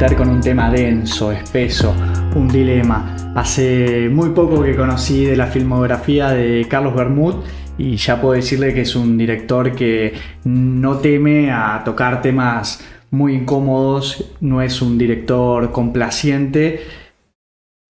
[0.00, 1.94] con un tema denso, espeso,
[2.34, 3.14] un dilema.
[3.34, 7.34] Hace muy poco que conocí de la filmografía de Carlos Bermud
[7.76, 13.34] y ya puedo decirle que es un director que no teme a tocar temas muy
[13.34, 16.80] incómodos, no es un director complaciente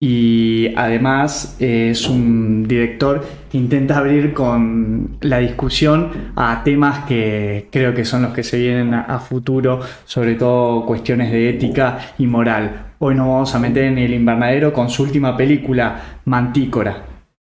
[0.03, 7.93] y además es un director que intenta abrir con la discusión a temas que creo
[7.93, 12.93] que son los que se vienen a, futuro, sobre todo cuestiones de ética y moral.
[12.97, 17.03] Hoy nos vamos a meter en el invernadero con su última película, Mantícora.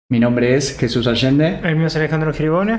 [0.09, 1.59] Mi nombre es Jesús Allende.
[1.65, 2.79] El mío es Alejandro Giribone.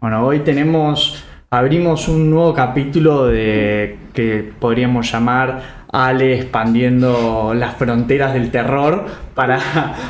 [0.00, 8.34] Bueno, hoy tenemos, abrimos un nuevo capítulo de que podríamos llamar Ale expandiendo las fronteras
[8.34, 9.58] del terror para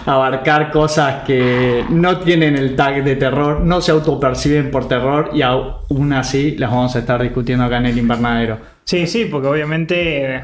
[0.07, 5.43] abarcar cosas que no tienen el tag de terror, no se autoperciben por terror y
[5.43, 8.59] aún así las vamos a estar discutiendo acá en el invernadero.
[8.83, 10.43] Sí, sí, porque obviamente,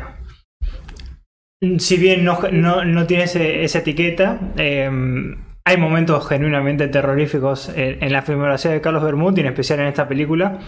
[1.79, 8.70] si bien no, no, tiene esa etiqueta, em, hay momentos genuinamente terroríficos en, la filmografía
[8.70, 10.61] de Carlos Bermúdez, en especial en esta película,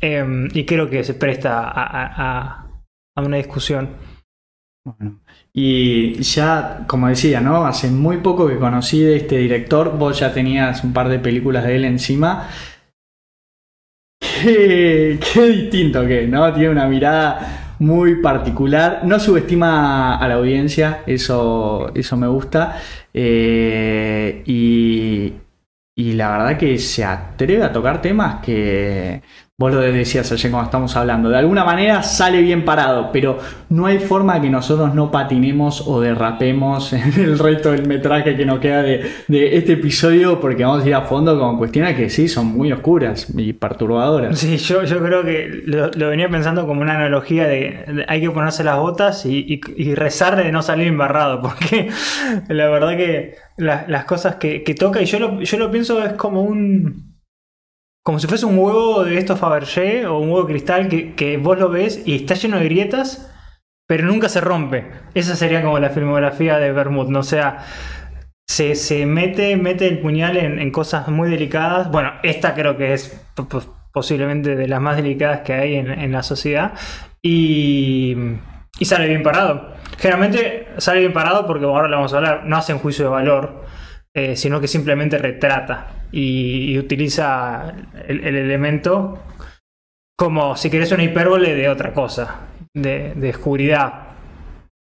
[0.00, 2.63] em, y creo que se presta a
[3.22, 3.90] una discusión.
[4.84, 5.20] Bueno,
[5.52, 7.64] y ya, como decía, ¿no?
[7.66, 11.64] Hace muy poco que conocí de este director, vos ya tenías un par de películas
[11.64, 12.48] de él encima.
[14.42, 16.52] Qué, distinto que, ¿no?
[16.52, 19.02] Tiene una mirada muy particular.
[19.04, 22.78] No subestima a la audiencia, eso, eso me gusta.
[23.14, 25.32] Eh, y,
[25.96, 29.22] y la verdad que se atreve a tocar temas que
[29.56, 31.28] Vos lo decías ayer cuando estamos hablando.
[31.28, 33.38] De alguna manera sale bien parado, pero
[33.68, 38.44] no hay forma que nosotros no patinemos o derrapemos en el resto del metraje que
[38.44, 42.26] nos queda de, este episodio, porque vamos a ir a fondo con cuestiones que sí
[42.26, 44.36] son muy oscuras y perturbadoras.
[44.36, 48.64] Sí, yo, yo creo que lo, venía pensando como una analogía de, hay que ponerse
[48.64, 49.60] las botas y,
[49.94, 51.90] rezar de no salir embarrado, porque
[52.48, 57.13] la verdad que las cosas que, toca, y yo yo lo pienso es como un
[58.04, 61.58] como si fuese un huevo de estos Fabergé o un huevo de cristal que, vos
[61.58, 63.34] lo ves y está lleno de grietas,
[63.88, 64.90] pero nunca se rompe.
[65.14, 67.20] Esa sería como la filmografía de Bermud, ¿no?
[67.20, 67.64] O sea,
[68.46, 71.90] se, mete, mete el puñal en, cosas muy delicadas.
[71.90, 73.18] Bueno, esta creo que es
[73.90, 76.74] posiblemente de las más delicadas que hay en, la sociedad.
[77.22, 78.14] Y,
[78.78, 79.72] y, sale bien parado.
[79.96, 83.63] Generalmente sale bien parado porque ahora le vamos a hablar, no hacen juicio de valor.
[84.16, 87.74] Eh, sino que simplemente retrata y, utiliza
[88.06, 89.24] el, elemento
[90.16, 92.42] como si querés una hipérbole de otra cosa,
[92.72, 94.14] de, oscuridad.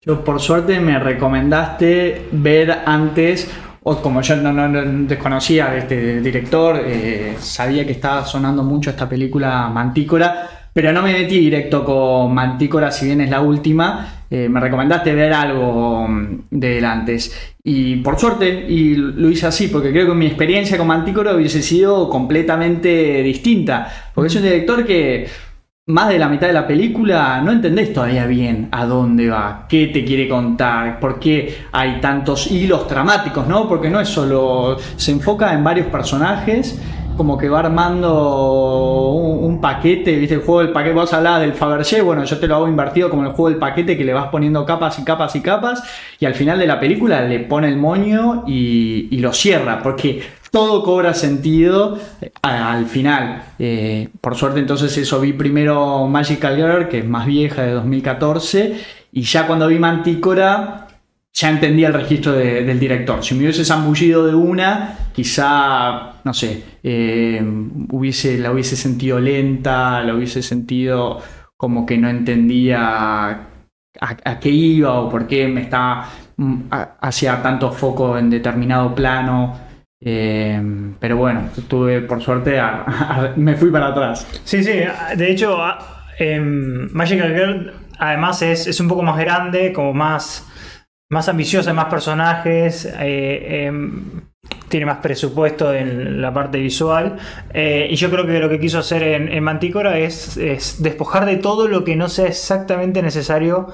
[0.04, 3.50] Yo por suerte me recomendaste ver antes,
[3.82, 4.68] o como yo no,
[5.06, 11.02] desconocía de este director, eh, sabía que estaba sonando mucho esta película Mantícora, pero no
[11.02, 14.24] me metí directo con Mantícora, si bien es la última.
[14.30, 17.54] Eh, me recomendaste ver algo mm, de antes.
[17.62, 21.62] Y por suerte, y lo hice así, porque creo que mi experiencia con Mantícora hubiese
[21.62, 24.10] sido completamente distinta.
[24.14, 25.26] Porque es un director que
[25.86, 29.88] más de la mitad de la película no entendés todavía bien a dónde va, qué
[29.88, 33.68] te quiere contar, por qué hay tantos hilos dramáticos, ¿no?
[33.68, 34.78] Porque no es solo.
[34.96, 36.80] se enfoca en varios personajes
[37.16, 40.34] como que va armando un, paquete, ¿viste?
[40.34, 43.22] El juego del paquete, vos hablabas del Fabergé, bueno, yo te lo hago invertido como
[43.22, 45.82] el juego del paquete que le vas poniendo capas y capas y capas,
[46.18, 50.82] y al final de la película le pone el moño y, lo cierra, porque todo
[50.82, 53.44] cobra sentido eh, al final.
[53.60, 58.80] Eh, por suerte entonces eso vi primero Magical Girl, que es más vieja, de 2014,
[59.12, 60.81] y ya cuando vi Mantícora
[61.34, 63.24] ya entendía el registro del director.
[63.24, 67.42] Si me hubiese zambullido de una, quizá, no sé, eh,
[67.90, 71.20] hubiese, la hubiese sentido lenta, la hubiese sentido
[71.56, 73.48] como que no entendía
[74.00, 76.62] a, qué iba o por qué me estaba mm,
[77.00, 79.58] hacía tanto foco en determinado plano.
[80.04, 80.60] Eh,
[80.98, 82.60] pero bueno, tuve por suerte,
[83.36, 84.26] me fui para atrás.
[84.44, 84.80] Sí, sí,
[85.16, 85.56] de hecho,
[86.92, 90.51] Magical Girl además es, es un poco más grande, como más
[91.12, 94.22] más ambiciosa, más personajes, eh, em,
[94.68, 97.18] tiene más presupuesto en la parte visual.
[97.52, 100.38] Eh, y yo creo que lo que quiso hacer en, Mantícora es,
[100.82, 103.68] despojar de todo lo que no sea exactamente necesario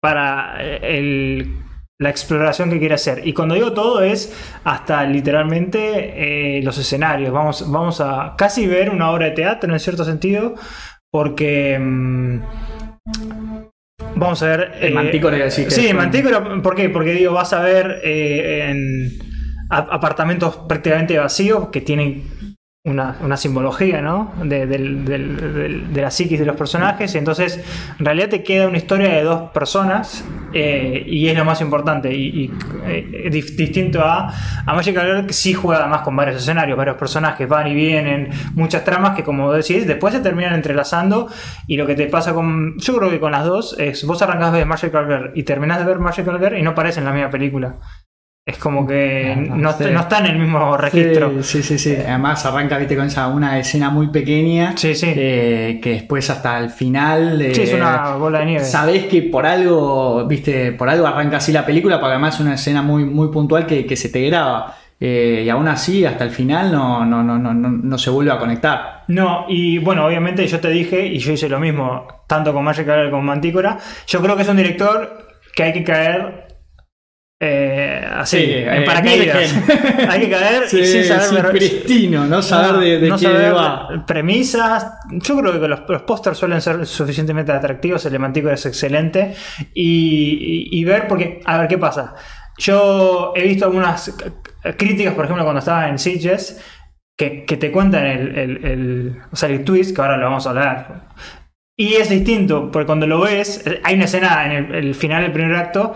[0.00, 1.48] para eh,
[1.98, 3.26] la exploración que quiere hacer.
[3.26, 4.32] Y cuando digo todo es
[4.62, 7.32] hasta literalmente los escenarios.
[7.32, 10.54] Vamos, vamos a casi ver una obra de teatro en cierto sentido,
[11.10, 11.74] porque...
[11.74, 12.40] Em,
[14.18, 14.72] Vamos a ver.
[14.80, 16.88] El eh, Sí, Mantícora, ¿por qué?
[16.88, 19.18] Porque digo, vas a ver eh, en
[19.70, 22.47] apartamentos prácticamente vacíos que tienen
[22.88, 24.32] una, simbología, ¿no?
[24.42, 27.14] De, de la psiquis de los personajes.
[27.14, 27.62] Entonces,
[27.98, 32.12] en realidad te queda una historia de dos personas eh, y es lo más importante.
[32.14, 32.52] Y,
[32.86, 34.32] eh, distinto a,
[34.66, 38.84] a Girl, que sí juega además con varios escenarios, varios personajes, van y vienen, muchas
[38.84, 41.28] tramas que, como decís, después se terminan entrelazando.
[41.66, 42.78] Y lo que te pasa con.
[42.78, 45.84] Yo creo que con las dos es: vos arrancás de Magical Girl y terminás de
[45.84, 47.76] ver Magical Girl y no parecen la misma película.
[48.48, 49.84] Es como que Ah, no, sí.
[49.92, 51.42] no está en el mismo registro.
[51.42, 51.96] Sí, sí, sí, sí.
[52.02, 54.74] Además arranca, viste, con esa una escena muy pequeña.
[54.74, 55.12] Sí, sí.
[55.14, 57.38] eh, que después hasta el final.
[57.52, 58.64] Sí, es eh, una bola de nieve.
[58.64, 62.54] Sabés que por algo, viste, por algo arranca así la película, porque además es una
[62.54, 64.74] escena muy, muy puntual que, que se te graba.
[64.98, 68.32] Eh, y aún así, hasta el final no, no, no, no, no, no se vuelve
[68.32, 69.04] a conectar.
[69.08, 72.86] No, y bueno, obviamente yo te dije, y yo hice lo mismo, tanto con Magic
[72.86, 73.76] como con Mantícora.
[74.06, 76.47] Yo creo que es un director que hay que caer
[77.40, 79.38] eh, así, Sí, en eh, paracaídas.
[79.54, 80.08] virgen.
[80.10, 83.22] hay que caer y Sí, sin saber ver- pristino, no saber de, de no qué
[83.24, 84.04] saber va.
[84.06, 84.86] premisas.
[85.10, 88.04] Yo creo que los, los pósters suelen ser suficientemente atractivos.
[88.06, 89.34] El de Mantícora es excelente.
[89.74, 92.14] Y, y- y ver, porque, a ver qué pasa.
[92.58, 94.16] Yo he visto algunas
[94.76, 96.60] críticas, por ejemplo, cuando estaba en Sitges,
[97.16, 100.44] que, que te cuentan el, el- el- o sea, el twist, que ahora lo vamos
[100.46, 101.08] a hablar.
[101.76, 105.30] Y es distinto, porque cuando lo ves, hay una escena en el, el final del
[105.30, 105.94] primer acto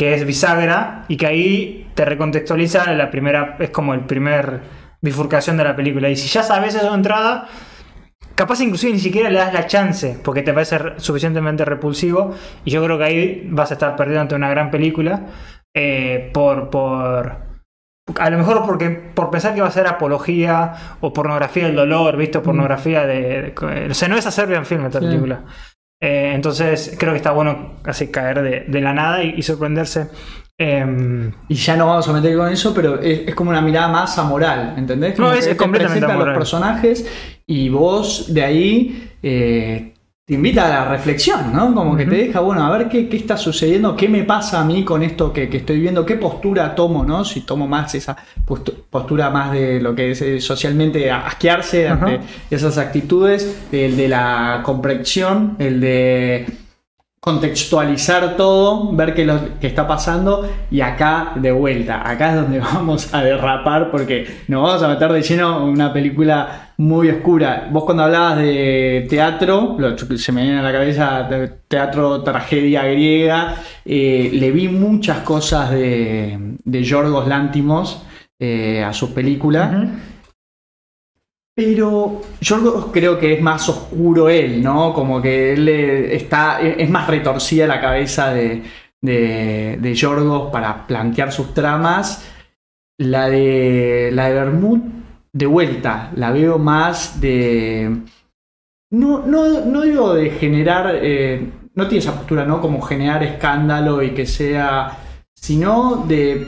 [0.00, 4.60] que es bisagra y que ahí te recontextualiza la primera, es como el primer
[5.02, 6.08] bifurcación de la película.
[6.08, 7.48] Y si ya sabes eso de entrada,
[8.34, 12.34] capaz inclusive ni siquiera le das la chance porque te parece re- suficientemente repulsivo.
[12.64, 15.26] Y yo creo que ahí vas a estar perdiendo ante una gran película
[15.76, 17.50] eh, por, por
[18.18, 22.16] a lo mejor porque por pensar que va a ser apología o pornografía del dolor,
[22.16, 22.38] ¿viste?
[22.38, 25.04] O pornografía de, de- O sea, no es a Serbian Film esta Sí.
[25.06, 25.44] película.
[26.00, 30.08] Eh, entonces creo que está bueno así caer de, de la nada y, y sorprenderse.
[30.58, 33.88] Em, Y ya no vamos a meter con eso, pero es, es como una mirada
[33.88, 35.14] más amoral, ¿entendés?
[35.14, 36.38] Como No, es- que es te completamente presenta a los amoral.
[36.38, 37.06] personajes
[37.46, 39.94] y vos de ahí eh,
[40.30, 41.74] te invita a la reflexión, ¿no?
[41.74, 44.64] Como que te deja, bueno, a ver qué, qué está sucediendo, qué me pasa a
[44.64, 47.24] mí con esto que, que estoy viendo, qué postura tomo, ¿no?
[47.24, 48.16] Si tomo más esa
[48.46, 54.06] postu- postura más de lo que es eh, socialmente asquearse ante esas actitudes, el de
[54.06, 56.46] la comprensión, el de
[57.20, 62.58] contextualizar todo, ver qué, lo, que está pasando y acá de vuelta, acá es donde
[62.74, 67.68] vamos a derrapar porque nos vamos a meter de lleno en una película muy oscura.
[67.70, 71.28] Vos cuando hablabas de teatro, lo- se me viene a la cabeza
[71.68, 78.02] teatro tragedia griega, eh, le vi muchas cosas de, de Yorgos Lántimos
[78.38, 79.70] eh, a sus películas.
[81.54, 84.94] Pero yo creo que es más oscuro él, ¿no?
[84.94, 86.60] Como que él eh, está.
[86.60, 88.62] Es más retorcida la cabeza de,
[89.02, 92.26] de, de Yorgos para plantear sus tramas.
[92.98, 94.10] La de.
[94.12, 94.78] La de Bermud,
[95.32, 98.04] de vuelta, la veo más de.
[98.92, 100.98] No, no, no digo de generar.
[101.02, 102.60] eh, no tiene esa postura, ¿no?
[102.60, 104.98] Como generar escándalo y que sea.
[105.34, 106.46] Sino de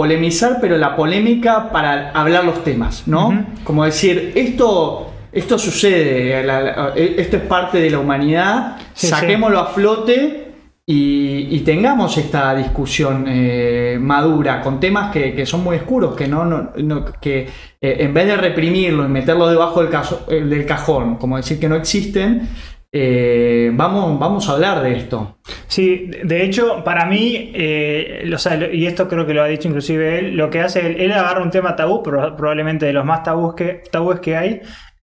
[0.00, 3.44] polemizar, pero la polémica para hablar los temas, ¿no?
[3.64, 9.58] Como decir, esto, esto sucede, la- la- esto es parte de la humanidad, Sí, saquémoslo
[9.60, 10.46] a flote
[10.86, 16.26] y, y tengamos esta discusión eh, madura con temas que, que son muy oscuros, que
[16.26, 17.46] no, no- no- que
[17.80, 21.60] eh, en vez de reprimirlo y meterlo debajo del, caso- eh, del cajón, como decir
[21.60, 22.48] que no existen,
[22.92, 25.38] eh, vamos, vamos a hablar de esto.
[25.66, 28.28] Sí, de- hecho, para mí, eh,
[28.72, 31.42] y esto creo que lo ha dicho inclusive él, lo que hace, él, él agarra
[31.42, 34.60] un tema tabú, probablemente de los más tabús que, tabúes que hay,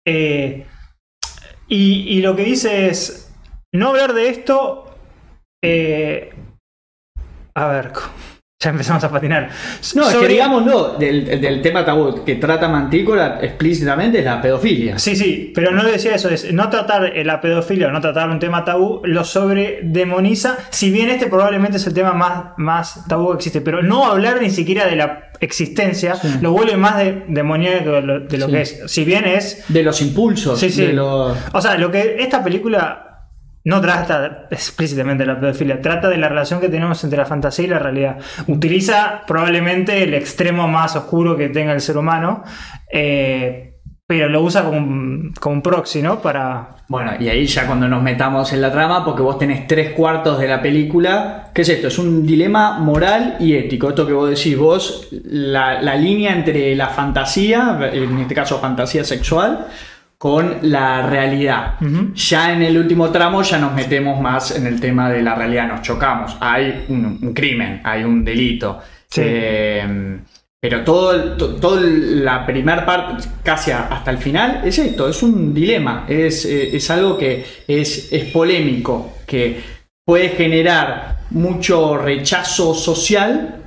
[0.07, 0.65] eh,
[1.69, 3.35] y, y lo que dice es,
[3.75, 4.95] no hablar de esto,
[7.55, 7.93] a ver,
[8.63, 9.49] ya empezamos a patinar.
[9.95, 14.41] No, es que Sobre- digámoslo, del, del tema tabú que trata Mantícora explícitamente es la
[14.41, 14.99] pedofilia.
[14.99, 18.31] Sí, sí, pero no decía eso, es no tratar eh, la pedofilia o no tratar
[18.31, 23.31] un tema tabú, lo sobredemoniza, si bien este probablemente es el tema más, más tabú
[23.31, 26.29] que existe, pero no hablar ni siquiera de la existencia Sí.
[26.41, 28.53] lo vuelve más de, demoníaco de lo, de lo Sí.
[28.53, 28.81] que es.
[28.87, 29.65] Si bien es...
[29.69, 30.59] De los impulsos.
[30.61, 30.87] Sí, sí.
[30.87, 31.37] De los...
[31.53, 33.12] O sea, lo que esta película
[33.65, 37.67] no trata explícitamente de la pedofilia, trata de la relación que tenemos entre la fantasía
[37.67, 38.19] y la realidad.
[38.49, 42.43] Utiliza probablemente el extremo más oscuro que tenga el ser humano,
[42.93, 43.69] eh,
[44.05, 46.21] pero lo usa como un, como proxy, ¿no?
[46.21, 46.77] Para...
[46.89, 50.39] Bueno, y ahí ya cuando nos metamos en la trama, porque vos tenés tres cuartos
[50.39, 51.89] de la película, ¿qué es esto?
[51.89, 53.91] Es un dilema moral y ético.
[53.91, 59.05] Esto que vos decís, vos, la, la línea entre la fantasía, en este caso fantasía
[59.05, 59.67] sexual,
[60.23, 61.81] con la realidad.
[62.15, 65.67] Ya en el último tramo ya nos metemos más en el tema de la realidad,
[65.67, 66.37] nos chocamos.
[66.39, 68.79] Hay un, un crimen, hay un delito.
[69.11, 69.21] Sí.
[69.25, 70.21] Eh,
[70.61, 76.05] pero todo, toda la primera parte, casi hasta el final, es esto, es un dilema,
[76.09, 79.61] es, eh, es algo que es, es polémico, que
[80.05, 83.62] puede generar mucho rechazo social,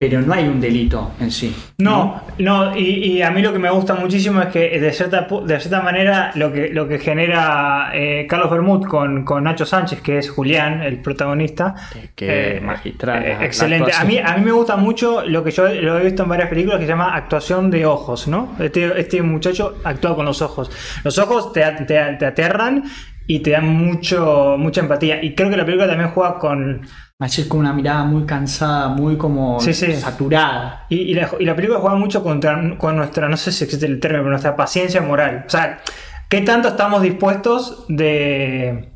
[0.00, 1.54] pero no hay un delito en sí.
[1.76, 5.60] No, no, y, a mí lo que me gusta muchísimo es que de cierta, de
[5.60, 10.16] cierta manera lo que, lo que genera eh, Carlos Bermud con, con, Nacho Sánchez, que
[10.16, 11.74] es Julián, el protagonista.
[12.14, 13.22] Que eh, magistral.
[13.22, 13.92] Eh, excelente.
[13.92, 16.48] A mí, a mí me gusta mucho lo que yo lo he visto en varias
[16.48, 18.56] películas que se llama actuación de ojos, ¿no?
[18.58, 20.70] Este, este muchacho actúa con los ojos.
[21.04, 22.84] Los ojos te, te, te aterran
[23.30, 25.22] y te dan mucho, mucha empatía.
[25.22, 26.80] Y creo que la película también juega con
[27.20, 30.86] es con una mirada muy cansada, muy como saturada.
[30.88, 34.30] Y, la, película juega mucho contra, con nuestra, no sé si existe el término, pero
[34.30, 35.44] nuestra paciencia moral.
[35.46, 35.80] O sea,
[36.28, 38.90] ¿qué tanto estamos dispuestos de.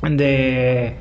[0.00, 0.96] de.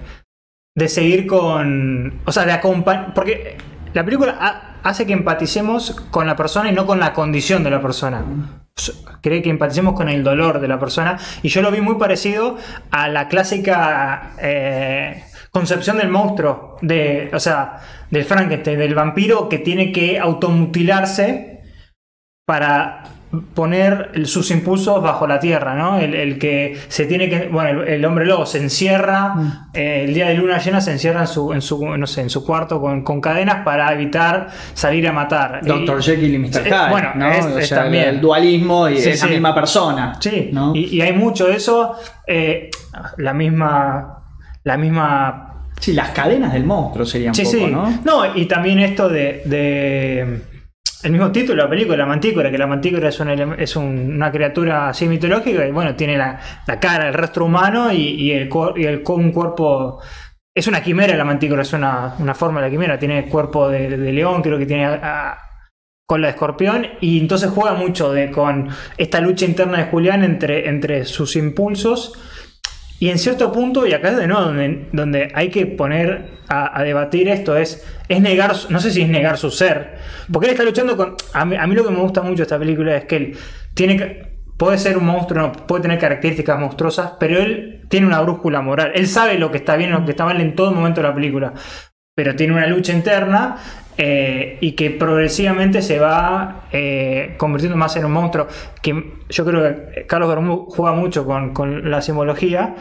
[0.75, 2.19] de seguir con.
[2.25, 3.13] O sea, de acompañar.
[3.13, 3.57] Porque
[3.93, 7.81] la película hace que empaticemos con la persona y no con la condición de la
[7.81, 8.58] persona.
[9.21, 11.17] Cree que empaticemos con el dolor de la persona.
[11.41, 12.57] Y yo lo vi muy parecido
[12.91, 14.31] a la clásica.
[14.39, 21.61] Eh, concepción del monstruo, de, o sea, del Frankenstein, del vampiro que tiene que automutilarse
[22.45, 23.03] para
[23.53, 25.99] poner sus impulsos bajo la tierra, ¿no?
[25.99, 29.69] El, que se tiene que, bueno, el, hombre lobo se encierra, mm.
[29.73, 32.29] eh, el día de luna llena se encierra en su, en su, no sé, en
[32.29, 35.61] su cuarto con, cadenas para evitar salir a matar.
[35.63, 36.63] Doctor Jekyll y Mr.
[36.63, 37.29] Hyde, bueno, ¿no?
[37.31, 40.17] es, también el dualismo y es la misma persona.
[40.19, 41.95] Sí, y, hay mucho de eso,
[42.25, 42.69] eh,
[43.17, 44.19] la misma
[44.63, 45.45] la misma...
[45.79, 47.65] Sí, las cadenas del monstruo serían sí, sí.
[47.67, 48.01] ¿no?
[48.03, 50.41] No, y también esto de,
[51.03, 53.21] el mismo título de la película, la mantícora, que la mantícora es,
[53.57, 56.39] es una criatura así mitológica y bueno, tiene la,
[56.79, 60.01] cara, el rostro humano y, el, y el, un cuerpo...
[60.53, 64.41] Es una quimera la mantícora, es una, forma de la quimera, tiene cuerpo de, león,
[64.41, 64.99] creo que tiene
[66.05, 70.67] cola de escorpión y entonces juega mucho de, con esta lucha interna de Julián entre,
[70.67, 72.19] entre sus impulsos
[72.99, 76.83] y en cierto punto, y acá es de nuevo donde, donde hay que poner a,
[76.83, 79.97] debatir esto, es, es negar, no sé si es negar su ser,
[80.31, 81.15] porque él está luchando con...
[81.33, 83.37] A mí, lo que me gusta mucho de esta película es que él
[83.73, 84.29] tiene que...
[84.57, 88.91] Puede ser un monstruo, puede tener características monstruosas, pero él tiene una brújula moral.
[88.93, 91.07] Él sabe lo que está bien y lo que está mal en todo momento de
[91.07, 91.53] la película.
[92.19, 93.55] Pero tiene una lucha interna
[93.97, 98.45] eh, y que progresivamente se va eh, convirtiendo más en un monstruo.
[98.81, 102.75] Que yo creo que Carlos Bermúdez juega mucho con, la simbología.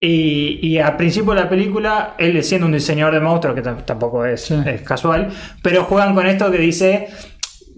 [0.00, 4.24] Y, y, al principio de la película, él siendo un diseñador de monstruos, que tampoco
[4.24, 4.50] es,
[4.86, 5.28] casual,
[5.62, 7.08] pero juegan con esto que dice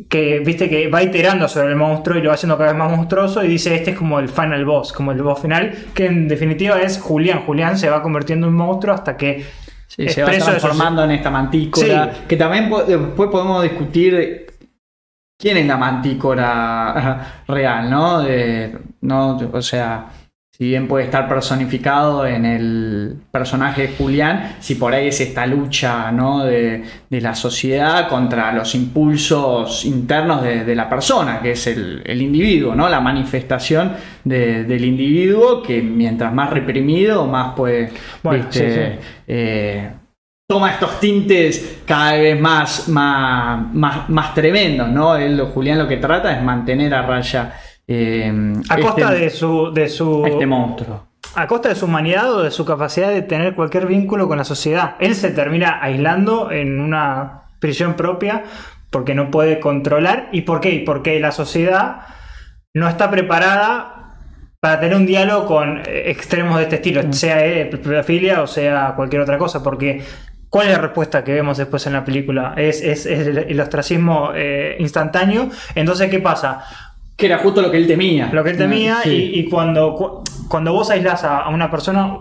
[0.09, 2.97] que viste que va iterando sobre el monstruo y lo va haciendo cada vez más
[2.97, 6.29] monstruoso y dice este es como el final boss, como el boss final, que en
[6.29, 7.41] definitiva es Julián.
[7.41, 9.45] Julián se va convirtiendo en un monstruo hasta que
[9.91, 12.25] se va transformando en esta mantícora.
[12.29, 14.47] Que también después podemos discutir
[15.39, 18.23] quién es la mantícora real, ¿no?
[19.01, 20.07] no o sea,
[20.61, 25.47] si bien puede estar personificado en el personaje de Julián, si por ahí es esta
[25.47, 26.45] lucha ¿no?
[26.45, 32.91] de, la sociedad contra los impulsos internos de, la persona, que es el, individuo, ¿no?
[32.91, 37.89] la manifestación del individuo que mientras más reprimido, más puede...
[39.27, 39.91] Eh,
[40.47, 45.15] toma estos tintes cada vez más, más, más, tremendos, ¿no?
[45.55, 47.55] Julián lo que trata es mantener a raya
[47.93, 48.33] eh,
[48.69, 50.25] a costa este de su, de su.
[50.25, 51.09] Este monstruo.
[51.35, 54.45] A costa de su humanidad o de su capacidad de tener cualquier vínculo con la
[54.45, 54.95] sociedad.
[55.01, 58.45] Él se termina aislando en una prisión propia
[58.91, 60.29] porque no puede controlar.
[60.31, 60.85] ¿Y por qué?
[60.87, 62.03] Porque la sociedad
[62.75, 64.15] no está preparada
[64.61, 67.13] para tener un diálogo con eh, extremos de este estilo, mm.
[67.13, 70.03] sea eh, pedofilia o sea cualquier otra cosa, porque
[70.49, 72.55] ¿Cuál es la respuesta que vemos después en la película?
[72.57, 74.33] Es, el, ostracismo
[74.81, 75.49] instantáneo.
[75.77, 76.90] Entonces, ¿qué pasa?
[77.21, 78.31] Que era justo lo que él temía.
[78.33, 82.17] Lo que él temía, y, cuando, cuando vos aislás a, una persona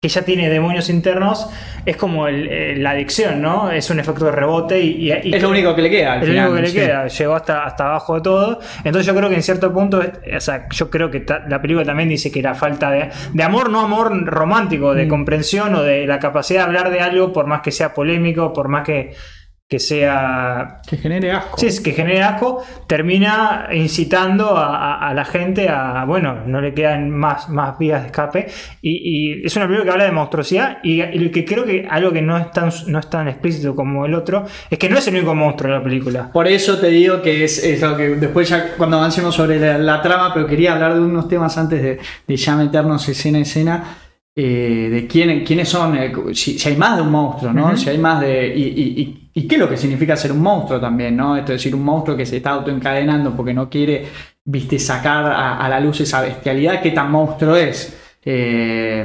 [0.00, 1.50] que ya tiene demonios internos,
[1.84, 3.72] es como la adicción, ¿no?
[3.72, 5.10] Es un efecto de rebote y...
[5.10, 6.20] es lo único que le queda.
[6.20, 8.60] es lo único que le queda, llegó hasta, hasta abajo de todo.
[8.84, 12.08] Entonces yo creo que en cierto punto, o sea, yo creo que la película también
[12.08, 15.08] dice que la falta de, de amor, no amor romántico, de mm.
[15.08, 18.68] comprensión o de la capacidad de hablar de algo, por más que sea polémico, por
[18.68, 19.12] más que
[19.70, 20.80] que sea...
[20.84, 21.56] Que genere asco.
[21.56, 27.08] Sí, es que genere asco, termina incitando a, la gente a, bueno, no le quedan
[27.08, 28.48] más, más vías de escape.
[28.82, 32.20] Y, es una película que habla de monstruosidad y, lo que creo que algo que
[32.20, 35.14] no es, tan, no es tan explícito como el otro, es que no es el
[35.14, 36.32] único monstruo de la película.
[36.32, 40.02] Por eso te digo que es, es lo que después ya cuando avancemos sobre la,
[40.02, 43.96] trama, pero quería hablar de unos temas antes de, de ya meternos escena a escena.
[44.34, 47.76] Eh, de quién, quiénes son, eh, si, hay más de un monstruo, ¿no?
[47.76, 48.52] Si hay más de.
[48.56, 51.36] y y qué es lo que significa ser un monstruo también, ¿no?
[51.36, 54.06] Esto es decir, un monstruo que se está autoencadenando porque no quiere,
[54.44, 57.96] viste, sacar a, la luz esa bestialidad, qué tan monstruo es.
[58.24, 59.04] Eh,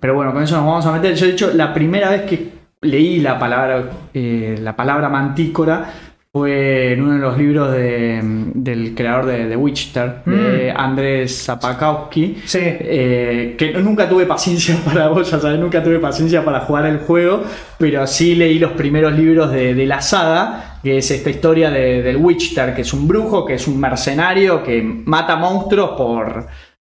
[0.00, 1.14] pero bueno, con eso nos vamos a meter.
[1.14, 2.52] Yo, de hecho, la primera vez que
[2.82, 5.92] leí la palabra, eh, la palabra mantícora
[6.34, 10.76] fue en uno de los libros del creador de The Witcher, de mm.
[10.76, 12.42] Andrés Zapakowski.
[12.44, 12.58] Sí.
[12.60, 16.98] Eh, que nunca tuve paciencia para vos, ya sabes, nunca tuve paciencia para jugar el
[16.98, 17.44] juego,
[17.78, 22.74] pero sí leí los primeros libros de, la saga, que es esta historia del Witcher,
[22.74, 26.48] que es un brujo, que es un mercenario que mata monstruos por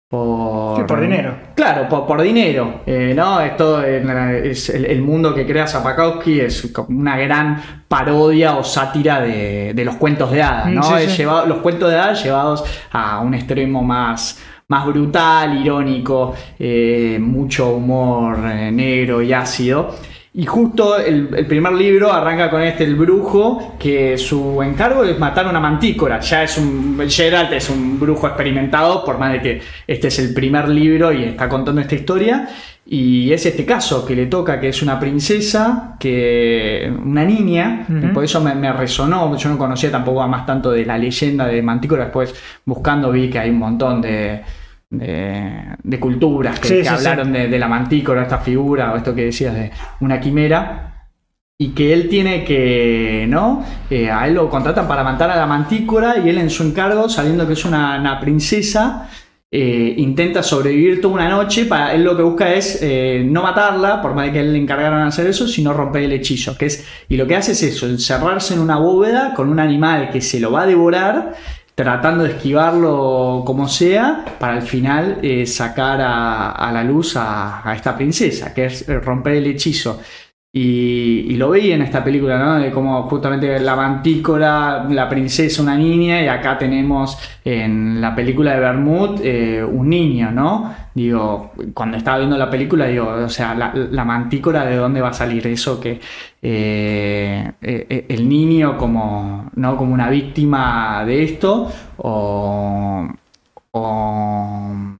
[0.09, 1.35] por, dinero.
[1.53, 2.81] Claro, por, dinero.
[2.85, 3.41] Eh, ¿no?
[3.41, 9.95] Esto es el, mundo que crea Zapakowski es una gran parodia o sátira de, los
[9.95, 10.67] cuentos de hadas.
[10.67, 10.97] ¿no?
[10.99, 17.71] Llevado, los cuentos de hadas llevados a un extremo más, más brutal, irónico, eh, mucho
[17.75, 19.93] humor eh, negro y ácido.
[20.37, 25.47] Y justo el, primer libro arranca con este, el brujo, que su encargo es matar
[25.47, 26.19] una mantícora.
[26.19, 27.01] Ya es un.
[27.09, 31.23] Geralt es un brujo experimentado, por más de que este es el primer libro y
[31.23, 32.47] está contando esta historia.
[32.85, 38.23] Y es este caso que le toca, que es una princesa, que una niña, por
[38.23, 42.03] eso me, me, resonó, yo no conocía tampoco más tanto de la leyenda de Mantícora,
[42.03, 44.43] después buscando vi que hay un montón de,
[44.89, 50.19] de, culturas que, hablaron de, la mantícora, esta figura, o esto que decías de una
[50.19, 50.93] quimera.
[51.59, 53.65] Y que él tiene que, ¿no?
[53.89, 57.09] Eh, a él lo contratan para matar a la mantícora y él en su encargo,
[57.09, 59.09] sabiendo que es una, princesa,
[59.49, 61.65] eh, intenta sobrevivir toda una noche.
[61.65, 64.59] Para él lo que busca es eh, no matarla, por más de que él le
[64.59, 66.55] encargaron hacer eso, sino romper el hechizo.
[66.55, 70.11] Que es, y lo que hace es eso, encerrarse en una bóveda con un animal
[70.11, 71.33] que se lo va a devorar
[71.77, 77.95] tratando de esquivarlo como sea, para al final eh, sacar a, la luz a, esta
[77.95, 80.01] princesa, que es romper el hechizo.
[80.53, 82.55] Y, lo veía en esta película, ¿no?
[82.59, 88.53] De cómo justamente la mantícora, la princesa, una niña, y acá tenemos en la película
[88.53, 90.73] de Bermud eh, un niño, ¿no?
[90.95, 95.13] Digo, cuando estaba viendo la película, digo, o sea, la, mantícora, ¿de dónde va a
[95.13, 95.79] salir eso?
[95.79, 95.99] Que
[96.41, 99.77] eh, eh, el niño como, ¿no?
[99.77, 103.07] como una víctima de esto, o,
[103.71, 104.96] o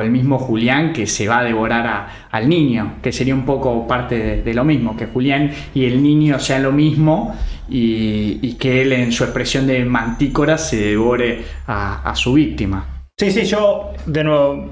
[0.00, 4.40] el mismo Julián que se va a devorar al niño, que sería un poco parte
[4.40, 7.34] de, lo mismo, que Julián y el niño sean lo mismo
[7.68, 13.08] y, que él en su expresión de mantícora se devore a, su víctima.
[13.18, 14.70] Sí, sí, yo de nuevo,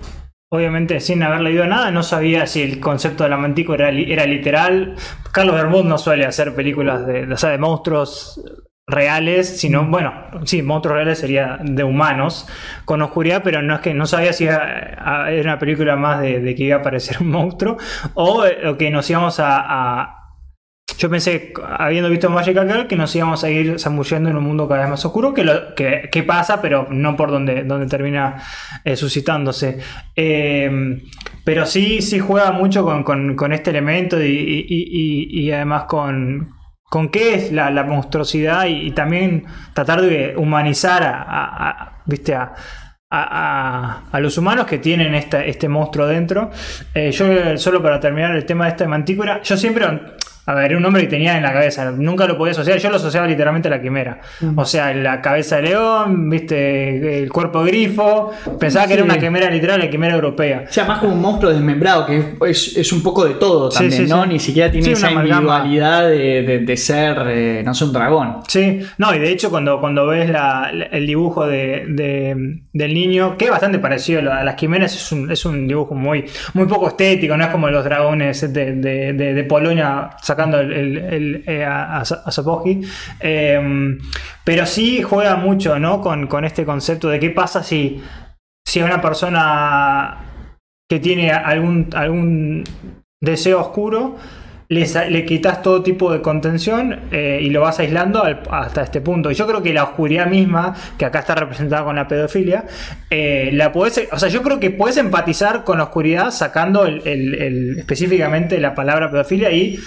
[0.50, 4.94] obviamente sin haber leído nada, no sabía si el concepto de la mantícora era, literal.
[5.33, 8.40] Carlos Bermud no suele hacer películas de, de monstruos
[8.88, 10.12] reales, sino, bueno,
[10.44, 12.48] sí, monstruos reales sería de humanos
[12.87, 16.64] con oscuridad, pero no es que no sabía si era, una película más de, que
[16.64, 17.77] iba a aparecer un monstruo
[18.14, 18.44] o,
[18.79, 20.14] que nos íbamos a,
[20.96, 24.66] Yo pensé, habiendo visto Magic Girl, que nos íbamos a ir zambullendo en un mundo
[24.66, 28.42] cada vez más oscuro, que, lo, que, pasa, pero no por donde, donde termina
[28.85, 29.79] eh, suscitándose.
[30.16, 30.98] Eh,
[31.44, 36.58] pero sí, sí juega mucho con, este elemento y además con,
[36.88, 42.35] con qué es la, monstruosidad y, también tratar de humanizar a, ¿viste?
[42.35, 42.55] a,
[43.11, 46.51] a, los humanos que tienen este monstruo dentro.
[46.94, 49.87] Eh, yo, solo para terminar el tema de esta mantícora, yo siempre
[50.48, 52.88] a ver, era un nombre que tenía en la cabeza, nunca lo podía asociar, yo
[52.88, 54.18] lo asociaba literalmente a la quimera.
[54.56, 59.18] O sea, la cabeza de león, viste, el cuerpo de grifo, pensaba que era una
[59.18, 60.64] quimera literal, la quimera europea.
[60.66, 64.24] O sea, más como un monstruo desmembrado, que es, un poco de todo también, ¿no?
[64.24, 68.38] Ni siquiera tiene esa individualidad de, ser, eh, no sé, un dragón.
[68.48, 70.32] Sí, no, y de hecho cuando, cuando ves
[70.92, 71.84] el dibujo de,
[72.72, 76.24] del niño, que es bastante parecido a las quimeras, es un, es un dibujo muy,
[76.54, 82.33] muy poco estético, no es como los dragones de, Polonia sacando el, eh, a, a
[83.20, 83.98] em,
[84.44, 86.01] pero sí juega mucho ¿no?
[86.01, 88.01] con, este concepto de qué pasa si,
[88.64, 90.18] si a una persona
[90.88, 92.62] que tiene algún, algún
[93.20, 94.16] deseo oscuro
[94.68, 99.31] le, quitas todo tipo de contención eh, y lo vas aislando hasta este punto.
[99.31, 102.66] Y yo creo que la oscuridad misma, que acá está representada con la pedofilia,
[103.09, 108.61] eh, la puedes, o sea, yo creo que puedes empatizar con la oscuridad sacando específicamente
[108.61, 109.79] la palabra pedofilia y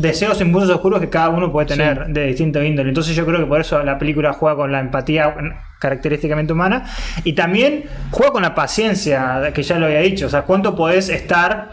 [0.00, 2.88] deseos, impulsos oscuros que cada uno puede tener de distinto índole.
[2.88, 5.34] Entonces yo creo que por eso la película juega con la empatía
[5.80, 6.84] característicamente humana
[7.24, 10.26] y también juega con la paciencia, que ya lo había dicho.
[10.26, 11.70] O sea, cuánto podés estar...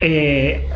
[0.00, 0.68] Eh,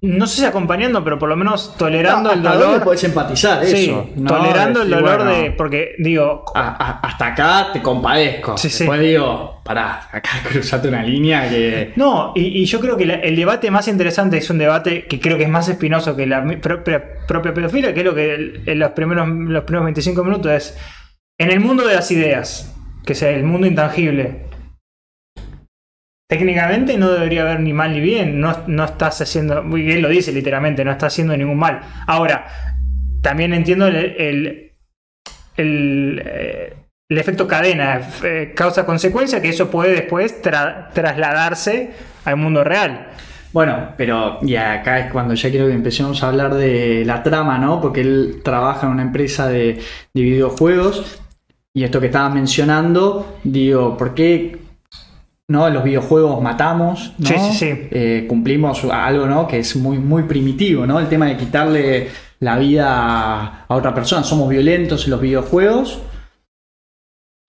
[0.00, 2.84] no sé si acompañando, pero por lo menos tolerando No, el ¿hasta dónde dolor.
[2.84, 4.08] podés empatizar Sí, eso?
[4.16, 4.28] ¿no?
[4.28, 5.50] tolerando el dolor bueno, de.
[5.50, 8.56] Porque, digo, a- a- hasta acá te compadezco.
[8.56, 8.84] Sí, sí.
[8.84, 11.92] Después digo, pará, acá cruzaste una línea que.
[11.96, 15.18] No, y, y yo creo que la- el debate más interesante es un debate que
[15.18, 18.78] creo que es más espinoso que la propia, propia pedofilia, que es lo que en
[18.78, 20.78] los primeros, los primeros 25 minutos es.
[21.38, 24.47] En el mundo de las ideas, que es el mundo intangible,
[26.28, 28.38] técnicamente no debería haber ni mal ni bien.
[28.40, 29.60] No, no estás haciendo.
[29.76, 31.80] Él lo dice literalmente, no está haciendo ningún mal.
[32.06, 32.46] Ahora,
[33.22, 34.72] también entiendo el.
[35.56, 36.74] el, eh,
[37.10, 41.90] efecto cadena, eh, causa-consecuencia, que eso puede después tra- trasladarse
[42.24, 43.08] al mundo real.
[43.50, 47.56] Bueno, pero y acá es cuando ya quiero que empecemos a hablar de la trama,
[47.58, 47.80] ¿no?
[47.80, 49.80] Porque él trabaja en una empresa de,
[50.12, 51.18] de videojuegos
[51.74, 54.58] y esto que estaba mencionando, digo, ¿por qué
[55.50, 57.14] no los videojuegos matamos?
[57.18, 57.26] ¿no?
[57.26, 57.66] Sí, sí, sí.
[57.90, 59.46] Eh, cumplimos algo, ¿no?
[59.48, 61.00] Que es muy, muy primitivo, ¿no?
[61.00, 62.08] El tema de quitarle
[62.40, 64.22] la vida a, otra persona.
[64.22, 66.00] Somos violentos en los videojuegos.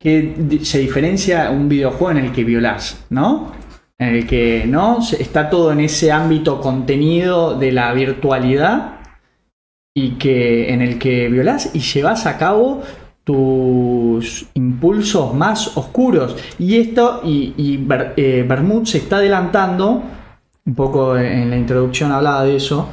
[0.01, 3.51] que di- se diferencia un videojuego en el que violás, ¿no?
[3.97, 8.93] En el que no está todo en ese ámbito contenido de la virtualidad
[9.93, 12.81] y que en el que violás y llevas a cabo
[13.29, 16.35] tus impulsos más oscuros.
[16.57, 20.01] Y esto, y, y Ber- eh, Bermud se está adelantando,
[20.65, 22.89] un poco en la introducción hablaba de eso,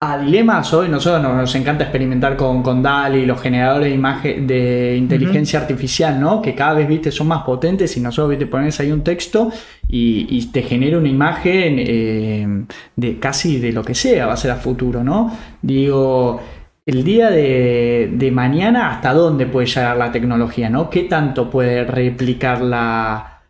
[0.00, 0.88] a dilemas hoy.
[0.88, 6.18] Nosotros nos, nos encanta experimentar con, con DALI, los generadores de imagen de inteligencia artificial,
[6.18, 6.40] ¿no?
[6.40, 9.52] Que cada vez viste son más potentes y nosotros viste pones ahí un texto
[9.86, 12.64] y, y te genera una imagen eh,
[12.96, 15.30] de casi de lo que sea, va a ser a futuro, ¿no?
[15.60, 16.40] Digo,
[16.86, 20.90] el día de, de mañana, ¿hasta dónde puede llegar la tecnología, ¿no?
[20.90, 23.42] ¿Qué tanto puede replicar la,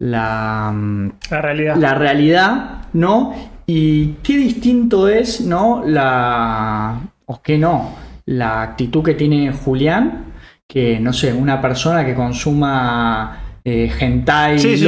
[0.00, 0.74] la,
[1.30, 1.76] La realidad.
[1.76, 3.34] la realidad, ¿no?
[3.66, 5.82] Y qué distinto es, ¿no?
[5.86, 7.00] La.
[7.26, 7.94] o qué no,
[8.26, 10.32] la actitud que tiene Julián,
[10.66, 13.44] que no sé, una persona que consuma.
[13.72, 14.84] Eh, hentai, Sí, sí.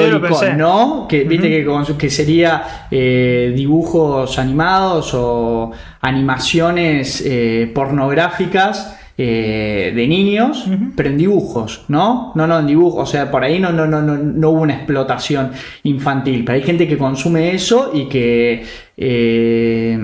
[0.56, 1.06] ¿no?
[1.08, 10.08] Que viste que, cons- que sería eh, dibujos animados o animaciones eh, pornográficas eh, de
[10.08, 10.92] niños, Ujú.
[10.96, 12.32] pero en dibujos, ¿no?
[12.34, 14.74] No, no, en dibujos, o sea, por ahí no, no, no, no, no hubo una
[14.74, 15.52] explotación
[15.84, 18.64] infantil, pero hay gente que consume eso y que
[18.96, 19.96] eh,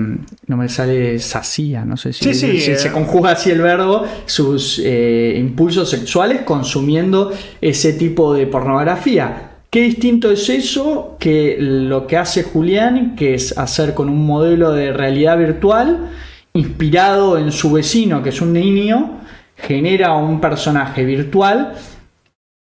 [0.47, 2.77] no me sale sacía, no sé si, Sí, sí, si eh.
[2.77, 9.51] se conjuga así el verbo, sus eh, impulsos sexuales consumiendo ese tipo de pornografía.
[9.69, 14.71] Qué distinto es eso que lo que hace Julián, que es hacer con un modelo
[14.71, 16.09] de realidad virtual
[16.53, 19.21] inspirado en su vecino, que es un niño,
[19.55, 21.73] genera un personaje virtual.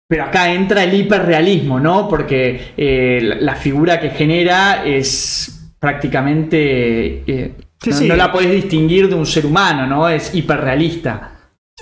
[0.07, 2.07] Pero acá entra el hiperrealismo, ¿no?
[2.07, 7.23] Porque eh, la, la figura que genera es prácticamente...
[7.27, 8.07] eh, Sí, no, sí.
[8.07, 10.07] no la podés distinguir de un ser humano, ¿no?
[10.07, 11.31] Es hiperrealista.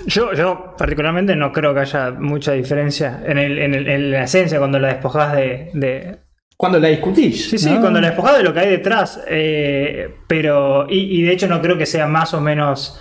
[0.06, 4.24] Yo, yo particularmente no creo que haya mucha diferencia en, el, en, el- en la
[4.24, 6.16] esencia cuando la despojas de, de-
[6.62, 7.50] Cuando la discutís.
[7.50, 7.80] Sí, sí, ¿no?
[7.80, 9.20] cuando la despojas de lo que hay detrás.
[9.26, 13.00] eh, pero, y, y de hecho no creo que sea más o menos,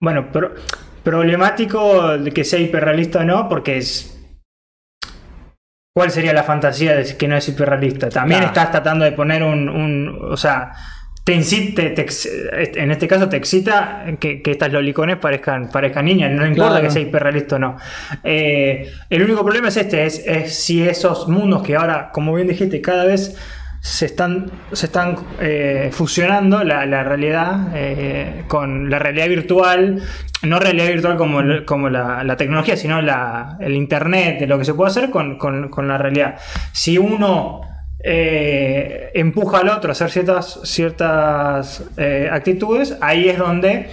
[0.00, 0.54] bueno, pro-
[1.02, 4.16] problemático de que sea hiperrealista o no, porque es...
[5.92, 8.08] ¿Cuál sería la fantasía de que no es hiperrealista?
[8.08, 8.52] También Claro.
[8.54, 10.70] estás tratando de poner un, un- o sea,
[11.24, 12.28] te incita, te ex-
[12.74, 16.84] en este caso te excita que, que estas lolicones parezcan, parezcan niñas, no importa Claro.
[16.84, 17.76] que sea hiperrealista o no.
[18.24, 22.48] Eh, el único problema es este, es, es si esos mundos que ahora, como bien
[22.48, 23.36] dijiste, cada vez
[23.80, 30.00] se están, se están eh, fusionando la, la realidad eh, con la realidad virtual,
[30.42, 34.58] no realidad virtual como, el- como la, la tecnología, sino la, el internet, de lo
[34.58, 36.36] que se puede hacer con, con- con la realidad.
[36.72, 37.60] Si uno
[38.02, 43.88] eh, empuja al otro a hacer ciertas, ciertas eh, actitudes, ahí es donde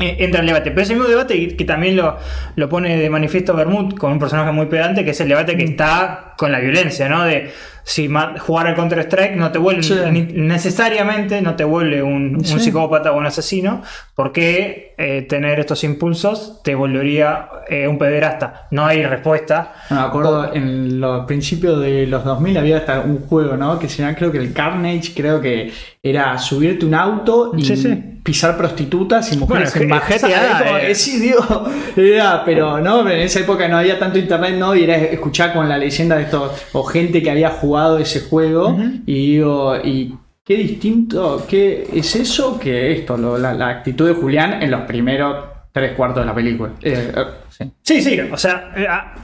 [0.00, 0.70] eh, entra el debate.
[0.70, 2.18] Pero ese mismo debate que, que también lo,
[2.56, 5.64] lo pone de manifiesto Bermud con un personaje muy pedante, que es el debate que
[5.64, 7.24] está con la violencia, ¿no?
[7.24, 7.50] De
[7.82, 9.94] si jugar al Counter-Strike no te vuelve Sí.
[10.34, 12.60] necesariamente no te vuelve un, un Sí.
[12.60, 13.82] psicópata o un asesino,
[14.14, 18.66] porque eh, tener estos impulsos te volvería eh, un pederasta.
[18.70, 19.72] No hay respuesta.
[19.90, 23.78] No, me acuerdo en los principios de los 2000 había hasta un juego, ¿no?
[23.78, 25.72] Que se llama, creo que el Carnage, creo que
[26.02, 27.74] era subirte un auto y Sí,
[28.22, 30.86] pisar prostitutas y mujeres Bueno, en Como eh.
[30.88, 31.42] que sí, digo,
[31.96, 34.74] era, pero no, en esa época no había tanto internet, ¿no?
[34.74, 39.32] Y era escuchar con la leyenda de o gente que había jugado ese juego, y
[39.36, 40.14] digo, y
[40.44, 44.82] qué distinto, qué es eso que esto, lo- la, la actitud de Julián en los
[44.82, 46.72] primeros tres cuartos de la película.
[46.82, 47.72] Eh, eh, sí.
[47.82, 49.14] Sí, sí, o sea, eh, ah,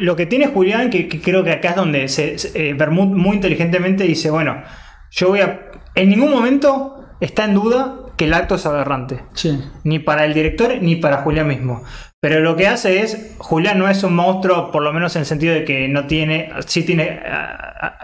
[0.00, 3.06] lo que tiene Julián, que, que creo que acá es donde se, se- eh, Bermud
[3.16, 4.62] muy inteligentemente dice, bueno,
[5.10, 5.60] yo voy a
[5.94, 9.20] en ningún momento está en duda que el acto es aberrante.
[9.34, 9.58] Sí.
[9.84, 11.82] Ni para el director ni para Julián mismo.
[12.22, 15.26] Pero lo que hace es, Julián no es un monstruo, por lo menos en el
[15.26, 17.20] sentido de que no tiene, sí tiene,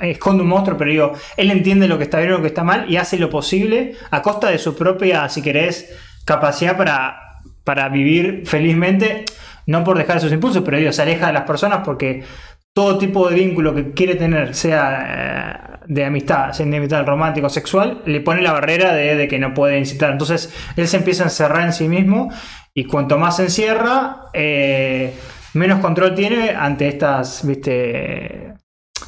[0.00, 2.64] esconde un monstruo, pero digo, él entiende lo que está bien y lo que está
[2.64, 7.88] mal y hace lo posible a costa de su propia, si querés, capacidad para, para
[7.90, 9.24] vivir felizmente,
[9.66, 12.24] no por dejar sus impulsos, pero digo, se aleja de las personas porque
[12.72, 17.48] todo tipo de vínculo que quiere tener, sea eh, de amistad, sea de amistad romántico,
[17.48, 20.10] sexual, le pone la barrera de, de que no puede incitar.
[20.10, 22.32] Entonces él se empieza a encerrar en sí mismo
[22.78, 25.12] y cuanto más se encierra, eh,
[25.54, 28.54] menos control tiene ante estas, viste,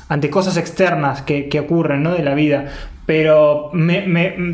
[0.09, 2.15] ante cosas externas que, ocurren, ¿no?
[2.15, 2.67] De la vida.
[3.07, 3.71] Pero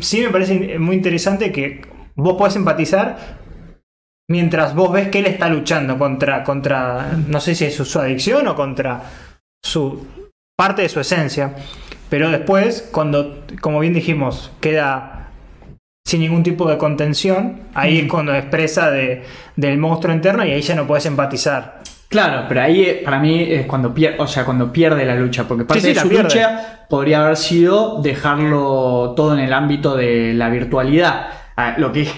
[0.01, 1.81] sí me parece muy interesante que
[2.13, 3.17] vos podés empatizar
[4.29, 7.99] mientras vos ves que él está luchando contra, contra no sé si es su, su
[7.99, 9.01] adicción o contra
[9.63, 10.05] su
[10.55, 11.55] parte de su esencia.
[12.11, 15.16] Pero después, cuando, como bien dijimos, queda
[16.07, 19.23] sin ningún tipo de contención, ahí es cuando expresa de,
[19.57, 21.81] del monstruo interno y ahí ya no puedes empatizar.
[22.07, 25.45] Claro, pero ahí eh, para mí es cuando pierde, o sea, cuando pierde la lucha,
[25.45, 29.97] porque parte sí, de la su lucha podría haber sido dejarlo todo en el ámbito
[29.97, 31.27] de la virtualidad.
[31.57, 32.13] Ah, Lo que es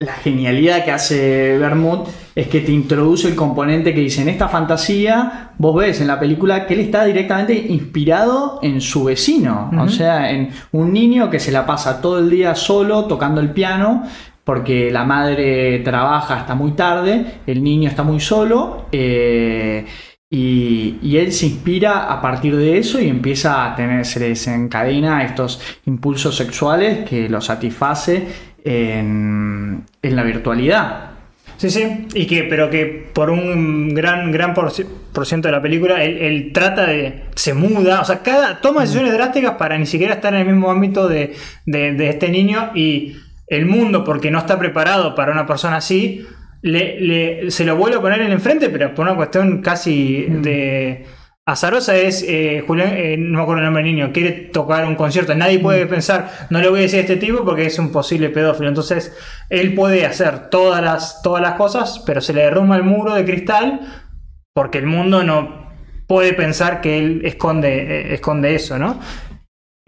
[0.00, 2.06] la genialidad que hace Bermud
[2.36, 6.20] es que te introduce el componente que dice en esta fantasía, vos ves en la
[6.20, 11.40] película que él está directamente inspirado en su vecino, o sea, en un niño que
[11.40, 14.04] se la pasa todo el día solo tocando el piano
[14.44, 19.84] porque la madre trabaja hasta muy tarde, el niño está muy solo eh,
[20.30, 25.24] y, y él se inspira a partir de eso y empieza a tener, se desencadena
[25.24, 28.28] estos impulsos sexuales que lo satisface
[28.64, 31.04] en, en la virtualidad.
[31.56, 34.70] Sí, sí, y que, pero que por un gran, gran por,
[35.12, 37.24] por ciento de la película, él, él trata de.
[37.34, 40.70] se muda, o sea, cada toma decisiones drásticas para ni siquiera estar en el mismo
[40.70, 41.34] ámbito de,
[41.66, 43.16] de- de este niño y
[43.48, 46.24] el mundo, porque no está preparado para una persona así,
[46.62, 50.26] le, le- se lo vuelve a poner en el enfrente, pero por una cuestión casi
[50.28, 51.06] de.
[51.48, 54.96] Azarosa es, eh, Julián, eh, no me acuerdo el nombre del niño, quiere tocar un
[54.96, 55.34] concierto.
[55.34, 58.28] Nadie puede pensar, no le voy a decir a este tipo porque es un posible
[58.28, 58.68] pedófilo.
[58.68, 59.16] Entonces,
[59.48, 63.24] él puede hacer todas las, todas las cosas, pero se le derrumba el muro de
[63.24, 63.80] cristal
[64.52, 65.72] porque el mundo no
[66.06, 69.00] puede pensar que él esconde, eh, esconde eso, ¿no?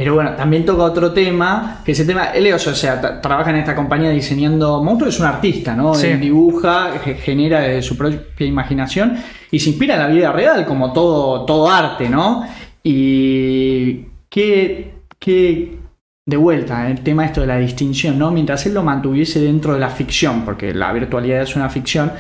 [0.01, 3.57] Pero bueno, también toca otro tema, que ese tema, él o sea, tra- trabaja en
[3.57, 5.93] esta compañía diseñando monstruos, es un artista, ¿no?
[5.95, 6.07] Sí.
[6.07, 9.19] Él dibuja, ge- genera de su propia imaginación
[9.51, 12.47] y se inspira en la vida real, como todo, todo arte, ¿no?
[12.83, 15.79] Y que, que
[16.25, 18.31] de vuelta, el tema esto de la distinción, ¿no?
[18.31, 22.11] Mientras él lo mantuviese dentro de la ficción, porque la virtualidad es una ficción,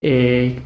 [0.00, 0.58] eh,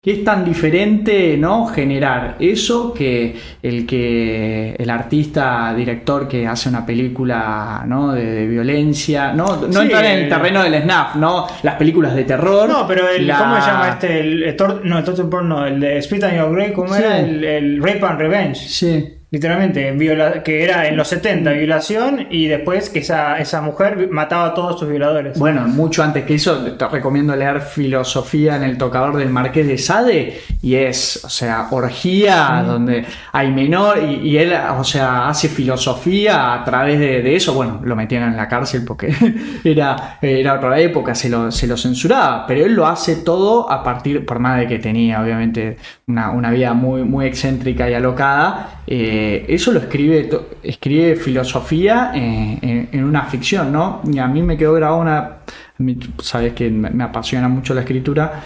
[0.00, 1.66] que es tan diferente, ¿no?
[1.66, 8.12] Generar eso que el que el artista, director que hace una película, ¿no?
[8.12, 11.48] De, de violencia, no, no Sí, entrar en el terreno del snap, ¿no?
[11.64, 12.68] Las películas de terror.
[12.68, 14.20] No, pero el, la- ¿cómo se llama este?
[14.20, 17.02] El, el no, el Torture Porn no, el de Spit on Your Grave, ¿cómo Sí.
[17.02, 17.18] era?
[17.18, 18.54] El, el Rape and Revenge.
[18.68, 19.04] Sí.
[19.30, 24.46] Literalmente, viola- que era en los 70 violación y después que esa, esa mujer mataba
[24.46, 25.38] a todos sus violadores.
[25.38, 29.76] Bueno, mucho antes que eso, te recomiendo leer Filosofía en el tocador del Marqués de
[29.76, 35.48] Sade y es, o sea, orgía donde hay menor y, y él, o sea, hace
[35.50, 37.52] filosofía a través de, de eso.
[37.52, 39.14] Bueno, lo metieron en la cárcel porque
[39.64, 43.82] era, era otra época, se lo, se lo censuraba, pero él lo hace todo a
[43.82, 48.70] partir, por más de que tenía obviamente una, una vida muy, muy excéntrica y alocada,
[48.90, 50.30] eh, eso lo escribe,
[50.62, 54.00] escribe filosofía eh, en, en una ficción, ¿no?
[54.10, 55.30] Y a mí me quedó grabada una,
[55.78, 58.42] mí, sabes que me, me apasiona mucho la escritura,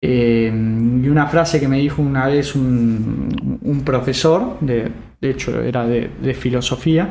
[0.00, 4.88] eh, y una frase que me dijo una vez un, un profesor, de,
[5.20, 7.10] de hecho era de, de filosofía,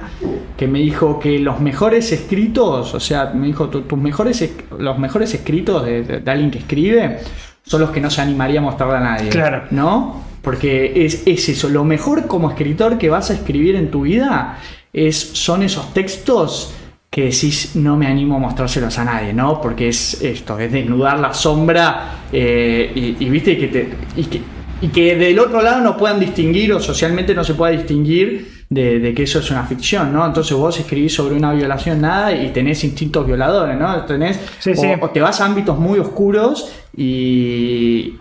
[0.56, 4.54] que me dijo que los mejores escritos, o sea, me dijo, "Tu- tus mejores, es-
[4.80, 7.20] los mejores escritos de, de- de alguien que escribe
[7.64, 9.30] son los que no se animaría a mostrarle a nadie.
[9.30, 9.64] Claro.
[9.72, 10.24] ¿No?
[10.48, 14.58] Porque es, es eso, lo mejor como escritor que vas a escribir en tu vida
[14.94, 16.74] es, son esos textos
[17.10, 19.60] que decís no me animo a mostrárselos a nadie, ¿no?
[19.60, 24.42] Porque es esto, es desnudar la sombra eh, y, y, viste que te, y que
[24.80, 29.00] y que del otro lado no puedan distinguir o socialmente no se pueda distinguir de,
[29.00, 30.26] de que eso es una ficción, ¿no?
[30.26, 34.06] Entonces vos escribís sobre una violación nada y tenés instintos violadores, ¿no?
[34.06, 34.88] Tenés, Sí, o, sí.
[35.02, 38.14] o te vas a ámbitos muy oscuros y,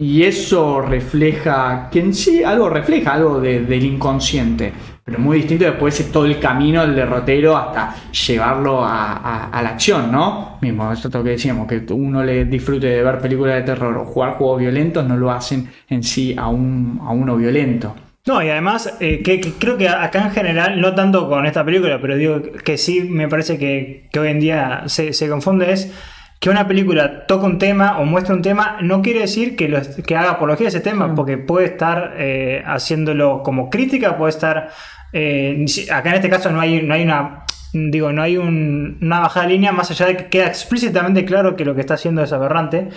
[0.00, 4.72] y eso refleja, que en sí algo refleja, algo de- del inconsciente,
[5.04, 9.68] pero muy distinto después es todo el camino del derrotero hasta llevarlo a, a- la
[9.70, 10.56] acción, ¿no?
[10.62, 13.94] Mismo, esto es lo que decíamos, que uno le disfrute de ver películas de terror
[13.98, 17.94] o jugar juegos violentos no lo hacen en sí a, un, a uno violento.
[18.26, 21.98] No, y además, eh, que creo que acá en general, no tanto con esta película,
[22.00, 25.92] pero digo que sí me parece que, que hoy en día se, se confunde, es
[26.40, 29.80] que una película toca un tema o muestra un tema, no quiere decir que, lo-
[30.06, 34.70] que haga apología de ese tema, porque puede estar eh, haciéndolo como crítica, puede estar.
[35.12, 37.44] eh, acá en este caso no hay, no hay una.
[37.72, 41.56] Digo, no hay un- una bajada de línea más allá de que queda explícitamente claro
[41.56, 42.88] que lo que está haciendo es aberrante.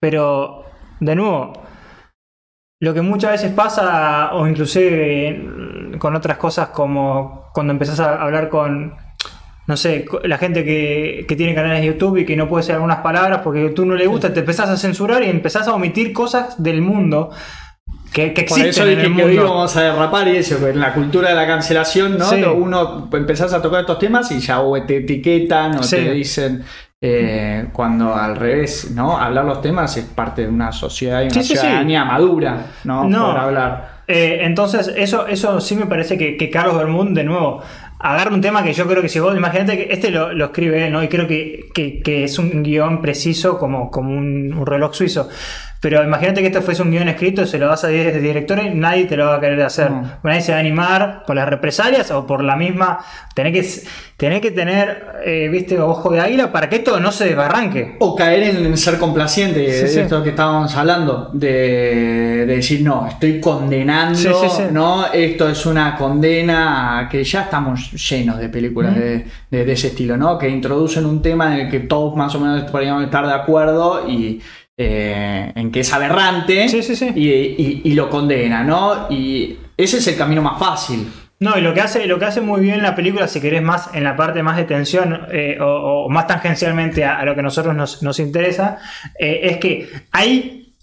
[0.00, 0.64] Pero,
[1.00, 1.52] de nuevo,
[2.80, 8.48] lo que muchas veces pasa, o inclusive con otras cosas como cuando empezás a hablar
[8.48, 8.94] con,
[9.66, 12.74] no sé, la gente que, que tiene canales de YouTube y que no puede decir
[12.74, 16.12] algunas palabras porque YouTube no le gusta, te empezás a censurar y empezás a omitir
[16.12, 17.30] cosas del mundo
[18.12, 20.78] que, que Por existen eso en dije el que vamos a derrapar y eso, en
[20.78, 22.26] la cultura de la cancelación, ¿no?
[22.26, 22.42] Sí.
[22.44, 25.96] Uno empezás a tocar estos temas y ya o te etiquetan o Sí.
[25.96, 26.62] te dicen
[27.00, 29.18] eh, cuando al revés, ¿no?
[29.18, 31.58] Hablar los temas es parte de una sociedad y una Sí, sí, sí.
[31.60, 33.04] ciudadanía madura, ¿no?
[33.08, 33.26] No.
[33.32, 33.94] Por hablar.
[34.06, 37.62] Eh, entonces, eso, eso sí me parece que, que Carlos Bermúdez, de nuevo,
[37.98, 40.92] agarra un tema que yo creo que si vos, imagínate que este lo, escribe él,
[40.92, 41.02] ¿no?
[41.02, 45.28] Y creo que, que- es un guion preciso como, como un reloj suizo.
[45.80, 49.04] Pero imagínate que este fuese un guion escrito, se lo das a 10 directores, nadie
[49.04, 49.90] te lo va a querer hacer.
[49.90, 50.10] No.
[50.22, 53.00] Nadie se va a animar por las represalias o por la misma.
[53.34, 57.26] Tenés que, tenés que tener, eh, viste, ojo de águila para que esto no se
[57.26, 57.96] desbarranque.
[57.98, 60.00] O caer en, en ser complaciente, Sí, de sí.
[60.00, 64.28] esto que estábamos hablando, de, de decir, no, estoy condenando, Sí.
[64.72, 65.12] ¿no?
[65.12, 69.88] Esto es una condena a que ya estamos llenos de películas de, de- de ese
[69.88, 70.38] estilo, ¿no?
[70.38, 74.08] Que introducen un tema en el que todos más o menos podríamos estar de acuerdo
[74.08, 74.40] y
[74.76, 77.10] eh, en que es aberrante Sí, sí, sí.
[77.14, 79.06] Y, y- y lo condena, ¿no?
[79.10, 81.08] Y ese es el camino más fácil.
[81.40, 83.90] No, y lo que hace, lo que hace muy bien la película, si querés más
[83.94, 87.40] en la parte más de tensión eh, o, o más tangencialmente a, a lo que
[87.40, 88.78] a nosotros nos, nos interesa,
[89.18, 90.76] eh, es que hay.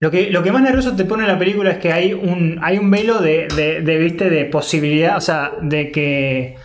[0.00, 2.58] Lo que, lo que más nervioso te pone en la película es que hay un,
[2.62, 4.30] hay un velo de, de, de, ¿viste?
[4.30, 6.56] de posibilidad, o sea, de que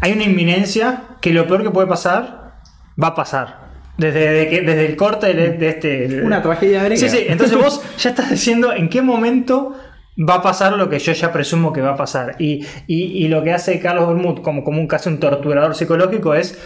[0.00, 2.54] hay una inminencia que lo peor que puede pasar
[3.02, 3.59] va a pasar.
[4.00, 6.22] Desde, de que- desde el corte de, de este.
[6.22, 7.00] Una tragedia griega.
[7.00, 9.74] Sí, sí, entonces vos ya estás diciendo en qué momento
[10.18, 12.36] va a pasar lo que yo ya presumo que va a pasar.
[12.38, 16.34] Y, y- y lo que hace Carlos Bermud como, como un casi un torturador psicológico
[16.34, 16.58] es.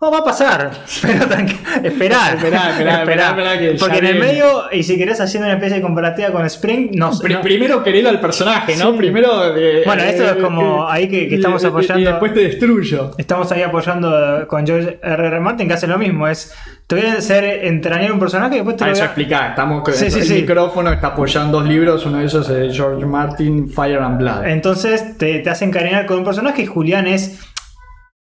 [0.00, 0.70] No, va a pasar.
[1.02, 6.30] Pero que ya Porque en el medio, y si querés haciendo una especie de comparativa
[6.30, 8.92] con Spring, no, no- primero querer al personaje, ¿no?
[8.92, 8.98] Sí.
[8.98, 9.56] Primero.
[9.56, 13.10] eh, Bueno, esto es como eh, ahí que- estamos apoyando- Y después te destruyo.
[13.18, 15.26] Estamos ahí apoyando con George R.
[15.26, 15.40] R.
[15.40, 16.28] Martin, que hace lo mismo.
[16.28, 16.54] Es,
[16.86, 19.04] te voy a hacer entrañar un personaje y después te A lo voy a...
[19.04, 20.34] explicar, estamos con Sí, sí, el sí.
[20.34, 24.46] micrófono está apoyando dos libros, uno de esos es George Martin, Fire and Blood.
[24.46, 27.40] Entonces te, te hace encariñar con un personaje y Julián es,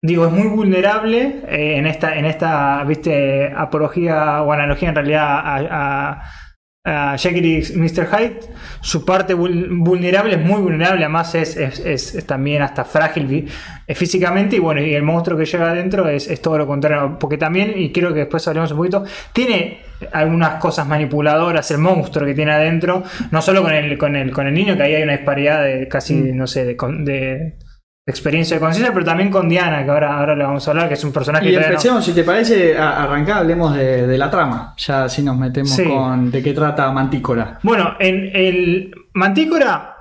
[0.02, 5.24] digo, es muy vulnerable eh, en esta, en esta, viste, apología o analogía en realidad
[5.28, 6.22] a,
[6.86, 8.08] a, a Jekyll Mr.
[8.08, 8.40] Hyde.
[8.82, 13.50] Su parte vul- vulnerable es muy vulnerable, además es, es- es- es también hasta frágil
[13.88, 17.18] eh, físicamente y bueno, y el monstruo que llega adentro es, es todo lo contrario,
[17.20, 19.80] porque también, y quiero que después hablemos un poquito, tiene
[20.14, 24.48] algunas cosas manipuladoras el monstruo que tiene adentro, no solo con el, con el, con
[24.48, 26.38] el niño, que ahí hay una disparidad de casi, Mm.
[26.38, 27.58] no sé, de, de
[28.08, 30.94] experiencia de conciencia, pero también con Diana, que ahora, ahora le vamos a hablar, que
[30.94, 34.18] es un personaje Y que no- empecemos, si te parece, a arrancar, hablemos de, de
[34.18, 34.74] la trama.
[34.78, 35.84] Ya así nos metemos Sí.
[35.84, 37.60] con de qué trata Mantícora.
[37.64, 39.94] Bueno, en el Mantícora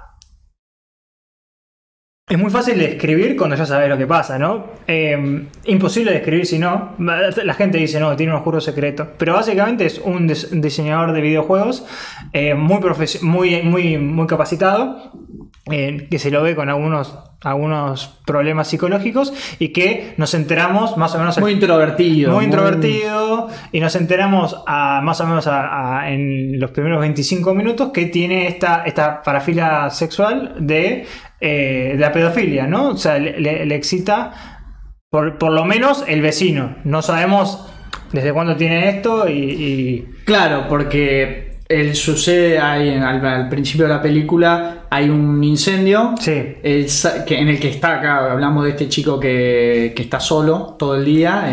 [2.29, 4.67] es muy fácil de escribir cuando ya sabes lo que pasa, ¿no?
[4.89, 6.95] Eh, imposible de escribir si no.
[6.99, 9.13] La gente dice, no, tiene un oscuro secreto.
[9.17, 11.87] Pero básicamente es un diseñador de videojuegos
[12.33, 12.81] eh, muy,
[13.23, 15.13] muy, muy, muy capacitado,
[15.71, 21.15] eh, que se lo ve con algunos, algunos problemas psicológicos y que nos enteramos más
[21.15, 22.33] o menos Muy introvertido.
[22.33, 27.55] muy introvertido y nos enteramos a, más o menos a- a- en los primeros 25
[27.55, 31.07] minutos que tiene esta, esta parafilia sexual de,
[31.41, 32.91] eh, de la pedofilia, ¿no?
[32.91, 34.63] O sea, le, le- le excita
[35.11, 36.77] por, por lo menos el vecino.
[36.85, 37.73] No sabemos
[38.13, 39.33] desde cuándo tiene esto y...
[39.33, 45.43] y- Claro, porque él sucede ahí en- al, al principio de la película, hay un
[45.43, 46.15] incendio.
[46.19, 46.57] sí.
[46.63, 46.87] El
[47.27, 50.95] que, en el que está acá, hablamos de este chico que, que está solo todo
[50.97, 51.45] el día,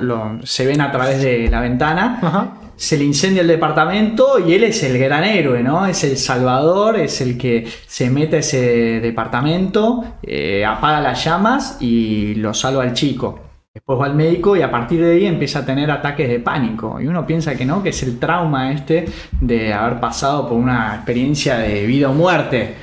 [0.00, 2.52] lo- se ven a través de la ventana, Ajá.
[2.76, 5.86] se le incendia el departamento y él es el gran héroe, ¿no?
[5.86, 11.78] Es el salvador, es el que se mete a ese departamento, eh, apaga las llamas
[11.80, 13.40] y lo salva al chico.
[13.74, 17.00] Después va al médico y a partir de ahí empieza a tener ataques de pánico.
[17.00, 19.06] Y uno piensa que no, que es el trauma este
[19.40, 22.74] de haber pasado por una experiencia de vida o muerte.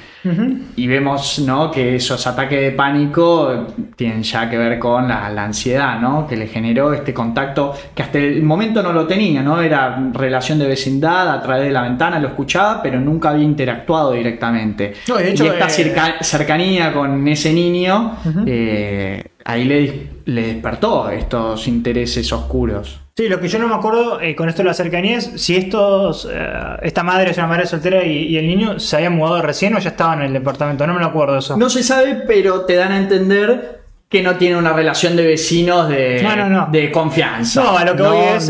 [0.75, 1.71] Y vemos ¿no?
[1.71, 6.27] que esos ataques de pánico tienen ya que ver con la, ansiedad ¿no?
[6.27, 9.61] que le generó este contacto que hasta el momento no lo tenía, ¿no?
[9.61, 14.11] Era relación de vecindad, a través de la ventana lo escuchaba, pero nunca había interactuado
[14.11, 14.93] directamente.
[15.07, 22.99] y esta eh, cercanía con ese niño, eh, ahí le, le despertó estos intereses oscuros.
[23.19, 25.57] Sí, lo que yo no me acuerdo eh, con esto de la cercanía es si
[25.57, 26.51] estos, eh,
[26.83, 29.89] esta madre es una madre soltera y, el niño se había mudado recién o ya
[29.89, 30.87] estaba en el departamento.
[30.87, 31.57] No me lo acuerdo eso.
[31.57, 35.89] No se sabe, pero te dan a entender que no tiene una relación de vecinos
[35.89, 36.25] de,
[36.71, 37.61] de confianza.
[37.61, 38.49] No, a lo que voy es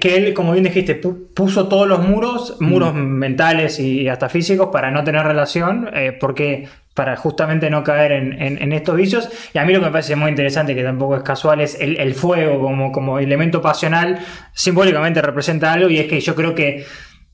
[0.00, 2.96] que él, como bien dijiste, puso todos los muros, muros mm.
[2.96, 6.66] mentales y hasta físicos para no tener relación, eh, porque
[6.98, 9.28] para justamente no caer en, estos vicios.
[9.54, 12.12] Y a mí lo que me parece muy interesante, que tampoco es casual, es el,
[12.16, 14.18] fuego como, como elemento pasional,
[14.52, 16.84] simbólicamente representa algo y es que yo creo que...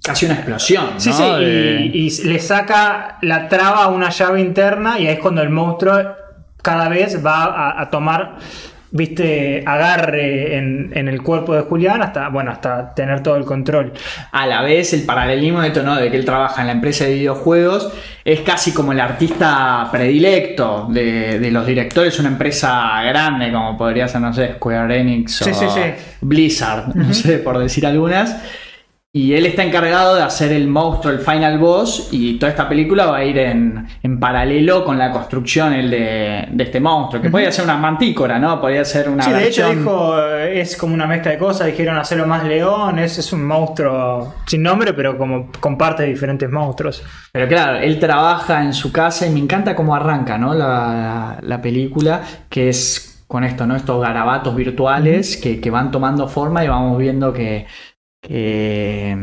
[0.02, 1.00] Casi una explosión.
[1.00, 5.40] Sí, sí, y, le saca la traba a una llave interna y ahí es cuando
[5.40, 5.98] el monstruo
[6.60, 8.36] cada vez va a tomar
[8.94, 13.92] viste, agarre en, el cuerpo de Julián hasta, bueno, hasta tener todo el control.
[14.30, 15.96] A la vez, el paralelismo de esto, ¿no?
[15.96, 17.92] De que él trabaja en la empresa de videojuegos
[18.24, 24.20] es casi como el artista predilecto de, los directores, una empresa grande como podría ser,
[24.20, 25.50] no sé, Square Enix o
[26.20, 28.36] Blizzard, no sé, por decir algunas.
[29.16, 33.06] Y él está encargado de hacer el monstruo, el final boss, y toda esta película
[33.06, 33.86] va a ir en,
[34.18, 38.60] paralelo con la construcción el de, este monstruo, que podría ser una mantícora, ¿no?
[38.60, 39.22] Podría ser una.
[39.22, 43.16] Sí, de hecho dijo, es como una mezcla de cosas, dijeron hacerlo más león, es,
[43.16, 47.04] es un monstruo sin nombre, pero como comparte diferentes monstruos.
[47.30, 50.54] Pero claro, él trabaja en su casa y me encanta cómo arranca, ¿no?
[50.54, 53.76] La, película, que es con esto, ¿no?
[53.76, 57.66] Estos garabatos virtuales que, que van tomando forma y vamos viendo que
[58.26, 59.16] que,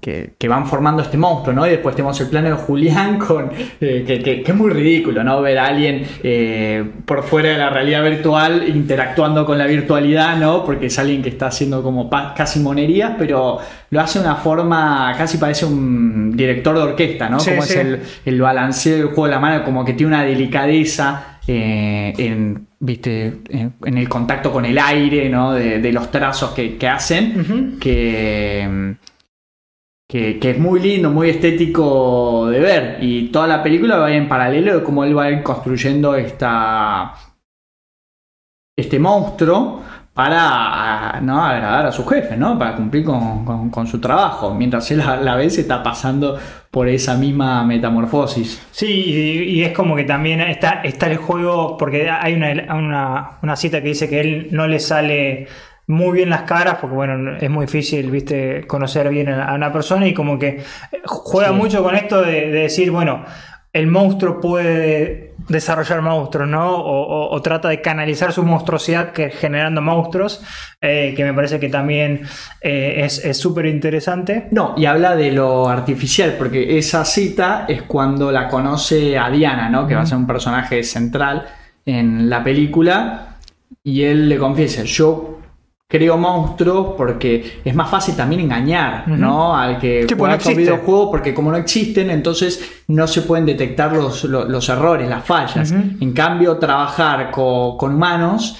[0.00, 1.66] que, van formando este monstruo, ¿no?
[1.66, 3.50] Y después tenemos el plano de Julián con
[3.80, 5.40] eh, que, es muy ridículo, ¿no?
[5.42, 10.64] Ver a alguien eh, por fuera de la realidad virtual interactuando con la virtualidad, ¿no?
[10.64, 13.58] Porque es alguien que está haciendo como casi monerías, pero
[13.90, 17.38] lo hace de una forma, casi parece un director de orquesta, ¿no?
[17.38, 21.38] como es el, el balanceo del juego de la mano, como que tiene una delicadeza
[21.46, 23.42] eh, en, ¿viste?
[23.50, 25.52] En, el contacto con el aire, ¿no?
[25.52, 28.96] de, los trazos que, hacen, que,
[30.08, 32.98] que, es muy lindo, muy estético de ver.
[33.00, 37.14] Y toda la película va en paralelo de cómo él va a ir construyendo esta,
[38.76, 39.84] este monstruo
[40.14, 41.42] para ¿no?
[41.42, 42.58] agradar a su jefe, ¿no?
[42.58, 46.38] para cumplir con, su trabajo, mientras él a la vez está pasando
[46.70, 48.66] por esa misma metamorfosis.
[48.70, 53.80] Sí, y, es como que también está, está el juego, porque hay una, una, cita
[53.82, 55.46] que dice que él no le sale
[55.86, 60.06] muy bien las caras, porque bueno, es muy difícil, viste, conocer bien a una persona
[60.06, 60.62] y como que
[61.04, 63.24] juega mucho con esto de decir, bueno,
[63.72, 66.70] el monstruo puede desarrollar monstruos, ¿no?
[66.72, 70.42] O, trata de canalizar su monstruosidad que, generando monstruos,
[70.80, 72.22] eh, que me parece que también
[72.60, 74.48] eh, es súper interesante.
[74.50, 79.68] No, y habla de lo artificial, porque esa cita es cuando la conoce a Diana,
[79.68, 79.86] ¿no?
[79.86, 81.46] Que va a ser un personaje central
[81.84, 83.36] en la película,
[83.82, 85.39] y él le confiesa, yo
[85.90, 89.56] creo monstruos porque es más fácil también engañar, ¿no?
[89.56, 94.68] Al que juega estos videojuegos porque como no existen, entonces no se pueden detectar los,
[94.68, 95.72] errores, las fallas.
[95.72, 98.56] En cambio, trabajar con, humanos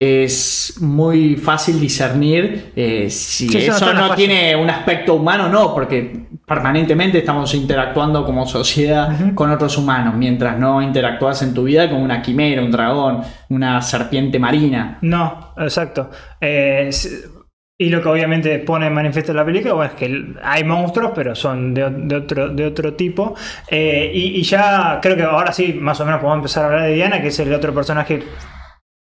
[0.00, 6.26] es muy fácil discernir eh, si eso, no, tiene un aspecto humano o no, porque
[6.50, 12.02] permanentemente estamos interactuando como sociedad con otros humanos, mientras no interactúas en tu vida con
[12.02, 13.20] una quimera, un dragón,
[13.50, 14.98] una serpiente marina.
[15.02, 16.10] No, exacto.
[16.40, 16.90] Eh,
[17.78, 21.72] y lo que obviamente pone en manifiesto la película es que hay monstruos, pero son
[21.72, 23.36] de, otro, de otro tipo.
[23.68, 26.94] Eh, y, ya creo que ahora sí, más o menos podemos empezar a hablar de
[26.94, 28.24] Diana, que es el otro personaje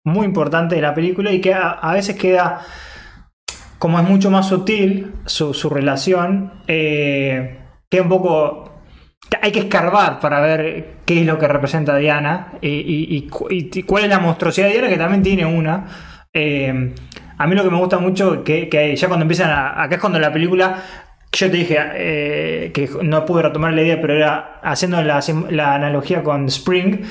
[0.07, 2.63] muy importante de la película y que a veces queda
[3.79, 7.59] como es mucho más sutil su, relación, eh,
[7.91, 8.71] que un poco...
[9.41, 14.19] Hay que escarbar para ver qué es lo que representa Diana y, cuál es la
[14.21, 15.87] monstruosidad de Diana, que también tiene una.
[16.33, 16.95] Eh,
[17.37, 19.83] a mí lo que me gusta mucho, que, que ya cuando empiezan a...
[19.83, 20.83] Acá es cuando la película
[21.35, 25.21] yo te dije eh, que no pude retomar la idea, pero era haciendo la,
[25.51, 27.03] la, analogía con Spring.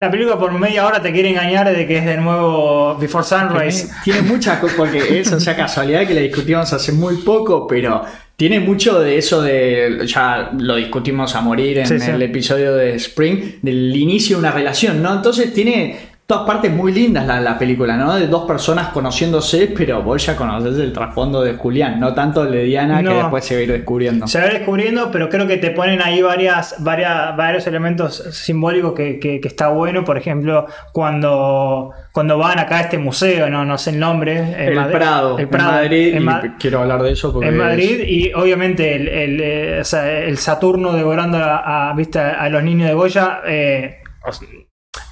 [0.00, 3.88] La película por media hora te quiere engañar de que es de nuevo Before Sunrise.
[4.04, 8.04] Tiene mucha porque eso, o sea, casualidad que la discutimos hace muy poco, pero
[8.36, 13.56] tiene mucho de eso de, ya lo discutimos a morir en el episodio de Spring,
[13.60, 15.14] del inicio de una relación, ¿no?
[15.14, 15.98] Entonces tiene
[16.28, 18.14] todas partes muy lindas la, la película, ¿no?
[18.14, 22.52] De dos personas conociéndose, pero vos ya conoces el trasfondo de Julián, no tanto el
[22.52, 23.10] de Diana No.
[23.10, 24.26] que después se va a ir descubriendo.
[24.26, 29.18] Se va descubriendo, pero creo que te ponen ahí varias, varias, varios elementos simbólicos que,
[29.18, 30.04] que- que está bueno.
[30.04, 34.36] Por ejemplo, cuando, cuando van acá a este museo, no, no sé el nombre.
[34.68, 37.48] el Madrid- Prado, el Prado, en Madrid, en y Ma- quiero hablar de eso porque
[37.48, 41.94] en es- Madrid y obviamente el, el, eh, o sea, el Saturno devorando a, a-
[41.94, 42.18] ¿viste?
[42.20, 43.96] a los niños de Goya eh,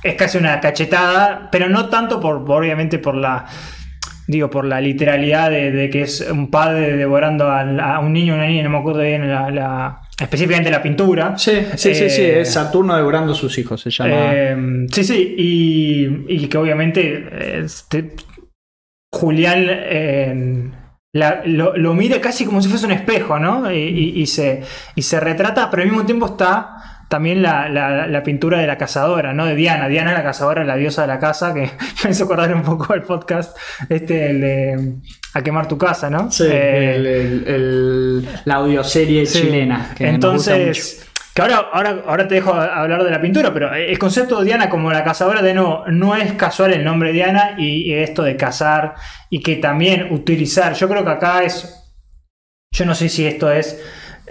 [0.03, 3.45] es casi una cachetada, pero no tanto por, obviamente por la
[4.29, 8.37] digo por la literalidad de, de que es un padre devorando a, un niño o
[8.37, 11.39] una niña, no me acuerdo bien la, la- específicamente la pintura.
[11.39, 14.11] Sí, sí, sí, sí, Eh, es Saturno devorando a sus hijos, se llama.
[14.35, 18.17] eh, sí, sí, y, y que obviamente este,
[19.13, 20.71] Julián eh,
[21.13, 23.71] la- lo, lo mira casi como si fuese un espejo, ¿no?
[23.73, 24.63] Y, y- y se,
[24.97, 28.77] y se retrata, pero al mismo tiempo está también la, la- la pintura de la
[28.79, 29.47] cazadora, ¿no?
[29.47, 29.89] De Diana.
[29.89, 31.71] Diana es la cazadora, la diosa de la casa, que
[32.05, 33.57] me hizo acordar un poco al podcast,
[33.89, 34.95] este, el de
[35.35, 36.31] A quemar tu casa, ¿no?
[36.33, 39.43] Sí, Eh, el- el- el- la audioserie Sí.
[39.43, 39.93] chilena.
[39.97, 40.09] que.
[40.09, 41.03] Entonces,
[41.35, 44.71] que ahora, ahora, ahora te dejo hablar de la pintura, pero el concepto de Diana
[44.71, 48.37] como la cazadora de no, no es casual el nombre Diana y, y esto de
[48.37, 48.95] cazar
[49.29, 50.73] y que también utilizar.
[50.73, 51.85] Yo creo que acá es.
[52.73, 53.79] Yo no sé si esto es.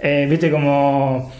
[0.02, 1.32] eh, Viste, como.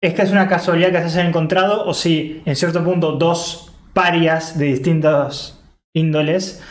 [0.00, 3.72] Es que es una casualidad que se hayan encontrado o si en cierto punto dos
[3.92, 5.60] parias de distintos
[5.94, 6.62] índoles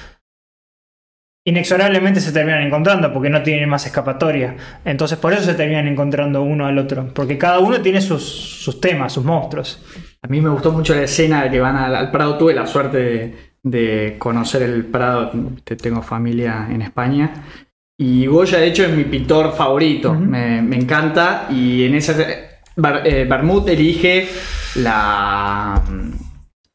[1.46, 4.56] inexorablemente se terminan encontrando porque no tienen más escapatoria.
[4.84, 8.82] Entonces por eso se terminan encontrando uno al otro, porque cada uno tiene sus, sus
[8.82, 9.82] temas, sus monstruos.
[10.22, 12.38] A mí me gustó mucho la escena de que van al, al Prado.
[12.38, 15.32] Tuve la suerte de, de conocer el Prado.
[15.64, 17.32] Te- Tengo familia en España.
[17.98, 20.14] Y Goya, de hecho, es mi pintor favorito.
[20.14, 21.48] Me encanta.
[21.50, 22.14] Y en esa.
[22.78, 23.28] Bar- eh,
[23.68, 24.30] elige
[24.76, 25.82] la.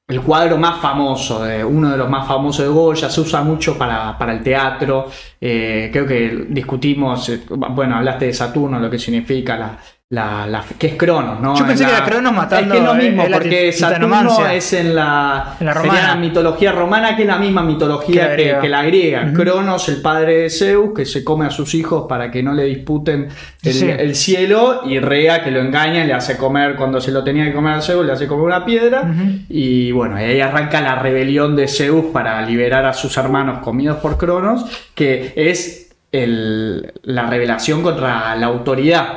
[0.09, 4.19] El cuadro más famoso, uno de los más famosos de Goya, se usa mucho para,
[4.19, 5.07] para el teatro.
[5.41, 9.79] eh, creo que discutimos, eh, bueno, hablaste de Saturno, lo que significa la,
[10.13, 11.57] la, la- que es Cronos, ¿no?
[11.57, 14.73] Yo pensé En que era Cronos matando, Es que es lo mismo, porque Saturno es
[14.75, 16.09] en la, En la sería romana.
[16.09, 19.33] la mitología romana, que es la misma mitología que, la griega.
[19.33, 22.65] Cronos, el padre de Zeus, que se come a sus hijos para que no le
[22.65, 23.29] disputen
[23.63, 23.89] el, Sí.
[23.89, 27.55] el cielo, y Rea, que lo engaña, le hace comer, cuando se lo tenía que
[27.55, 29.11] comer a Zeus, le hace comer una piedra.
[29.49, 34.19] Y bueno, ahí arranca la rebelión de Zeus para liberar a sus hermanos comidos por
[34.19, 39.15] Cronos, que es el- la revelación contra la autoridad.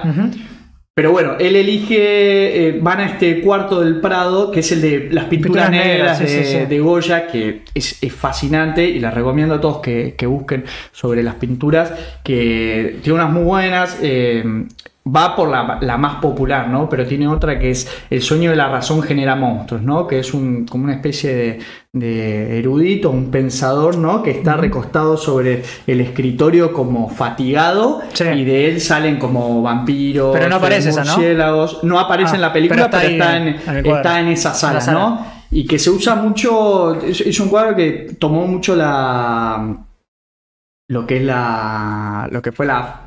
[0.97, 5.09] Pero bueno, él elige, eh, van a este cuarto del Prado, que es el de
[5.11, 6.65] las pinturas, Pinturas negras, de, sí, sí.
[6.69, 11.21] de Goya, que es, es fascinante y les recomiendo a todos que, que busquen sobre
[11.21, 11.91] las pinturas,
[12.23, 13.99] que tiene unas muy buenas.
[14.01, 14.65] eh,
[15.07, 16.89] va por la, la más popular, ¿no?
[16.89, 20.07] Pero tiene otra que es El sueño de la razón genera monstruos, ¿no?
[20.07, 21.59] Que es un, como una especie de,
[21.93, 24.23] de erudito, un pensador, ¿no?
[24.23, 28.23] Que está recostado sobre el escritorio como fatigado Sí.
[28.23, 31.15] y de él salen como vampiros, Pero no aparece esa, ¿no?
[31.83, 34.91] No aparece Ah, en la película, pero pero está en, en- está sala.
[34.99, 35.35] ¿no?
[35.51, 39.77] Y que se usa mucho, es, es un cuadro que tomó mucho la
[40.89, 43.01] lo que es la lo que fue la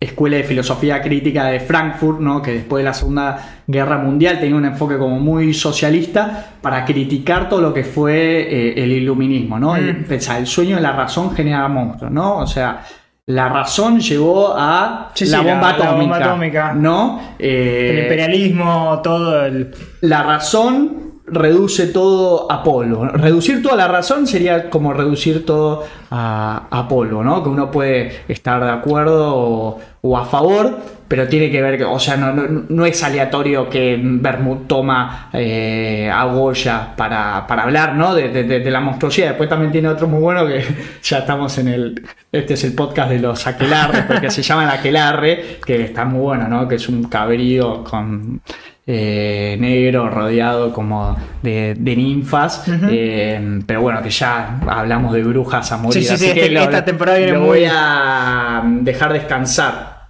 [0.00, 2.42] escuela de filosofía crítica de Frankfurt, ¿no?
[2.42, 7.48] que después de la Segunda Guerra Mundial tenía un enfoque como muy socialista para criticar
[7.48, 9.74] todo lo que fue eh, el iluminismo, ¿no?
[9.74, 10.06] Mm.
[10.10, 12.38] El, sueño de la razón genera monstruos, ¿no?
[12.38, 12.82] O sea,
[13.26, 16.72] la razón llevó a Sí, la, bomba la atómica, bomba atómica.
[16.74, 17.20] ¿no?
[17.38, 19.72] Eh, El imperialismo, todo el.
[20.00, 23.04] la razón reduce todo a polvo.
[23.06, 27.42] Reducir toda la razón sería como reducir todo a, polvo, ¿no?
[27.42, 32.16] Que uno puede estar de acuerdo o, a favor, pero tiene que ver, o sea,
[32.16, 38.14] no, es aleatorio que Bermud toma eh, a Goya para, hablar, ¿no?
[38.14, 39.28] De la monstruosidad.
[39.28, 40.64] Después también tiene otro muy bueno que
[41.02, 44.70] ya estamos en el, este es el podcast de los aquelarres, porque se llama el
[44.70, 46.68] aquelarre, que está muy bueno, ¿no?
[46.68, 48.42] Que es un cabrío con
[48.86, 52.64] eh, negro rodeado como de, de ninfas.
[52.90, 56.02] Eh, pero bueno, que ya hablamos de brujas a morir.
[56.02, 59.12] Sí, sí, así sí, que este- lo, esta temporada viene lo muy- voy a dejar
[59.12, 60.08] descansar.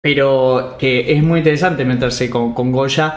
[0.00, 3.14] Pero que es muy interesante meterse con, con Goya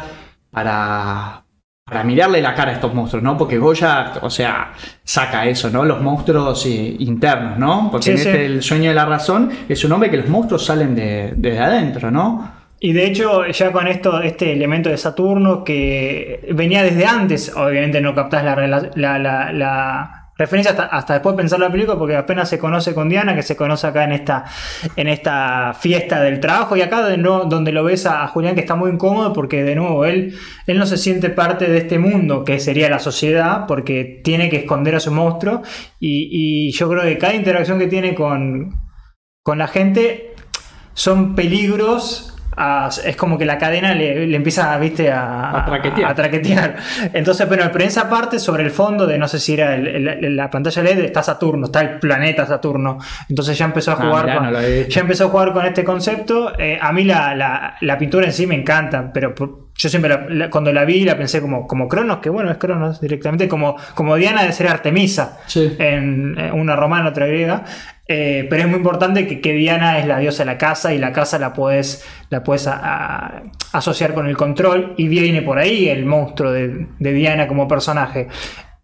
[0.51, 1.43] para,
[1.83, 3.35] para mirarle la cara a estos monstruos, ¿no?
[3.35, 4.71] Porque Goya, o sea,
[5.03, 5.83] saca eso, ¿no?
[5.83, 7.89] Los monstruos eh, internos, ¿no?
[7.91, 8.27] Porque Sí, en sí.
[8.29, 11.59] este El sueño de la razón es un hombre que los monstruos salen de, desde
[11.59, 12.54] adentro, ¿no?
[12.85, 17.99] Y de hecho, ya con esto, este elemento de Saturno que venía desde antes, obviamente
[17.99, 18.55] no captás la,
[19.55, 23.33] la, referencia hasta, hasta después de pensar la película, porque apenas se conoce con Diana,
[23.33, 24.45] que se conoce acá en esta,
[24.95, 28.75] en esta fiesta del trabajo, y acá de donde lo ves a, Julián que está
[28.75, 32.59] muy incómodo, porque de nuevo él, él no se siente parte de este mundo que
[32.59, 35.63] sería la sociedad, porque tiene que esconder a su monstruo,
[35.99, 38.75] y, y yo creo que cada interacción que tiene con,
[39.41, 40.35] con la gente
[40.93, 42.34] son peligros
[43.03, 45.11] es como que la cadena le, empieza ¿viste?
[45.11, 46.75] A, a, traquetear.
[47.13, 50.49] Entonces, bueno, pero en esa parte sobre el fondo de no sé si era la
[50.49, 52.97] pantalla LED está Saturno, está el planeta Saturno.
[53.29, 54.53] Entonces ya empezó a ah, jugar con,
[54.89, 56.57] ya empezó a jugar con este concepto.
[56.57, 59.33] Eh, a mí la, pintura en sí me encanta, pero
[59.75, 63.47] yo siempre cuando la vi la pensé como, como Cronos, que bueno, es Cronos directamente,
[63.47, 67.63] como, como Diana de ser Artemisa, en, una romana, otra griega.
[68.07, 71.11] Eh, pero es muy importante que, Diana es la diosa de la casa y la
[71.11, 72.69] casa la puedes, la puedes
[73.71, 78.27] asociar con el control y viene por ahí el monstruo de, Diana como personaje.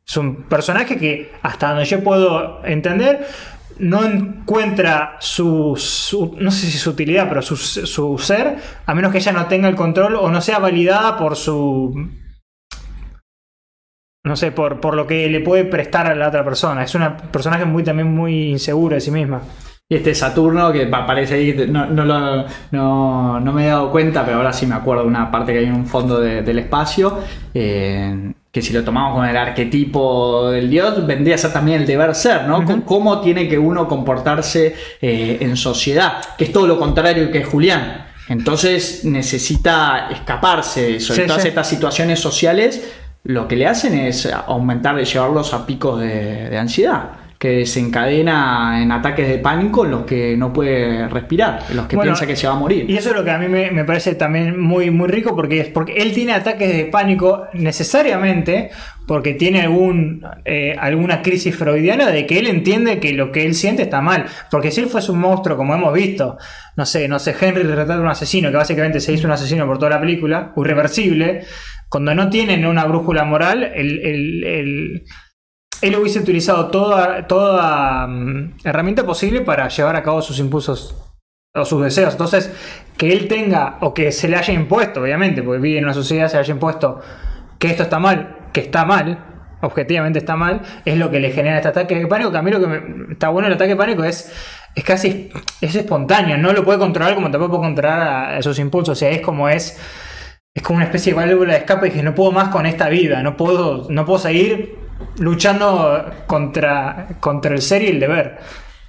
[0.08, 3.28] Es un personaje que hasta donde yo puedo entender
[3.78, 5.78] no encuentra su,
[6.40, 9.70] no sé si su utilidad, pero su, su ser, a menos que ella no tenga
[9.70, 12.21] el control o no sea validada por su
[14.24, 16.84] no sé, por, por lo que le puede prestar a la otra persona.
[16.84, 19.42] Es una personaje muy también muy insegura de sí misma.
[19.90, 24.66] Y este Saturno, que aparece ahí, no, no, me he dado cuenta, pero ahora sí
[24.66, 27.20] me acuerdo de una parte que hay en un fondo del espacio,
[27.54, 31.88] eh, que si lo tomamos con el arquetipo del dios, vendría a ser también el
[31.88, 32.64] deber ser, ¿no?
[32.86, 38.08] Cómo tiene que uno comportarse eh, en sociedad, que es todo lo contrario que Julián.
[38.30, 42.94] Entonces necesita escaparse de eso, todas estas situaciones sociales
[43.24, 49.28] lo que le hacen es aumentar llevarlos a picos de, ansiedad que desencadena en ataques
[49.28, 52.54] de pánico en los que no puede respirar, en los que piensa que se va
[52.54, 52.88] a morir.
[52.88, 55.68] Y eso es lo que a mí me, parece también muy, muy rico porque es
[55.70, 58.70] porque él tiene ataques de pánico necesariamente
[59.08, 63.56] porque tiene algún, eh, alguna crisis freudiana de que él entiende que lo que él
[63.56, 64.28] siente está mal.
[64.52, 66.38] Porque si él fuese un monstruo, como hemos visto,
[66.78, 69.80] no sé, no sé, Henry retrata un asesino que básicamente se hizo un asesino por
[69.80, 71.42] toda la película, irreversible,
[71.90, 73.74] cuando no tienen una brújula moral,
[75.82, 80.96] él hubiese utilizado toda, toda mm, herramienta posible para llevar a cabo sus impulsos
[81.54, 82.14] o sus deseos.
[82.14, 82.52] Entonces,
[82.98, 86.28] que él tenga, o que se le haya impuesto, obviamente, porque vive en una sociedad,
[86.28, 87.02] se le haya impuesto
[87.60, 89.26] que esto está mal, que está mal,
[89.62, 92.32] objetivamente está mal, es lo que le genera este ataque de pánico.
[92.32, 94.32] Que a mí lo que está bueno el ataque de pánico es,
[94.76, 95.30] es casi
[95.60, 99.22] es espontáneo, no lo puede controlar como tampoco puede controlar esos impulsos, o sea, es
[99.22, 99.78] como es
[100.54, 102.90] es como una especie de válvula de escape y que no puedo más con esta
[102.90, 104.81] vida, no puedo, no puedo seguir
[105.20, 108.40] luchando contra, contra el ser y el deber.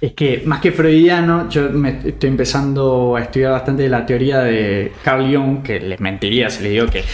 [0.03, 4.91] Es que más que freudiano, yo me estoy empezando a estudiar bastante la teoría de
[5.01, 7.05] Carl Jung, que les mentiría si les digo que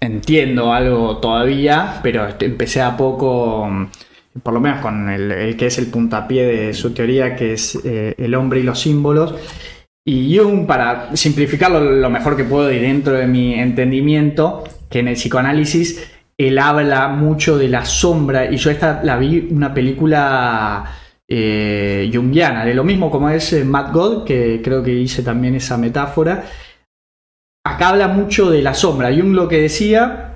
[0.00, 3.70] entiendo algo todavía, pero empecé a poco,
[4.42, 8.16] por lo menos con el, que es el puntapié de su teoría, que es eh,
[8.18, 9.32] el hombre y los símbolos.
[10.04, 15.06] Y Jung, para simplificarlo lo mejor que puedo y dentro de mi entendimiento, que en
[15.06, 20.84] el psicoanálisis él habla mucho de la sombra, y yo esta la vi una película
[21.28, 25.54] eh, jungiana, de lo mismo como es eh, Matt God, que creo que hice también
[25.54, 26.44] esa metáfora.
[27.64, 29.08] Acá habla mucho de la sombra.
[29.08, 30.34] Jung lo que decía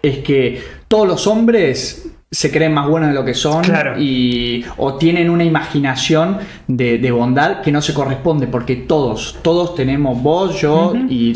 [0.00, 3.62] es que todos los hombres se creen más buenos de lo que son
[3.98, 10.20] y, o tienen una imaginación de, bondad que no se corresponde porque todos, todos tenemos
[10.20, 11.32] vos, yo y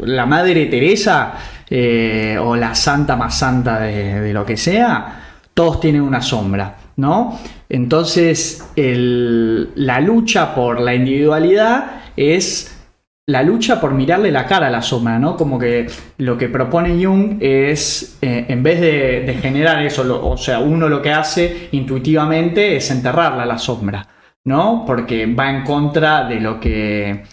[0.00, 1.34] la Madre Teresa
[1.76, 7.36] eh, o la santa más santa de, lo que sea, todos tienen una sombra, ¿no?
[7.68, 12.80] Entonces la lucha por la individualidad es
[13.26, 15.36] la lucha por mirarle la cara a la sombra, ¿no?
[15.36, 20.60] Como que lo que propone Jung es, eh, en vez de, generar eso, o sea,
[20.60, 24.06] uno lo que hace intuitivamente es enterrarla a la sombra,
[24.44, 24.84] ¿no?
[24.86, 27.24] Porque va en contra de lo que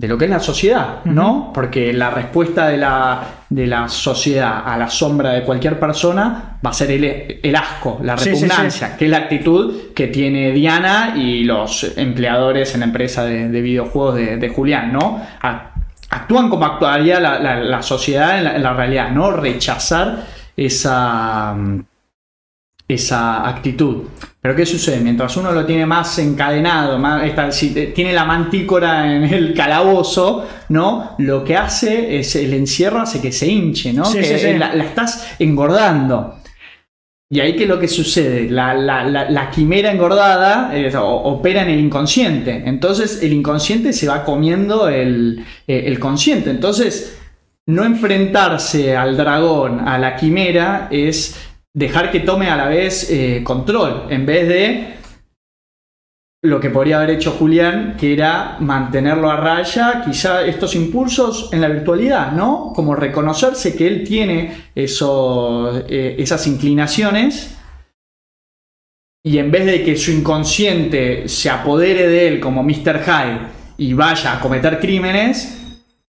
[0.00, 1.50] de lo que es la sociedad, ¿no?
[1.52, 6.70] Porque la respuesta de la, de la sociedad a la sombra de cualquier persona va
[6.70, 11.98] a ser el, asco, la repugnancia, que es la actitud que tiene Diana y los
[11.98, 15.20] empleadores en la empresa de, videojuegos de, Julián, ¿no?
[16.08, 19.32] actúan como actuaría la, sociedad en la, realidad, ¿no?
[19.32, 20.24] Rechazar
[20.56, 21.54] esa,
[22.94, 24.04] esa actitud.
[24.40, 25.00] Pero ¿qué sucede?
[25.00, 27.22] Mientras uno lo tiene más encadenado, más,
[27.94, 31.14] tiene la mantícora en el calabozo, ¿no?
[31.18, 34.10] Lo que hace es el encierro hace que se hinche, ¿no?
[34.10, 36.36] que La, estás engordando.
[37.32, 40.72] Y ahí que lo que sucede, la, quimera engordada
[41.02, 42.62] opera en el inconsciente.
[42.64, 46.50] Entonces el inconsciente se va comiendo el, eh, el consciente.
[46.50, 47.18] Entonces
[47.66, 53.42] no enfrentarse al dragón, a la quimera, es dejar que tome a la vez eh,
[53.44, 54.94] control, en vez de
[56.42, 61.60] lo que podría haber hecho Julián, que era mantenerlo a raya, quizá estos impulsos en
[61.60, 62.72] la virtualidad, ¿no?
[62.74, 67.58] Como reconocerse que él tiene eh, esas inclinaciones
[69.22, 73.02] y en vez de que su inconsciente se apodere de él como Mr.
[73.04, 73.40] Hyde
[73.76, 75.59] y vaya a cometer crímenes,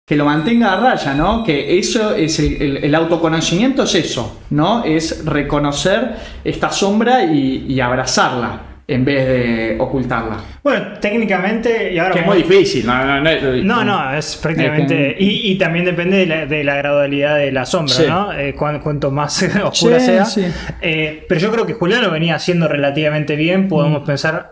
[0.05, 1.43] que lo mantenga a raya, ¿no?
[1.43, 4.83] Que eso es el, el autoconocimiento es eso, ¿no?
[4.83, 6.11] Es reconocer
[6.43, 10.37] esta sombra y, y abrazarla en vez de ocultarla.
[10.63, 12.85] Bueno, técnicamente, y ahora Que es muy difícil.
[12.85, 15.09] No, no, no, No, no, es prácticamente.
[15.13, 18.03] Es que- Y, y también depende de la, de la gradualidad de la sombra, Sí.
[18.07, 18.31] ¿no?
[18.31, 20.25] Eh, cuan- cuanto más oscura Sí, sea.
[20.25, 20.45] sí.
[20.83, 23.67] Eh, pero yo creo que Julián lo venía haciendo relativamente bien.
[23.67, 24.05] Podemos Mm.
[24.05, 24.51] pensar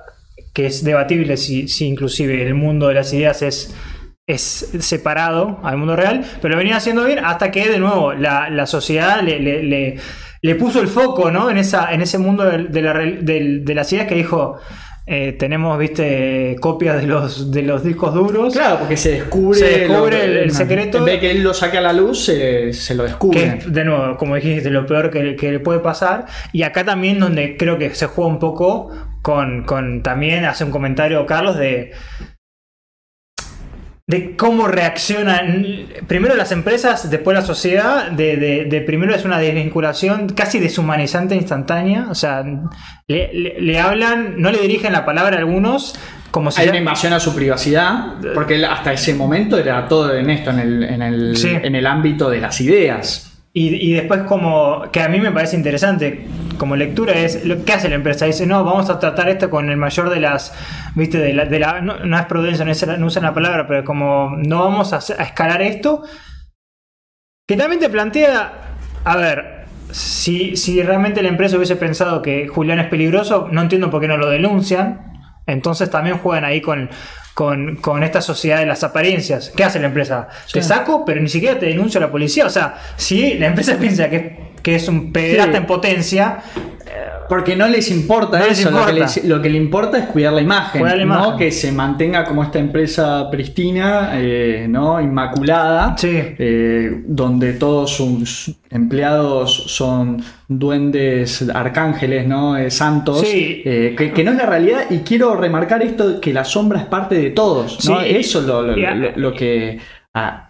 [0.51, 3.76] que es debatible si, si inclusive el mundo de las ideas es,
[4.28, 8.49] es separado al mundo real, pero lo venía haciendo bien hasta que de nuevo la,
[8.49, 9.97] la sociedad le, le- le-
[10.41, 11.49] le puso el foco ¿no?
[11.49, 14.57] en, esa, en ese mundo de, de la de las ideas que dijo.
[15.05, 18.53] eh, tenemos, viste, copias de los, de los discos duros.
[18.53, 20.99] Claro, porque se descubre, Se descubre lo- el- el secreto.
[20.99, 23.45] En vez de que él lo saque a la luz, se, se lo Que descubre.
[23.59, 26.26] es, de nuevo, como dijiste, lo peor que, que le puede pasar.
[26.53, 28.89] Y acá también donde creo que se juega un poco
[29.21, 31.91] con, con también hace un comentario Carlos de
[34.14, 39.39] de cómo reaccionan primero las empresas, después la sociedad, de, de- de primero es una
[39.39, 42.43] desvinculación casi deshumanizante instantánea, o sea,
[43.07, 45.95] le, le- le hablan, no le dirigen la palabra a algunos,
[46.30, 50.16] como si Hay una invasión a su privacidad, porque él hasta ese momento era todo
[50.16, 51.49] en esto, en el, en el, Sí.
[51.51, 53.33] en el ámbito de las ideas.
[53.56, 56.26] Y, y después como, que a mí me parece interesante
[56.58, 58.26] como lectura es, lo que hace la empresa?
[58.26, 60.54] Dice, no, vamos a tratar esto con el mayor de las,
[60.95, 63.84] viste, de la, de la- no, es prudencia, no, es- no usan la palabra, pero
[63.84, 66.04] como no vamos a escalar esto,
[67.47, 68.54] que también te plantea,
[69.04, 73.89] a ver, si, si realmente la empresa hubiese pensado que Julián es peligroso, no entiendo
[73.91, 75.14] por qué no lo denuncian,
[75.45, 76.89] entonces también juegan ahí con...
[77.34, 79.52] Con, con esta sociedad de las apariencias.
[79.56, 80.28] ¿Qué hace la empresa?
[80.52, 82.46] Te saco, pero ni siquiera te denuncio a la policía.
[82.46, 85.58] O sea, si la empresa piensa que, que es un pederasta Sí.
[85.58, 86.38] en potencia,
[87.30, 90.06] Porque no les importa No les eso, Lo, que les, lo que le importa es
[90.06, 91.14] cuidar la imagen, Cuidar la ¿no?
[91.16, 91.38] imagen.
[91.38, 95.00] que se mantenga como esta empresa pristina, eh, ¿no?
[95.02, 96.10] inmaculada, Sí.
[96.12, 102.58] eh, donde todos sus empleados son duendes, arcángeles, ¿no?
[102.58, 103.62] Eh, santos, Sí.
[103.64, 104.82] que, que no es la realidad.
[104.89, 107.88] Y quiero remarcar esto, que la sombra es parte de todos.
[107.89, 108.00] ¿no?
[108.02, 108.06] Sí.
[108.10, 109.80] Eso es lo que...
[110.14, 110.50] ah,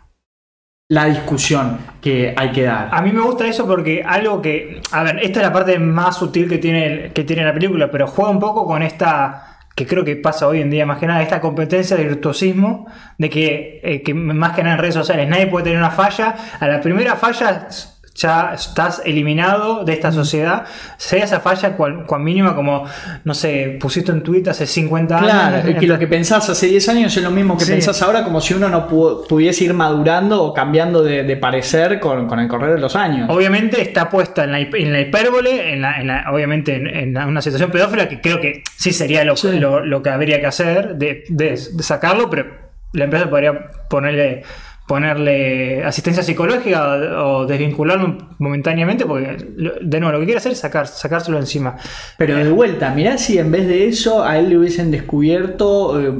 [0.94, 2.90] la discusión que hay que dar.
[2.92, 4.80] A mí me gusta eso porque algo que.
[4.92, 8.06] A ver, esta es la parte más sutil que tiene, que tiene la película, pero
[8.06, 9.58] juega un poco con esta.
[9.76, 12.86] que creo que pasa hoy en día más que nada, esta competencia de virtuosismo,
[13.18, 16.36] de que, eh, que más que nada en redes sociales nadie puede tener una falla.
[16.60, 17.68] A la primera falla
[18.16, 20.66] ya estás eliminado de esta sociedad,
[20.98, 22.86] sea esa falla cual, cual mínima como,
[23.24, 25.68] no sé, pusiste un tweet hace 50 Claro, años.
[25.70, 27.72] es que lo que pensás hace 10 años es lo mismo que Sí.
[27.72, 32.00] pensás ahora, como si uno no pu- pudiese ir madurando o cambiando de, de parecer
[32.00, 33.30] con, con el correr de los años.
[33.32, 37.18] Obviamente está puesta en la, en la hipérbole, en la, en la- obviamente en, en
[37.18, 39.60] una situación pedófila que creo que sí sería lo, Sí.
[39.60, 42.46] lo- lo que habría que hacer de, de- de sacarlo, pero
[42.94, 44.44] la empresa podría ponerle
[44.88, 49.38] ponerle asistencia psicológica o, desvincularlo momentáneamente porque
[49.82, 51.78] de nuevo lo que quiere hacer es sacar, sacárselo encima.
[52.18, 56.14] Pero de vuelta, mirá si en vez de eso a él le hubiesen descubierto eh,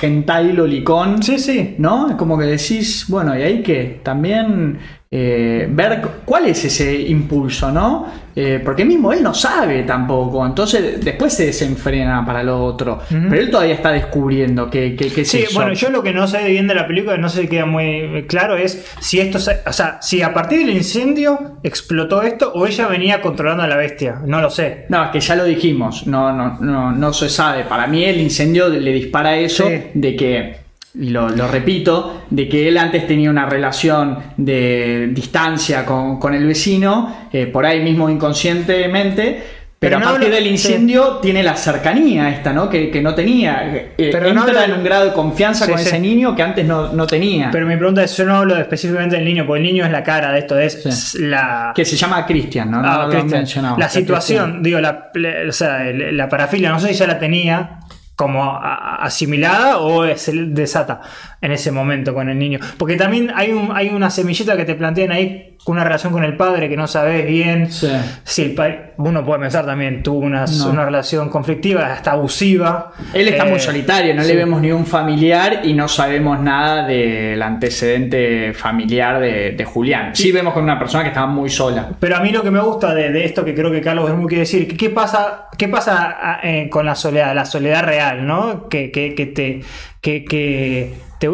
[0.00, 1.74] hentai lolicón, Sí, sí.
[1.78, 2.10] ¿no?
[2.10, 4.78] Es como que decís, bueno, y hay que también
[5.10, 8.06] eh, ver cu- cuál es ese impulso, ¿no?
[8.38, 13.40] Eh, porque mismo él no sabe tampoco, entonces después se desenfrena para lo otro, pero
[13.40, 16.66] él todavía está descubriendo qué, qué es Sí, bueno, yo lo que no sé bien
[16.68, 20.02] de la película, no sé si queda muy claro, es si esto, se- o sea,
[20.02, 24.42] si a partir del incendio explotó esto o ella venía controlando a la bestia, no
[24.42, 24.84] lo sé.
[24.90, 27.64] No, es que ya lo dijimos, no, no, no, no se sabe.
[27.64, 29.80] Para mí el incendio le dispara eso Sí.
[29.94, 30.56] de que,
[30.98, 36.34] y lo, lo repito, de que él antes tenía una relación de distancia con, con
[36.34, 39.42] el vecino, eh, por ahí mismo inconscientemente,
[39.78, 42.66] pero, Pero no a partir del incendio tiene la cercanía esta, ¿no?
[42.70, 43.74] Que, que no tenía.
[43.98, 45.86] Eh, Pero no entra hablo- en un grado de confianza Sí, con sí.
[45.88, 47.50] ese niño que antes no, no tenía.
[47.52, 50.02] Pero mi pregunta es, yo no hablo específicamente del niño, porque el niño es la
[50.02, 51.72] cara de esto, es la...
[51.74, 52.80] que se llama Cristian, ¿no?
[52.80, 53.78] No Ah, mencionamos.
[53.78, 57.80] la situación, digo, la, la- o sea, la parafilia, no sé si ya la tenía
[58.16, 61.02] como asimilada o es el desata.
[61.46, 62.58] En ese momento con el niño.
[62.76, 66.22] Porque también hay, un, hay una semillita que te plantean ahí con una relación con
[66.22, 67.72] el padre que no sabes bien.
[67.72, 67.88] Sí.
[68.22, 70.70] Si el padre, uno puede pensar también, tuvo una, No.
[70.70, 72.92] una relación conflictiva, hasta abusiva.
[73.12, 74.28] Él está Eh, muy solitario, no sí.
[74.28, 80.14] le vemos ni un familiar y no sabemos nada del antecedente familiar de, de Julián.
[80.14, 81.90] Sí vemos con una persona que estaba muy sola.
[81.98, 84.28] Pero a mí lo que me gusta de, de esto que creo que Carlos Bermúdez
[84.28, 88.68] quiere decir, ¿qué pasa, qué pasa ah, eh, con la soledad, la soledad real, ¿no?
[88.68, 89.60] Que, que, que te,
[90.00, 91.30] que, que te-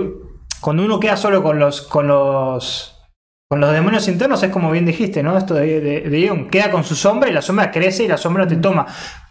[0.61, 2.99] cuando uno queda solo con los, con los,
[3.49, 5.37] con los demonios internos es como bien dijiste, ¿no?
[5.37, 8.17] Esto de, de, de Ion, queda con su sombra y la sombra crece y la
[8.17, 8.87] sombra te toma.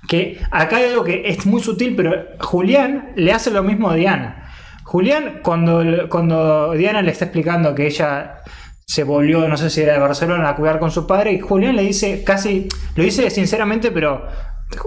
[0.08, 3.96] Que acá hay algo que es muy sutil, pero Julián le hace lo mismo a
[3.96, 4.52] Diana.
[4.84, 8.42] Julián, cuando, cuando Diana le está explicando que ella
[8.86, 11.78] se volvió, no sé si era de Barcelona, a cuidar con su padre, y Julián
[11.78, 14.28] le dice casi, lo dice sinceramente, pero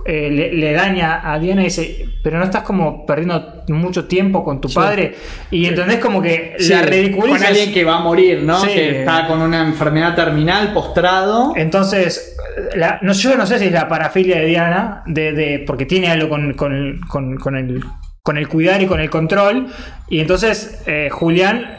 [0.06, 4.44] eh, le, le daña a Diana y dice, pero no estás como perdiendo mucho tiempo
[4.44, 4.74] con tu Sí.
[4.76, 5.14] padre,
[5.50, 7.38] y entendés como que Sí, la ridiculiza.
[7.38, 8.58] Con alguien que va a morir, ¿no?
[8.60, 8.68] Sí.
[8.68, 11.52] Que está con una enfermedad terminal, postrado.
[11.56, 12.36] Entonces,
[12.76, 16.08] la- no, yo no sé si es la parafilia de Diana, de, de- porque tiene
[16.10, 17.84] algo con, con- con- con el,
[18.22, 19.66] con el cuidar y con el control.
[20.08, 21.78] Y entonces, eh, Julián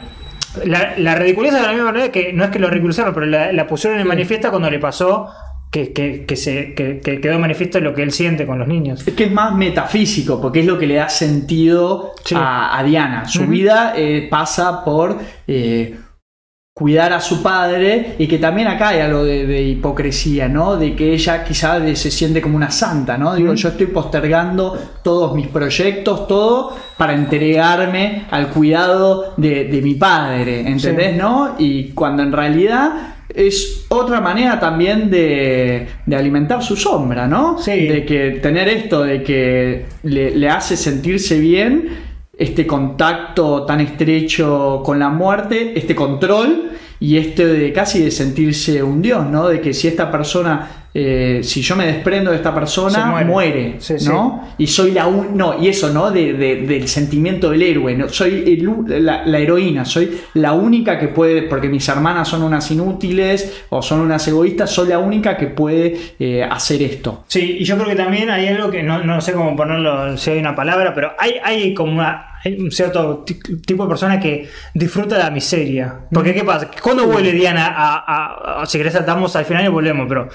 [0.64, 3.52] la, la ridiculiza de la misma manera que no es que lo ridiculizaron, pero la,
[3.52, 5.28] la pusieron en manifiesta cuando le pasó
[5.76, 9.06] que, que- que se, que, que quedó manifiesto lo que él siente con los niños.
[9.06, 12.34] Es que es más metafísico, porque es lo que le da sentido Sí.
[12.36, 13.26] a, a Diana.
[13.28, 15.96] Su vida eh, pasa por eh,
[16.74, 20.76] cuidar a su padre y que también acá hay algo de, de hipocresía, ¿no?
[20.76, 23.34] De que ella quizás se siente como una santa, ¿no?
[23.34, 29.94] Digo, yo estoy postergando todos mis proyectos, todo, para entregarme al cuidado de, de mi
[29.94, 31.12] padre, ¿entendés?
[31.12, 31.18] Sí.
[31.18, 31.54] ¿No?
[31.58, 37.58] Y cuando en realidad es otra manera también de, de alimentar su sombra, ¿no?
[37.58, 37.86] Sí.
[37.86, 41.88] De que tener esto, de que le, le hace sentirse bien
[42.38, 48.82] este contacto tan estrecho con la muerte, este control y este de casi de sentirse
[48.82, 49.48] un dios, ¿no?
[49.48, 53.26] De que si esta persona, eh, si yo me desprendo de esta persona, muere.
[53.26, 54.08] muere, Sí, sí.
[54.08, 54.48] ¿no?
[54.56, 55.36] Y soy la un...
[55.36, 56.10] No, y eso, ¿no?
[56.10, 58.08] De, de- del sentimiento del héroe, ¿no?
[58.08, 62.70] Soy el la, la heroína, soy la única que puede, porque mis hermanas son unas
[62.70, 67.24] inútiles o son unas egoístas, soy la única que puede eh, hacer esto.
[67.28, 70.30] Sí, y yo creo que también hay algo que no, no sé cómo ponerlo, si
[70.30, 74.18] hay una palabra, pero hay, hay como una, hay un cierto ti- tipo de persona
[74.18, 75.94] que disfruta de la miseria.
[76.10, 76.70] Porque, ¿qué pasa?
[76.82, 80.28] ¿Cuándo vuelve Diana a, a- a- si querés saltamos al final y volvemos, pero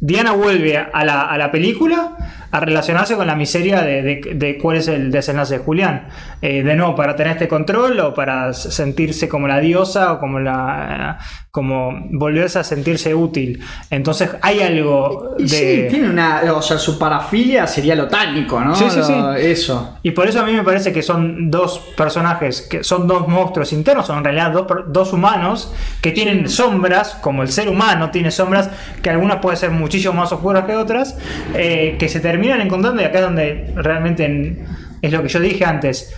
[0.00, 2.16] Diana vuelve a la, a la película
[2.50, 6.08] a relacionarse con la miseria de, de- de cuál es el desenlace de Julián.
[6.42, 10.38] Eh, de nuevo, para tener este control o para sentirse como la diosa o como
[10.40, 11.18] la
[11.50, 13.62] como volverse a sentirse útil.
[13.90, 15.48] Entonces hay algo de...
[15.48, 16.40] sí, tiene una.
[16.54, 18.74] O sea, su parafilia sería lo tánico, ¿no?
[18.74, 19.14] Sí, sí, Lo- sí.
[19.38, 19.98] Eso.
[20.02, 23.72] Y por eso a mí me parece que son dos personajes, que son dos monstruos
[23.74, 28.30] internos, son en realidad dos, dos humanos que tienen sombras, como el ser humano tiene
[28.30, 28.70] sombras,
[29.02, 31.16] que algunas pueden ser muchísimo más oscuras que otras,
[31.54, 34.66] eh, que se terminan encontrando y acá es donde realmente en-
[35.02, 36.14] es lo que yo dije antes.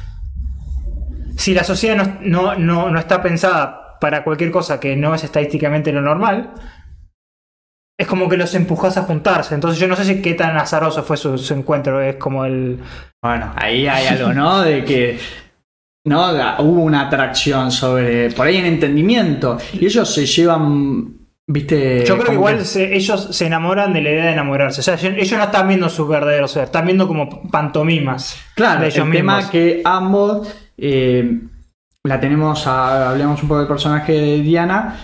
[1.37, 5.25] Si la sociedad no, no, no, no está pensada para cualquier cosa que no es
[5.25, 6.53] estadísticamente lo normal,
[7.99, 9.55] es como que los empujas a juntarse.
[9.55, 12.01] Entonces yo no sé si qué tan azaroso fue su, encuentro.
[12.01, 12.81] Es como el...
[13.23, 14.61] Bueno, ahí hay algo, ¿no?
[14.61, 15.19] De que.
[16.07, 16.31] ¿No?
[16.59, 18.31] Hubo una atracción sobre.
[18.31, 19.59] Por ahí en entendimiento.
[19.73, 21.24] Y ellos se llevan.
[21.47, 22.05] ¿Viste?
[22.07, 24.81] Yo creo que igual se- ellos se enamoran de la idea de enamorarse.
[24.81, 28.39] O sea, ellos ellos no están viendo su verdadero ser, están viendo como pantomimas.
[28.55, 29.51] Claro, de el ellos tema mismos.
[29.53, 30.55] que ambos.
[30.79, 31.41] eh,
[32.05, 32.67] la tenemos.
[32.67, 34.97] A, hablemos un poco del personaje de Diana.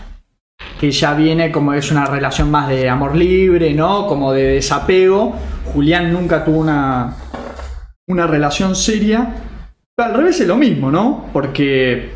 [0.79, 4.07] Que ya viene como es una relación más de amor libre, ¿no?
[4.07, 5.35] Como de desapego.
[5.73, 7.17] Julián nunca tuvo una.
[8.09, 9.35] Una relación seria.
[9.99, 11.27] Al revés es lo mismo, ¿no?
[11.35, 12.11] Porque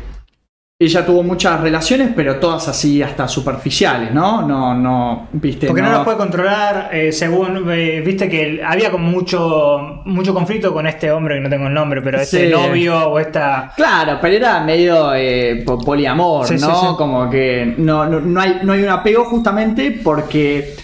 [0.77, 4.41] ella tuvo muchas relaciones, pero todas así hasta superficiales, ¿no?
[4.45, 5.67] No, no, viste.
[5.67, 10.73] Porque no, los puede controlar, eh, según, eh, viste que había como mucho, mucho conflicto
[10.73, 12.51] con este hombre que no tengo el nombre, pero este Sí.
[12.53, 13.71] novio o esta...
[13.73, 16.67] Claro, pero era medio eh, po- poliamor, sí, ¿no?
[16.81, 16.87] sí.
[16.97, 20.75] Como que no, no, no hay, no hay un apego justamente porque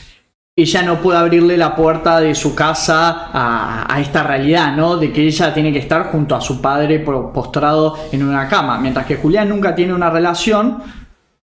[0.61, 4.97] ella no puede abrirle la puerta de su casa a, a esta realidad, ¿no?
[4.97, 8.77] De que ella tiene que estar junto a su padre po- postrado en una cama,
[8.77, 10.81] mientras que Julián nunca tiene una relación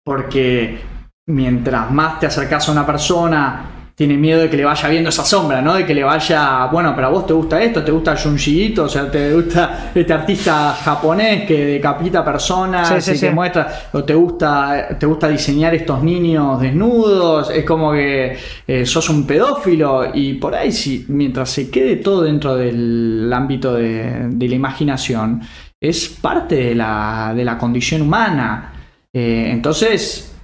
[0.03, 0.79] porque
[1.27, 3.65] mientras más te acercas a una persona
[3.95, 5.75] tiene miedo de que le vaya viendo esa sombra, ¿no?
[5.75, 8.83] De que le vaya, bueno, pero a vos te gusta esto, te gusta Junji Ito,
[8.83, 13.25] o sea, te gusta este artista japonés que decapita personas Sí, sí, y sí.
[13.27, 18.37] que muestra, o te gusta, te gusta diseñar estos niños desnudos, es como que
[18.67, 23.73] eh, sos un pedófilo y por ahí si mientras se quede todo dentro del ámbito
[23.75, 25.41] de, de la imaginación
[25.79, 28.73] es parte de la, de la condición humana.
[29.13, 30.35] Eh, entonces,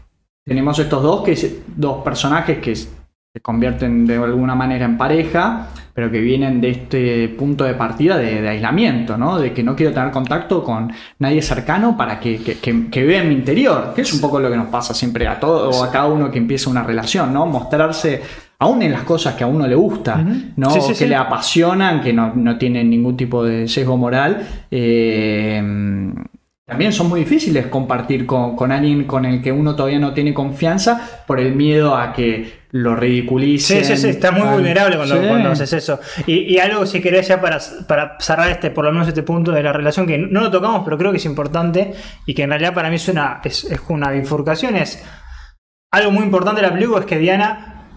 [0.45, 2.75] tenemos estos dos, que, dos personajes que
[3.33, 8.17] se convierten de alguna manera en pareja, pero que vienen de este punto de partida
[8.17, 9.39] de, aislamiento, ¿no?
[9.39, 13.93] De que no quiero tener contacto con nadie cercano para que, que, vea mi interior,
[13.95, 16.29] que es un poco lo que nos pasa siempre a todo o a cada uno
[16.29, 17.45] que empieza una relación, ¿no?
[17.45, 18.21] Mostrarse
[18.59, 20.17] aún en las cosas que a uno le gusta,
[20.57, 20.69] ¿no?
[20.97, 24.45] que le apasionan, que no, no, tienen ningún tipo de sesgo moral.
[24.69, 26.13] Eh,
[26.65, 31.23] también son muy difíciles compartir con, alguien con el que uno todavía no tiene confianza
[31.27, 33.83] por el miedo a que lo ridiculicen.
[33.83, 35.99] Sí, sí, sí, está muy vulnerable cuando, haces eso.
[36.27, 39.63] Y, algo, si querés, ya para, para, cerrar este, por lo menos este punto de
[39.63, 41.93] la relación, que no lo tocamos, pero creo que es importante
[42.25, 45.03] y que en realidad para mí es una, es, una bifurcación, es
[45.91, 47.89] algo muy importante de la película, es que Diana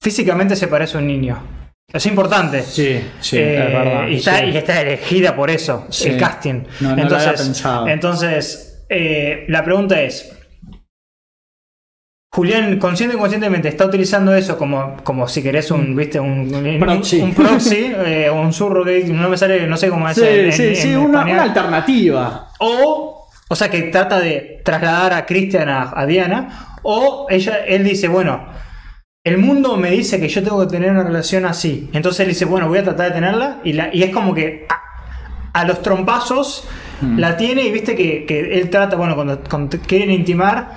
[0.00, 1.55] físicamente se parece a un niño.
[1.92, 2.62] Es importante.
[2.62, 4.08] Sí, sí, es eh, verdad.
[4.08, 6.64] Y está, y está, elegida por eso, el casting.
[6.80, 10.32] No, no entonces, entonces eh, la pregunta es.
[12.32, 17.22] Julián, consciente o inconscientemente, está utilizando eso como, como si querés un, viste, un, proxy,
[17.22, 20.16] un, proxy eh, un surrogate, no me sale, no sé cómo es.
[20.16, 22.50] Sí, sí, sí, una, alternativa.
[22.60, 27.84] O, o sea, que trata de trasladar a Christian a, a Diana, o ella, él
[27.84, 28.46] dice, bueno,
[29.26, 31.90] el mundo me dice que yo tengo que tener una relación así.
[31.92, 33.60] Entonces él dice, bueno, voy a tratar de tenerla.
[33.64, 34.68] Y, la, y es como que
[35.52, 36.68] a, los trompazos
[37.00, 37.18] mm.
[37.18, 40.76] la tiene y viste que, él trata, bueno, cuando, quieren intimar,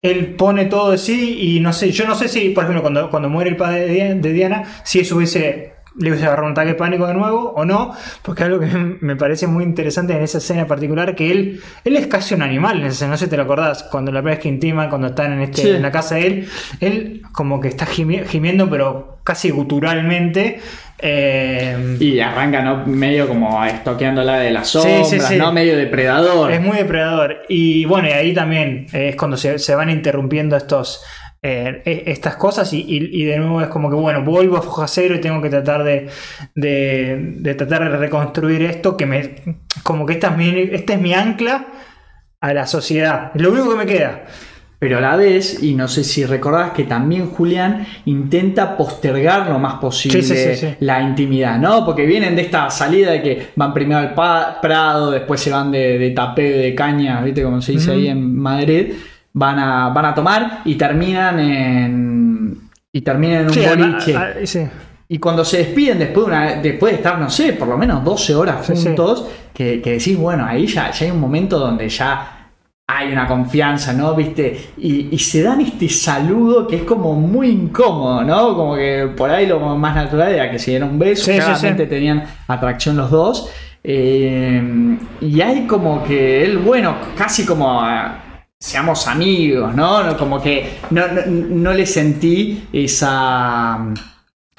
[0.00, 3.10] él pone todo de sí y no sé, yo no sé si, por ejemplo, cuando,
[3.10, 6.74] cuando muere el padre de Diana, si eso hubiese le hubiese agarrado un ataque de
[6.74, 7.92] pánico de nuevo o no,
[8.22, 8.66] porque algo que
[9.00, 12.80] me parece muy interesante en esa escena particular, que él, él es casi un animal
[12.80, 15.32] en escena, no sé si te lo acordás, cuando la vez que intiman, cuando están
[15.32, 16.48] en, este, en la casa de él,
[16.80, 20.60] él como que está gimiendo, pero casi guturalmente.
[20.98, 22.86] Eh, y arranca ¿no?
[22.86, 25.52] medio como estoqueándola de las sombras, ¿no?
[25.52, 26.52] Medio depredador.
[26.52, 27.42] Es muy depredador.
[27.48, 31.04] Y bueno, y ahí también es cuando se, se van interrumpiendo estos,
[31.46, 35.14] eh, e, estas cosas y, de nuevo es como que, bueno, vuelvo a foja cero
[35.14, 36.08] y tengo que tratar de,
[36.54, 39.34] de, tratar de reconstruir esto, que me,
[39.82, 41.66] como que esta es, mi, esta es mi ancla
[42.40, 43.30] a la sociedad.
[43.34, 44.24] Es lo único que me queda.
[44.78, 49.58] Pero a la vez, y no sé si recordás que también Julián intenta postergar lo
[49.58, 51.84] más posible la intimidad, ¿no?
[51.84, 55.98] Porque vienen de esta salida de que van primero al Prado, después se van de,
[55.98, 57.42] de tapeo de caña, ¿viste?
[57.42, 58.94] Como se dice ahí en Madrid
[59.34, 62.70] van a, van a tomar y terminan en.
[62.92, 64.70] Y terminan en un boliche.
[65.06, 68.02] Y cuando se despiden después de, una, después de estar, no sé, por lo menos
[68.02, 72.50] 12 horas juntos, que, decís, bueno, ahí ya, ya hay un momento donde ya
[72.86, 74.14] hay una confianza, ¿no?
[74.14, 74.70] ¿Viste?
[74.78, 78.56] Y, se dan este saludo que es como muy incómodo, ¿no?
[78.56, 82.24] Como que por ahí lo más natural era que se dieran un beso, claramente tenían
[82.48, 83.50] atracción los dos.
[83.82, 87.82] Eh, y hay como que él, bueno, casi como
[88.60, 90.16] seamos amigos, ¿no?
[90.16, 93.78] Como que no, le sentí esa,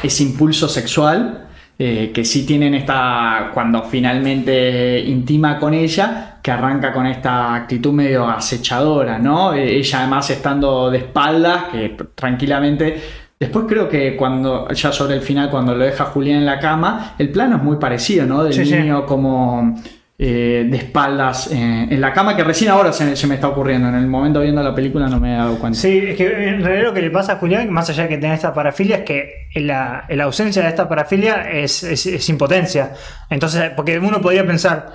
[0.02, 1.42] ese impulso sexual.
[1.78, 7.92] Eh, que sí tienen esta, cuando finalmente intima con ella, que arranca con esta actitud
[7.92, 9.54] medio acechadora, ¿no?
[9.54, 15.22] Eh, ella además estando de espaldas, que tranquilamente Después creo que cuando, ya sobre el
[15.22, 18.44] final, cuando lo deja Julián en la cama, el plano es muy parecido, ¿no?
[18.46, 19.76] Del niño como
[20.18, 23.90] eh, de espaldas eh, en la cama que recién ahora se, me está ocurriendo.
[23.90, 25.78] En el momento viendo la película no me he dado cuenta.
[25.78, 28.18] Sí, es que en realidad lo que le pasa a Julián, más allá de que
[28.18, 32.94] tenga esta parafilia, es que la, la ausencia de esta parafilia es, impotencia.
[33.30, 34.94] Entonces, porque uno podría pensar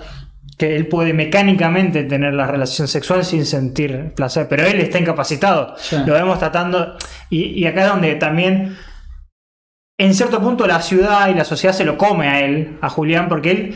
[0.56, 5.74] que él puede mecánicamente tener la relación sexual sin sentir placer, pero él está incapacitado.
[6.06, 6.96] Lo vemos tratando.
[7.28, 8.76] Y, y acá es donde también
[9.98, 13.28] en cierto punto la ciudad y la sociedad se lo come a él, a Julián,
[13.28, 13.74] porque él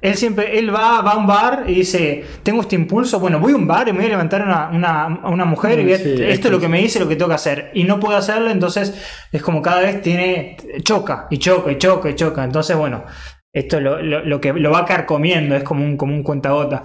[0.00, 3.52] él siempre, él va, va a un bar y dice, tengo este impulso, bueno, voy
[3.52, 6.60] a un bar y me voy a levantar a una, mujer y esto es lo
[6.60, 7.70] que me dice, lo que tengo que hacer.
[7.74, 8.94] Y no puedo hacerlo, entonces
[9.32, 12.44] es como cada vez tiene, choca y choca y choca y choca.
[12.44, 13.04] Entonces, bueno,
[13.52, 16.82] esto lo, lo, que lo va carcomiendo, es como un, como un cuentagota.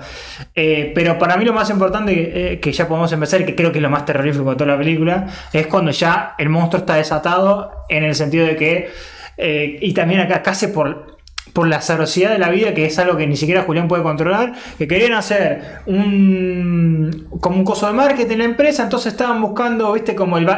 [0.56, 3.72] Eh, pero para mí lo más importante eh, que ya podemos empezar, y que creo
[3.72, 6.96] que es lo más terrorífico de toda la película, es cuando ya el monstruo está
[6.96, 8.90] desatado en el sentido de que,
[9.38, 11.13] eh, y también acá casi por
[11.54, 14.54] por la sarosidad de la vida, que es algo que ni siquiera Julián puede controlar,
[14.78, 19.94] que querían hacer un como un coso de marketing en la empresa, entonces estaban buscando,
[19.94, 20.50] viste, como el,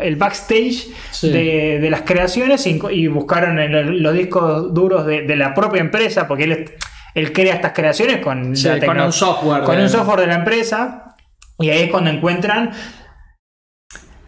[0.00, 0.88] el, backstage
[1.22, 6.70] de, las creaciones y, buscaron en los discos duros de, la propia empresa, porque él,
[7.14, 8.54] él crea estas creaciones con,
[8.84, 9.62] con un software.
[9.62, 11.14] Con un software de la empresa.
[11.58, 12.70] Y ahí es cuando encuentran.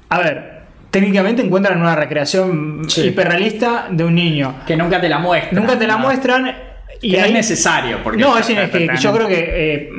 [0.09, 0.61] A ver,
[0.93, 4.61] técnicamente encuentran una recreación hiperrealista de un niño.
[4.66, 5.57] Que nunca te la muestran.
[5.61, 6.55] Nunca te la muestran.
[7.01, 7.99] y que no ahí- es necesario.
[8.05, 9.90] Porque No, es, es que yo creo que eh,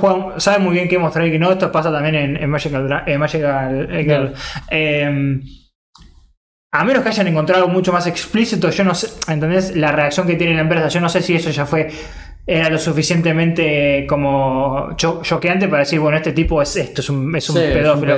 [0.00, 1.52] juega- sabe muy bien qué mostrar y que no.
[1.52, 4.32] Esto pasa también en, en Magical, Dra- en Magical eh, Girl.
[4.70, 5.40] Eh,
[6.72, 9.76] a menos que hayan encontrado algo mucho más explícito, yo no sé, ¿entendés?
[9.76, 11.88] La reacción que tiene la empresa, yo no sé si eso ya fue,
[12.46, 17.34] era lo suficientemente como cho- choqueante para decir, bueno, este tipo es esto, es un,
[17.36, 18.12] es un Sí, es un pedófilo.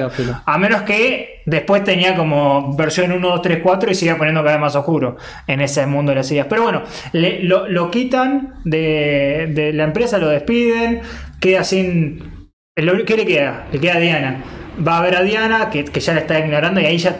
[0.47, 4.55] A menos que después tenía como versión 1, 2, 3, 4 y siga poniendo cada
[4.57, 5.16] vez más oscuro
[5.47, 6.47] en ese mundo de las ideas.
[6.49, 11.01] Pero bueno, le- lo, lo quitan de, de la empresa, lo despiden,
[11.41, 12.49] queda sin...
[12.75, 13.66] ¿Qué le queda?
[13.70, 14.45] Le queda a Diana.
[14.87, 17.16] Va a ver a Diana, que, que ya la está ignorando y ahí ya...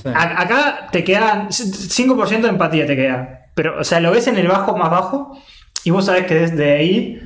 [0.00, 0.08] Sí.
[0.14, 3.46] A- acá te queda 5% de empatía te queda.
[3.56, 5.36] Pero, o sea, lo ves en el bajo más bajo
[5.84, 7.20] y vos sabés que desde ahí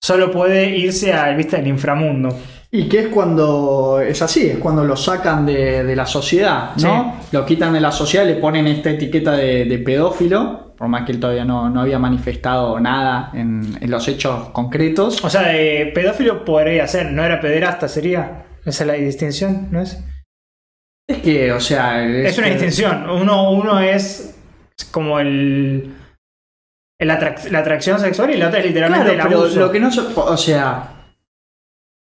[0.00, 2.36] solo puede irse al vista del inframundo.
[2.70, 7.16] Y que es cuando es así, es cuando lo sacan de, de la sociedad, ¿no?
[7.32, 11.12] Lo quitan de la sociedad, le ponen esta etiqueta de, de pedófilo, por más que
[11.12, 15.24] él todavía no, no había manifestado nada en, en los hechos concretos.
[15.24, 18.44] O sea, eh, pedófilo podría ser, no era pederasta, sería.
[18.64, 20.04] Esa es la distinción, ¿no es?
[21.08, 22.06] Es que, o sea.
[22.06, 23.08] Es una distinción.
[23.08, 24.36] Uno, uno es
[24.90, 25.94] como el.
[27.06, 29.88] Atrac- la atracción sexual y la otra es literalmente Claro, el pero lo que no.
[30.16, 30.94] O sea.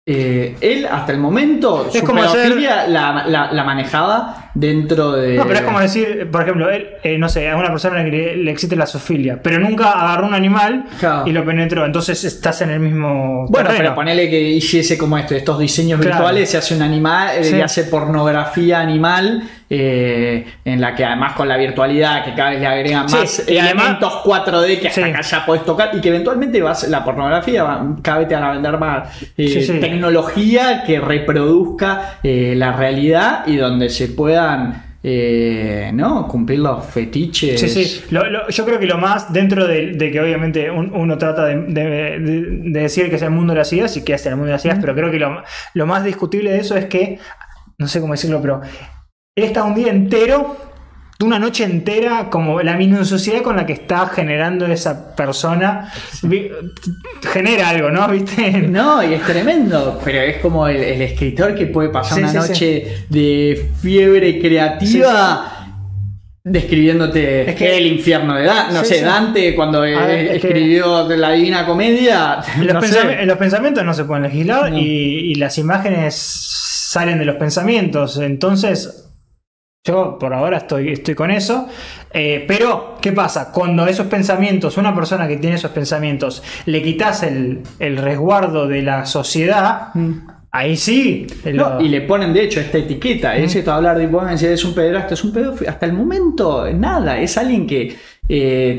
[0.09, 2.55] eh, él hasta el momento Es su como hacer-
[2.89, 5.35] la, la- la manejaba dentro de.
[5.35, 8.11] No, pero es como decir, por ejemplo, él, eh, no sé, a una persona que
[8.13, 11.27] le, le existe la zoofilia, pero nunca agarró un animal Claro.
[11.27, 11.85] y lo penetró.
[11.85, 13.47] Entonces estás en el mismo.
[13.49, 13.83] Bueno, terreno.
[13.83, 16.15] pero ponele que hiciese como esto, estos diseños Claro.
[16.19, 17.57] virtuales, se hace un animal, eh, Sí.
[17.57, 22.61] y hace pornografía animal, eh, en la que además con la virtualidad, que cada vez
[22.61, 25.11] le agregan Sí, más y además- elementos 4D que hasta Sí.
[25.11, 28.45] acá ya podés tocar, y que eventualmente vas, la pornografía, va- cada vez te van
[28.45, 34.85] a vender más eh, Sí, tecnología que reproduzca eh, la realidad y donde se puedan
[35.09, 36.27] eh, ¿no?
[36.27, 37.61] cumplir los fetiches.
[37.61, 38.05] Sí, sí.
[38.11, 41.45] Lo- lo- yo creo que lo más, dentro de, de que obviamente un- uno trata
[41.45, 42.43] de, de- de-
[42.73, 44.53] de decir que es el mundo de las ideas y que es el mundo de
[44.55, 45.43] las ideas, pero creo que lo,
[45.75, 47.21] lo más discutible de eso es que,
[47.79, 48.63] no sé cómo decirlo, pero
[49.45, 50.57] está un día entero,
[51.23, 56.49] una noche entera, como la minuciosidad con la que está generando esa persona, vi-
[57.35, 58.09] genera algo, ¿no?
[58.13, 58.51] ¿Viste?
[58.63, 62.31] No, y es tremendo, pero es como el, el escritor que puede pasar Sí, una
[62.31, 62.49] sí, sí.
[62.49, 65.53] noche de fiebre creativa
[66.43, 68.73] describiéndote Es que- el infierno de Dante.
[68.73, 69.05] No Sí, sé, sí.
[69.05, 72.39] Dante cuando es escribió la Divina Comedia.
[72.63, 72.73] Los,
[73.27, 74.79] no pensamientos no se pueden legislar No.
[74.79, 76.15] y, y las imágenes
[76.89, 78.17] salen de los pensamientos.
[78.19, 79.03] Entonces,
[79.87, 81.67] yo por ahora estoy, estoy con eso.
[82.13, 83.51] Eh, pero, ¿qué pasa?
[83.53, 88.83] Cuando esos pensamientos, una persona que tiene esos pensamientos, le quitas el, el resguardo de
[88.83, 90.13] la sociedad, Mm.
[90.51, 91.27] ahí sí.
[91.53, 93.37] No, lo- y le ponen de hecho esta etiqueta.
[93.37, 95.71] Es esto hablar de vos me decís, es un pederasta, es un pedófilo.
[95.71, 97.19] Hasta el momento, nada.
[97.19, 97.97] Es alguien que
[98.29, 98.79] eh,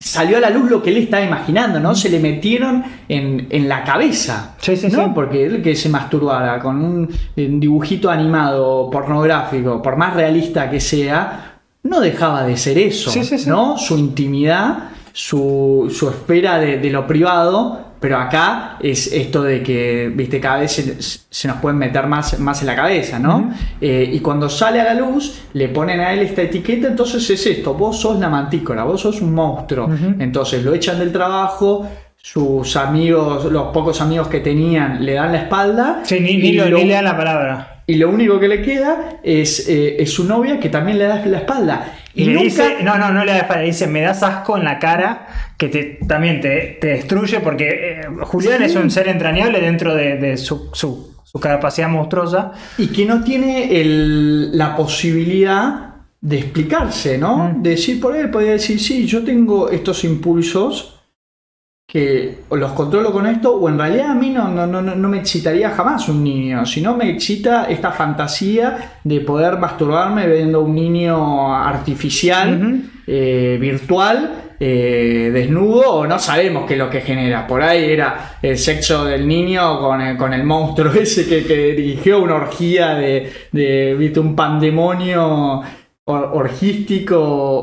[0.00, 1.94] salió a la luz lo que él estaba imaginando, ¿no?
[1.94, 4.54] Se le metieron en, en la cabeza.
[4.58, 5.04] Sí, sí, ¿no?
[5.04, 5.10] sí.
[5.14, 10.80] Porque él que se masturbara con un, un dibujito animado pornográfico, por más realista que
[10.80, 13.10] sea, no dejaba de ser eso.
[13.46, 13.76] ¿no?
[13.76, 17.87] Su intimidad, su, su esfera de, de lo privado.
[18.00, 22.38] Pero acá es esto de que, viste, cada vez se, se nos pueden meter más,
[22.38, 23.50] más en la cabeza, ¿no?
[23.80, 27.44] Eh, y cuando sale a la luz, le ponen a él esta etiqueta, entonces es
[27.46, 29.88] esto, vos sos la mantícora, vos sos un monstruo.
[30.20, 35.38] Entonces lo echan del trabajo, sus amigos, los pocos amigos que tenían, le dan la
[35.38, 36.00] espalda.
[36.04, 37.77] Sí, ni, y ni lo- lo- ni le dan la palabra.
[37.88, 41.24] Y lo único que le queda es, eh, es su novia que también le da
[41.26, 41.94] la espalda.
[42.14, 42.44] Y, Y, le nunca...
[42.44, 45.26] dice, no, no, no le da espalda, le dice, me das asco en la cara,
[45.56, 48.64] que te, también te, te destruye, porque eh, Julián Sí.
[48.66, 52.52] es un ser entrañable dentro de, de su, su- su capacidad monstruosa.
[52.78, 57.36] y que no tiene el- la posibilidad de explicarse, ¿no?
[57.54, 57.62] Mm.
[57.62, 60.97] De decir por él, podría decir, sí, yo tengo estos impulsos
[61.90, 65.20] que los controlo con esto, o en realidad a mí no, no, no, no me
[65.20, 71.56] excitaría jamás un niño, sino me excita esta fantasía de poder masturbarme viendo un niño
[71.56, 77.46] artificial, eh, virtual, eh, desnudo, o no sabemos qué es lo que genera.
[77.46, 81.72] Por ahí era el sexo del niño con el, con el monstruo ese que, que
[81.72, 84.20] dirigió una orgía de, de ¿viste?
[84.20, 85.62] un pandemonio
[86.08, 87.18] or- orgístico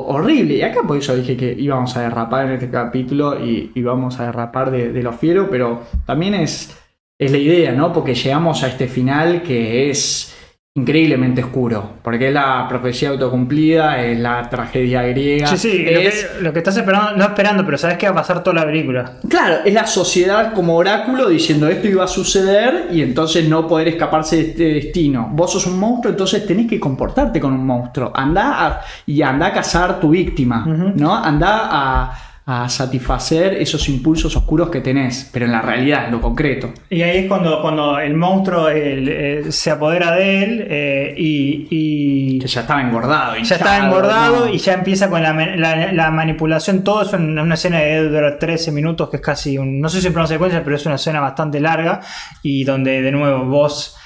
[0.08, 0.56] horrible.
[0.58, 4.26] Y acá por eso dije que íbamos a derrapar en este capítulo y íbamos a
[4.28, 6.78] derrapar de, de lo fiero, pero también es,
[7.18, 7.92] es la idea, ¿no?
[7.92, 10.35] Porque llegamos a este final que es
[10.78, 15.48] increíblemente oscuro, porque es la profecía autocumplida, es la tragedia griega.
[15.48, 18.16] Sí, sí, lo que, lo que estás esperando, no esperando, pero sabes que va a
[18.16, 19.14] pasar toda la película.
[19.30, 23.88] Claro, es la sociedad como oráculo diciendo esto iba a suceder y entonces no poder
[23.88, 25.30] escaparse de este destino.
[25.32, 28.12] Vos sos un monstruo, entonces tenés que comportarte con un monstruo.
[28.14, 30.66] Anda a- y anda a cazar tu víctima.
[30.66, 31.16] ¿no?
[31.16, 32.12] Anda a,
[32.48, 36.72] a satisfacer esos impulsos oscuros que tenés, pero en la realidad, en lo concreto.
[36.92, 42.40] Y ahí es cuando, cuando el monstruo el, se apodera de él eh, y, y,
[42.40, 43.36] Que ya estaba engordado.
[43.38, 44.54] ya está engordado ¿no?
[44.54, 46.84] y ya empieza con la, la- la manipulación.
[46.84, 49.82] Todo eso en una escena de dura 13 minutos, que es casi un.
[49.82, 52.00] No sé si es una secuencia, pero es una escena bastante larga.
[52.44, 53.98] Y donde, de nuevo, vos.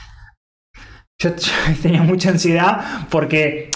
[1.21, 1.51] Yo, yo
[1.81, 2.79] tenía mucha ansiedad
[3.09, 3.69] porque.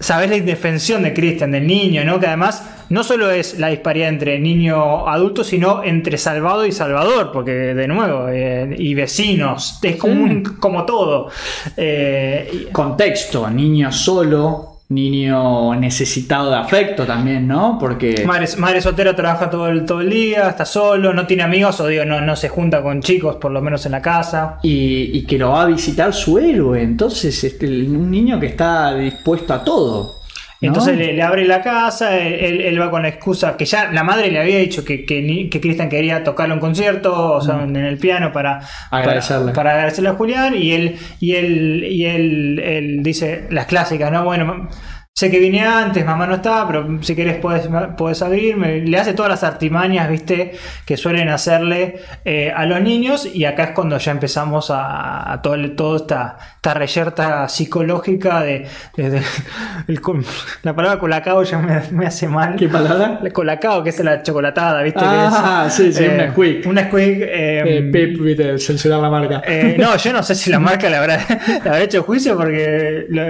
[0.00, 2.18] Sabés la indefensión de Christian, del niño, ¿no?
[2.20, 7.30] Que además no solo es la disparidad entre niño adulto, sino entre salvado y salvador,
[7.32, 11.30] porque de nuevo, eh, y vecinos, es como, un- como todo.
[11.76, 17.76] Eh, Contexto, niño solo, niño necesitado de afecto también, ¿no?
[17.78, 18.24] Porque...
[18.26, 21.86] Madre, madre soltera trabaja todo el, todo el día, está solo, no tiene amigos o
[21.86, 24.58] digo, no, no se junta con chicos, por lo menos en la casa.
[24.62, 26.82] Y, y que lo va a visitar su héroe.
[26.82, 30.23] Entonces, este, un niño que está dispuesto a todo.
[30.64, 30.72] ¿No?
[30.72, 34.02] Entonces le, le abre la casa, él, él va con la excusa que ya la
[34.02, 37.76] madre le había dicho que, que, que Cristian quería tocarlo en concierto, o sea, en
[37.76, 38.60] el piano para
[38.90, 39.52] Agradecerle.
[39.52, 44.10] Para, para agradecerle a Julián y él, y él, y él, él dice las clásicas,
[44.10, 44.24] ¿no?
[44.24, 44.68] Bueno,
[45.16, 48.80] sé que vine antes, mamá no estaba, pero si querés puedes, puedes abrirme.
[48.80, 50.54] Le hace todas las artimañas, viste,
[50.84, 55.40] que suelen hacerle eh, a los niños y acá es cuando ya empezamos a, a
[55.40, 58.66] todo, toda esta, esta reyerta psicológica de,
[58.96, 59.22] de- de-
[59.86, 60.24] el col-
[60.64, 62.56] la palabra colacao ya me, me hace mal.
[62.56, 63.20] ¿Qué palabra?
[63.22, 64.98] La colacao, que es la chocolatada, ¿viste?
[65.04, 66.66] Ah, que es, sí, sí, una squeak.
[66.66, 67.18] Una squeak.
[67.20, 69.42] eh, Eh, Pep, viste, censurar la marca.
[69.46, 71.20] eh, no, yo no sé si la marca le habrá,
[71.60, 73.22] habrá hecho juicio porque lo,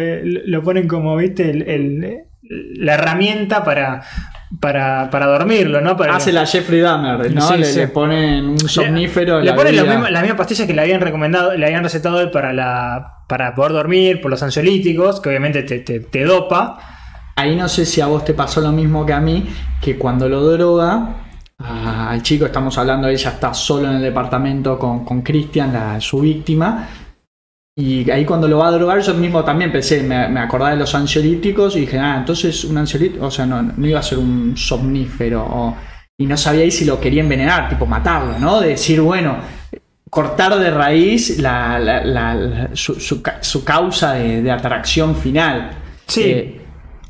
[0.46, 2.18] lo ponen como, viste, el- el-
[2.76, 4.02] la herramienta para,
[4.60, 5.96] para, para dormirlo, ¿no?
[5.96, 7.40] Para, Hace la Jeffrey Dahmer, ¿no?
[7.40, 7.78] Sí, le, sí.
[7.78, 9.40] le ponen un somnífero.
[9.40, 9.94] Le la ponen la bebida.
[9.98, 13.72] misma, la misma pastilla que le habían recomendado, le habían recetado para, la, para poder
[13.72, 16.78] dormir, por los ansiolíticos, que obviamente te, te, te dopa.
[17.36, 19.46] Ahí no sé si a vos te pasó lo mismo que a mí,
[19.80, 21.16] que cuando lo droga,
[21.58, 26.20] al chico, estamos hablando, ella está solo en el departamento con, con Christian, la- su
[26.20, 26.86] víctima,
[27.76, 30.76] y ahí cuando lo va a drogar, yo mismo también pensé, me, me acordaba de
[30.76, 34.18] los ansiolíticos y dije, ah, entonces un ansiolítico, o sea, no, no iba a ser
[34.18, 35.76] un somnífero, o-
[36.16, 38.60] y no sabía ahí si lo quería envenenar, tipo matarlo, ¿no?
[38.60, 39.36] De decir, bueno,
[40.08, 45.72] cortar de raíz la, la- su, su ca- su causa de, de atracción final.
[46.06, 46.22] Sí.
[46.24, 46.60] Eh,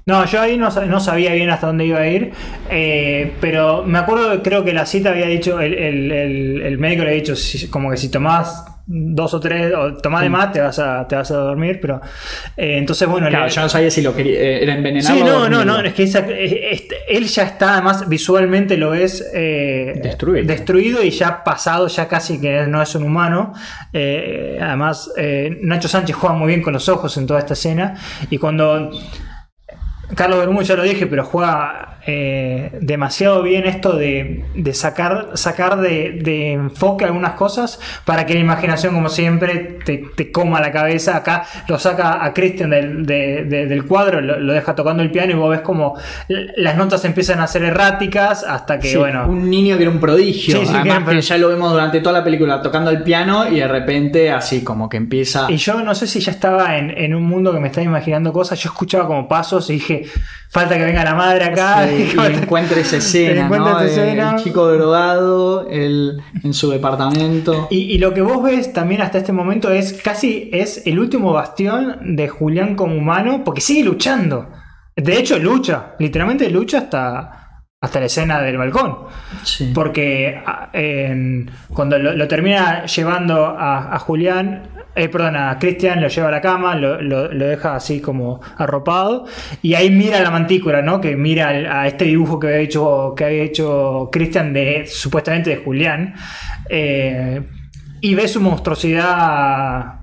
[0.07, 2.33] No, yo ahí no, no sabía bien hasta dónde iba a ir,
[2.71, 7.03] eh, pero me acuerdo creo que la cita había dicho, el, el- el- el médico
[7.05, 10.53] le había dicho, si- como que si tomás dos o tres, o tomás de más,
[10.53, 12.01] te vas a, te vas a dormir, pero
[12.57, 15.15] eh, entonces bueno, Claro, le- yo no sabía si lo quería, eh, era envenenado.
[15.17, 19.25] Sí, o no, no, no, es que esa- él ya está, además visualmente lo ves
[19.35, 20.47] eh, Destruido.
[20.47, 23.55] destruido y ya pasado, ya casi que no es un humano.
[23.93, 25.11] Además,
[25.63, 27.95] Nacho Sánchez juega muy bien con los ojos en toda esta escena
[28.31, 28.91] y cuando
[30.15, 35.81] Carlos Bermúdez ya lo dije, pero juega eh, demasiado bien esto de, de sacar, sacar
[35.81, 40.71] de, de enfoque algunas cosas para que la imaginación, como siempre, te, te coma la
[40.71, 41.17] cabeza.
[41.17, 45.11] Acá lo saca a Christian del, de- de- del cuadro, lo, lo deja tocando el
[45.11, 45.97] piano y vos ves como
[46.29, 49.27] las notas empiezan a ser erráticas hasta que, Sí, bueno.
[49.27, 50.59] un niño que era un prodigio.
[50.59, 53.69] Sí, sí, Además ya lo vemos durante toda la película tocando el piano y de
[53.69, 55.47] repente así como que empieza.
[55.51, 58.33] Y yo no sé si ya estaba en, en un mundo que me estaba imaginando
[58.33, 58.59] cosas.
[58.63, 59.94] Yo escuchaba como pasos y dije,
[60.51, 61.87] falta que venga la madre acá.
[61.89, 63.81] Sí, y encuentra esa escena, ¿no?
[63.81, 64.31] escena.
[64.37, 67.69] El chico drogado, él en su departamento.
[67.71, 71.33] Y, y lo que vos ves también hasta este momento es casi es el último
[71.33, 74.51] bastión de Julián como humano, porque sigue luchando.
[74.97, 78.99] De hecho, lucha, literalmente lucha hasta, hasta la escena del balcón.
[79.43, 79.73] Sí.
[79.75, 86.01] Porque a- en- cuando lo, lo termina llevando a, a Julián, eh, perdón, a Cristian,
[86.01, 89.27] lo lleva a la cama, lo, lo- deja así como arropado,
[89.63, 91.01] y ahí mira la mantícora, ¿no?
[91.01, 95.57] Que mira a este dibujo que había hecho, que había hecho Cristian de supuestamente de
[95.57, 96.15] Julián,
[96.69, 97.43] eh,
[98.01, 100.01] y ve su monstruosidad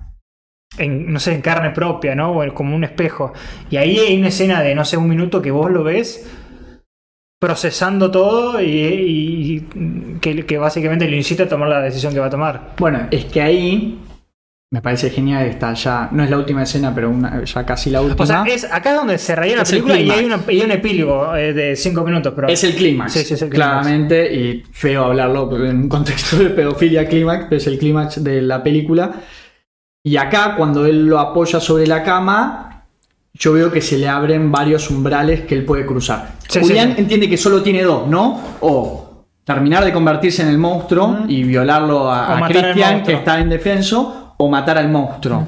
[0.77, 2.31] en, no sé, en carne propia, ¿no?
[2.31, 3.33] O como un espejo.
[3.69, 6.29] Y ahí hay una escena de, no sé, un minuto que vos lo ves
[7.39, 9.67] procesando todo y, y
[10.19, 12.73] que, que básicamente lo incita a tomar la decisión que va a tomar.
[12.77, 13.99] Bueno, es que ahí
[14.73, 18.01] me parece genial esta ya, no es la última escena, pero una, ya casi la
[18.01, 18.23] última.
[18.23, 20.71] O sea, es acá es donde se raya la película y hay, una- y un
[20.71, 22.31] epílogo eh, de 5 minutos.
[22.33, 23.69] Pero Es el clímax, Sí, sí, es el clímax.
[23.69, 28.41] claramente, y feo hablarlo en un contexto de pedofilia clímax, pero es el clímax de
[28.41, 29.11] la película.
[30.03, 32.85] Y acá, cuando él lo apoya sobre la cama,
[33.33, 36.29] yo veo que se le abren varios umbrales que él puede cruzar.
[36.47, 38.39] Sí, Julián entiende que solo tiene dos, ¿no?
[38.61, 44.20] O terminar de convertirse en el monstruo y violarlo a, a Christian, que está indefenso,
[44.43, 45.47] o matar al monstruo.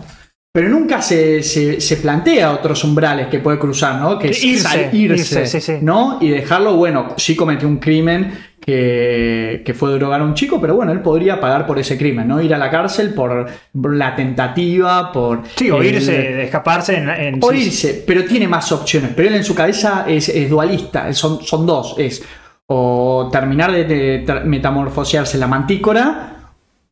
[0.56, 4.20] pero nunca se, se, se plantea otros umbrales que puede cruzar, ¿no?
[4.20, 5.74] Que es Irse, sal- irse, sí, sí.
[5.82, 6.20] ¿no?
[6.22, 10.76] Y dejarlo, bueno, sí cometió un crimen que, que fue drogar a un chico, pero
[10.76, 12.40] bueno, él podría pagar por ese crimen, ¿no?
[12.42, 15.42] Ir a la cárcel por la tentativa, por...
[15.56, 19.12] Sí, o el- irse, escaparse en, en- o irse, pero tiene más opciones.
[19.16, 21.96] Pero él en su cabeza es, es dualista, son, son dos.
[21.98, 22.24] Es
[22.68, 26.33] o terminar de, de tra- metamorfosearse en la mantícora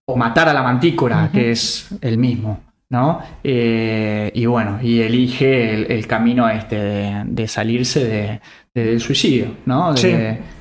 [0.05, 2.59] o matar a la mantícora, que es el mismo.
[2.89, 3.21] ¿no?
[3.41, 8.41] Eh, y bueno, y elige el, el camino este de, de salirse de-
[8.75, 9.93] de- del suicidio, ¿no?
[9.93, 10.07] De, Sí.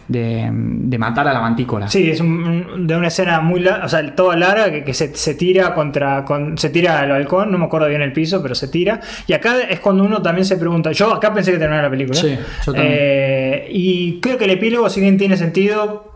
[0.07, 1.89] de- de matar a la mantícora.
[1.89, 5.13] Sí, es un- de una escena muy larga, o sea, toda larga, que, que se,
[5.17, 8.55] se tira contra, con- se tira al balcón, no me acuerdo bien el piso, pero
[8.55, 9.01] se tira.
[9.27, 12.17] Y acá es cuando uno también se pregunta, yo acá pensé que terminaba la película.
[12.21, 12.95] Sí, yo también.
[12.97, 16.10] Eh, y creo que el epílogo, si bien tiene sentido,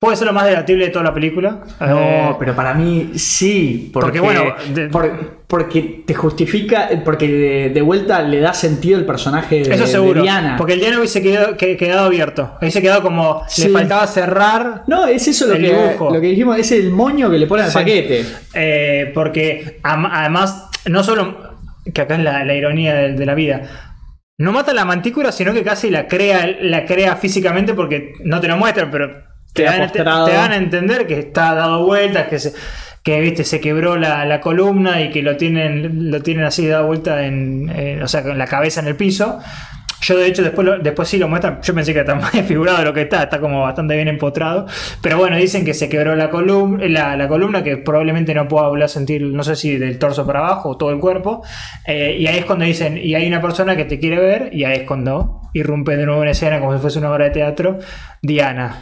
[0.00, 1.60] puede ser lo más debatible de toda la película.
[1.78, 3.90] No, Eh, pero para mí sí.
[3.92, 8.98] Porque, Porque, bueno, de- por- porque te justifica, porque de, de vuelta le da sentido
[8.98, 10.22] el personaje de, Eso de seguro.
[10.22, 10.56] Diana.
[10.56, 12.56] Porque el Diana hubiese quedado, que- quedado abierto.
[12.62, 13.42] Hubiese quedado como.
[13.46, 13.64] Sí.
[13.64, 14.84] Le faltaba cerrar.
[14.86, 16.10] No, es eso lo El que, dibujo.
[16.14, 17.78] lo que dijimos, es el moño que le ponen al Sí.
[17.78, 18.24] paquete.
[18.54, 21.50] Eh, porque además, no solo.
[21.92, 23.62] Que acá es la, la ironía de, la vida.
[24.38, 28.48] No mata la mantícora, sino que casi la crea, la crea físicamente porque no te
[28.48, 29.10] lo muestran, pero
[29.54, 32.52] te dan, te, dan a entender que está dado vueltas, que se,
[33.02, 36.86] que viste, se quebró la, la columna y que lo tienen, lo tienen así dado
[36.86, 39.38] vuelta en, o sea, con la cabeza en el piso.
[40.02, 42.78] Yo de hecho después, lo- después sí lo muestran, yo pensé que está más desfigurado
[42.78, 44.66] de lo que está, está como bastante bien empotrado.
[45.02, 48.68] Pero bueno, dicen que se quebró la columna, la, la columna que probablemente no pueda
[48.68, 51.42] volver a sentir, no sé si del torso para abajo o todo el cuerpo.
[51.86, 54.64] Eh, y ahí es cuando dicen, y hay una persona que te quiere ver, y
[54.64, 57.78] ahí es cuando irrumpe de nuevo en escena como si fuese una obra de teatro,
[58.22, 58.78] Diana.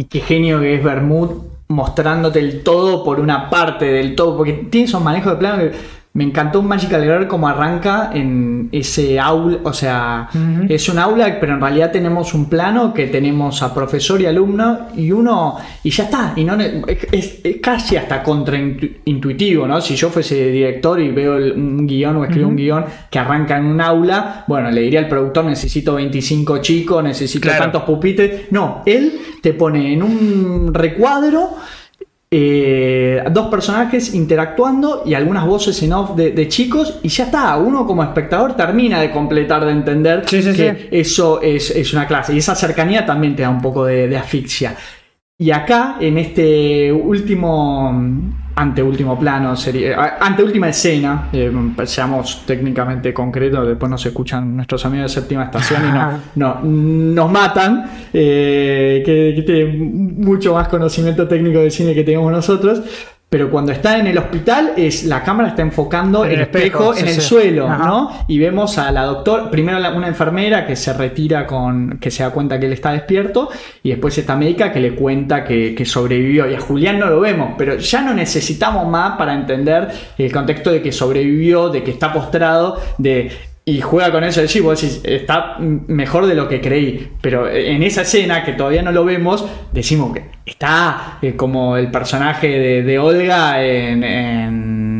[0.00, 4.34] Y qué genio que es Bermud mostrándote el todo por una parte del todo.
[4.34, 5.72] Porque tiene esos manejos de plano que
[6.12, 9.58] me encantó un Magical Girl como arranca en ese aula.
[9.62, 10.28] O sea,
[10.68, 14.88] es un aula, pero en realidad tenemos un plano que tenemos a profesor y alumno
[14.96, 15.56] y uno.
[15.84, 16.32] Y ya está.
[16.34, 19.80] Y no es, es casi hasta contraintuitivo, ¿no?
[19.80, 23.56] Si yo fuese director y veo el- un guion o escribo un guion que arranca
[23.58, 27.62] en un aula, bueno, le diría al productor: necesito 25 chicos, necesito Claro.
[27.64, 28.50] tantos pupitres.
[28.50, 29.12] No, él
[29.42, 31.50] te pone en un recuadro
[32.32, 37.56] eh, dos personajes interactuando y algunas voces en off de, de chicos y ya está,
[37.56, 40.88] uno como espectador termina de completar, de entender Sí, sí, que sí.
[40.92, 44.16] eso es, es una clase y esa cercanía también te da un poco de, de
[44.16, 44.76] asfixia.
[45.38, 47.90] Y acá, en este último,
[48.54, 51.50] anteúltimo plano, sería, a- anteúltima escena, eh,
[51.84, 57.30] seamos técnicamente concretos, después nos escuchan nuestros amigos de séptima estación y no, no, nos
[57.32, 62.82] matan, eh, que, que tienen mucho más conocimiento técnico de cine que tenemos nosotros.
[63.30, 66.92] Pero cuando está en el hospital, es la cámara está enfocando En el el espejo,
[66.92, 67.20] espejo, sí, en el sí.
[67.20, 67.86] suelo, Ajá.
[67.86, 68.24] ¿no?
[68.26, 72.30] Y vemos a la doctora, primero una enfermera que se retira con, que se da
[72.30, 73.48] cuenta que él está despierto,
[73.84, 76.50] y después esta médica que le cuenta que, que sobrevivió.
[76.50, 79.88] Y a Julián no lo vemos, pero ya no necesitamos más para entender
[80.18, 83.30] el contexto de que sobrevivió, de que está postrado, de
[83.70, 87.12] y juega con eso decir, vos decís, está mejor de lo que creí.
[87.20, 91.90] Pero en esa escena, que todavía no lo vemos, decimos que está eh, como el
[91.90, 94.02] personaje de, Olga en,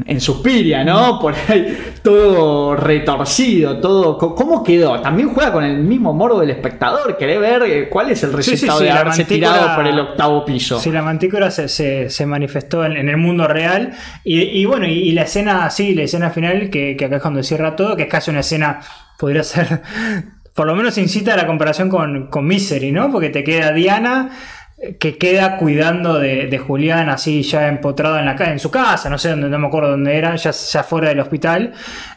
[0.07, 1.19] en Suspiria, ¿no?
[1.21, 4.17] Por ahí todo retorcido, todo.
[4.19, 5.01] ¿Cómo quedó?
[5.01, 7.17] También juega con el mismo morbo del espectador.
[7.17, 9.87] Querés ver eh, cuál es el Sí, sí, resultado sí, de la haberse tirado por
[9.87, 10.79] el octavo piso.
[10.79, 13.93] Sí, la mantícora se, se- se manifestó en, en el mundo real.
[14.25, 17.23] Y, y bueno, y, y la escena, sí, la escena final, que, que acá es
[17.23, 18.81] cuando cierra todo, que es casi una escena,
[19.19, 19.83] podría ser,
[20.55, 23.11] por lo menos incita a la comparación con, con Misery, ¿no?
[23.11, 24.31] Porque te queda Diana
[24.99, 29.19] que queda cuidando de, de Julián así ya empotrado en la en su casa, no
[29.19, 31.73] sé dónde, no me acuerdo dónde era, ya, ya fuera del hospital.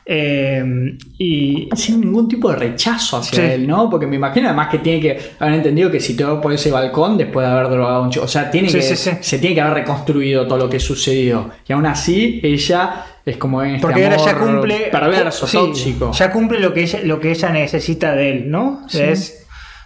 [0.06, 3.52] Eh, y sin ningún tipo de rechazo hacia Sí.
[3.54, 3.90] él, ¿no?
[3.90, 6.72] Porque me imagino además que tiene que haber entendido que si te va por ese
[6.72, 9.40] balcón después de haber drogado a un chico, o sea, tiene Sí, que, sí, se
[9.40, 11.50] tiene que haber reconstruido todo lo que sucedió.
[11.68, 14.88] Y aún así, ella es como en este Porque ahora ya cumple.
[14.92, 16.12] perverso, tóxico.
[16.12, 18.82] Ya cumple lo que ella, lo que ella necesita de él, ¿no?
[18.94, 19.43] Es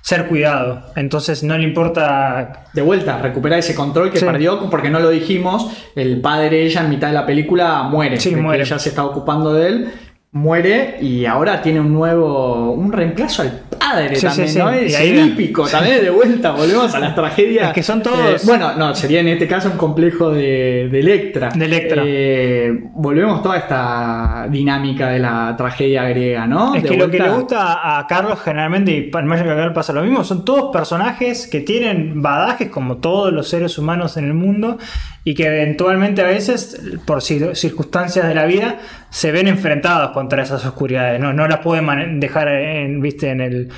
[0.08, 0.84] ser cuidado.
[0.96, 2.64] Entonces no le importa.
[2.72, 4.26] De vuelta, recuperar ese control que Sí.
[4.26, 8.18] perdió, porque no lo dijimos, el padre ella en mitad de la película muere.
[8.18, 8.64] Sí, muere.
[8.64, 9.90] ella se está ocupando de él,
[10.32, 14.60] muere y ahora tiene un nuevo, un reemplazo al padre Sí, también, sí, sí.
[14.60, 14.76] ¿no?
[14.76, 17.70] Y Es épico, también de vuelta, volvemos a las tragedias.
[17.70, 20.99] Es que son todos- Eh, bueno, no, sería en este caso un complejo de, de
[20.99, 21.49] Electra.
[21.56, 22.04] De Electra.
[22.06, 26.76] Eh, volvemos toda esta dinámica de la tragedia griega, ¿no?
[26.76, 29.94] Es De que lo que le gusta a Carlos generalmente, y para Magic Girl pasa
[29.94, 34.34] lo mismo, son todos personajes que tienen badajes como todos los seres humanos en el
[34.34, 34.78] mundo
[35.24, 38.78] y que eventualmente a veces, por cir- circunstancias de la vida,
[39.10, 43.72] se ven enfrentados contra esas oscuridades, no, no las pueden dejar en, viste, en el.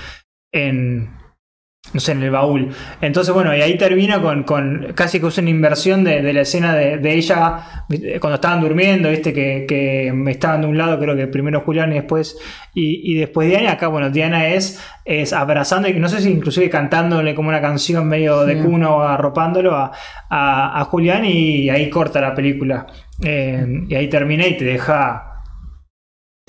[0.51, 1.19] En,
[1.93, 2.69] no sé, en el baúl.
[3.01, 6.75] Entonces, bueno, y ahí termina con, con casi que es una inversión de, la escena
[6.75, 7.85] de, ella
[8.19, 11.95] cuando estaban durmiendo, viste, que, que, estaban de un lado, creo que primero Julián y
[11.95, 12.37] después,
[12.73, 13.71] y, después Diana.
[13.71, 18.07] Acá, bueno, Diana es, es abrazando, y no sé si inclusive cantándole como una canción
[18.07, 19.91] medio de cuno, arropándolo a,
[20.29, 22.87] a, Julián, y ahí corta la película.
[23.23, 25.29] Eh, y ahí termina y te deja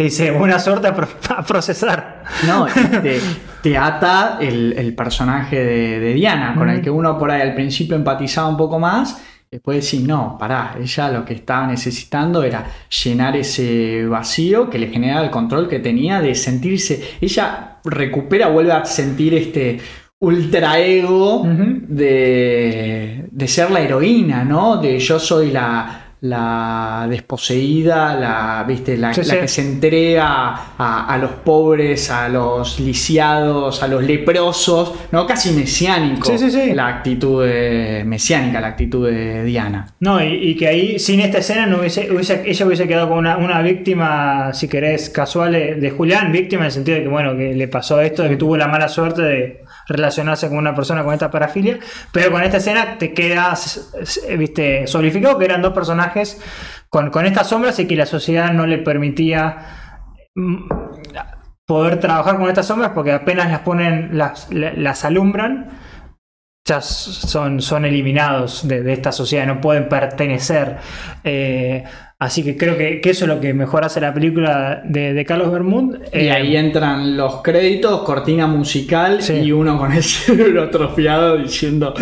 [0.00, 0.86] te dice buena suerte
[1.28, 2.24] a, procesar.
[2.46, 2.66] No,
[3.62, 8.48] te, ata el, personaje de, Diana, con el que uno por ahí al principio empatizaba
[8.48, 9.22] un poco más.
[9.50, 12.64] Después decir, no, pará, ella lo que estaba necesitando era
[13.04, 17.18] llenar ese vacío que le generaba el control que tenía de sentirse.
[17.20, 19.80] Ella recupera, vuelve a sentir este
[20.18, 24.78] ultra ego de, de ser la heroína, ¿no?
[24.78, 28.96] De yo soy la, la desposeída, la, ¿viste?
[28.98, 35.26] la, que se entrega a, los pobres, a los lisiados, a los leprosos, ¿no?
[35.26, 36.30] Casi mesiánico
[36.74, 37.44] la actitud
[38.04, 39.94] mesiánica, la actitud de Diana.
[40.00, 42.08] No, y, que ahí sin esta escena no hubiese,
[42.44, 46.98] ella hubiese quedado como una, víctima, si querés, casual de, Julián, víctima en el sentido
[46.98, 50.48] de que bueno, que le pasó esto, de que tuvo la mala suerte de relacionarse
[50.48, 51.78] con una persona con esta parafilia,
[52.12, 53.92] pero con esta escena te quedas,
[54.38, 56.40] viste, solidificado que eran dos personajes
[56.88, 59.58] con, con estas sombras y que la sociedad no le permitía
[60.34, 60.68] mm,
[61.66, 65.70] poder trabajar con estas sombras porque apenas las ponen, las, las alumbran,
[66.70, 70.76] ya son, son eliminados de, esta sociedad, no pueden pertenecer.
[71.24, 71.84] Eh,
[72.20, 76.02] Así que creo que, eso es lo que mejor hace la película de, Carlos Bermúdez.
[76.12, 81.94] Y eh, ahí entran los créditos, cortina musical y uno con el cerebro atrofiado diciendo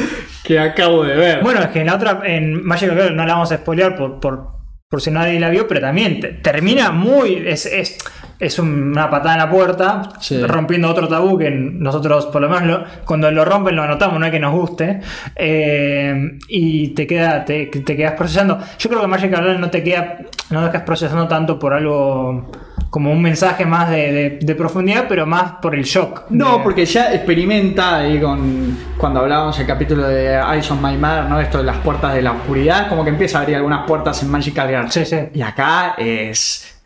[0.42, 1.42] que acabo de ver.
[1.44, 4.18] Bueno, es que en la otra, en Magic Girl no la vamos a spoilear por,
[4.18, 4.48] por,
[4.90, 7.44] por si nadie la vio, pero también termina muy.
[7.46, 7.96] Es, es,
[8.38, 10.02] es una patada en la puerta,
[10.46, 14.32] rompiendo otro tabú que nosotros, por lo menos, cuando lo rompen lo anotamos, no es
[14.32, 15.00] que nos guste,
[15.34, 18.58] eh, y te, queda, te, te, quedas procesando.
[18.78, 20.18] Yo creo que Magic Girl no te queda,
[20.50, 22.50] no dejas procesando tanto por algo
[22.90, 26.22] como un mensaje más de, profundidad, pero más por el shock.
[26.30, 31.24] No, porque ya experimenta ahí con cuando hablábamos el capítulo de Eyes on My Mother,
[31.24, 31.40] ¿no?
[31.40, 34.30] Esto de las puertas de la oscuridad, como que empieza a abrir algunas puertas en
[34.30, 34.90] Magical Girl.
[34.90, 35.18] Sí, sí.
[35.34, 36.77] Y acá es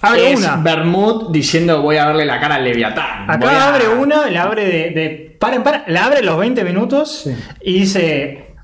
[0.00, 0.56] Abre una.
[0.56, 3.30] Bermud diciendo voy a verle la cara al Leviatán.
[3.30, 7.28] Acá abre una, la abre de, de para para, la abre los 20 minutos
[7.60, 8.54] y dice,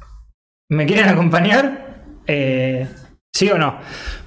[0.68, 2.04] ¿me quieren acompañar?
[2.26, 2.86] Eh,
[3.32, 3.78] ¿Sí o no?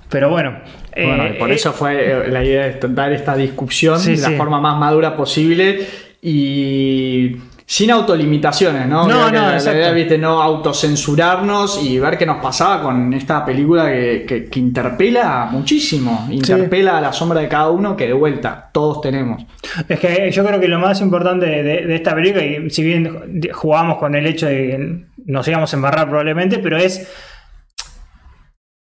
[0.09, 0.61] Pero bueno.
[0.95, 4.59] bueno por eh, eso fue eh, la idea de dar esta discusión de la forma
[4.59, 5.87] más madura posible
[6.21, 7.37] y
[7.69, 9.05] sin autolimitaciones, ¿no?
[9.05, 13.87] No, no, la, idea, viste, no autocensurarnos y ver qué nos pasaba con esta película
[13.87, 19.45] que, interpela muchísimo, interpela a la sombra de cada uno que de vuelta todos tenemos.
[19.85, 23.97] Es que yo creo que lo más importante de, esta película, y si bien jugamos
[23.97, 27.05] con el hecho de que nos íbamos a embarrar probablemente, pero es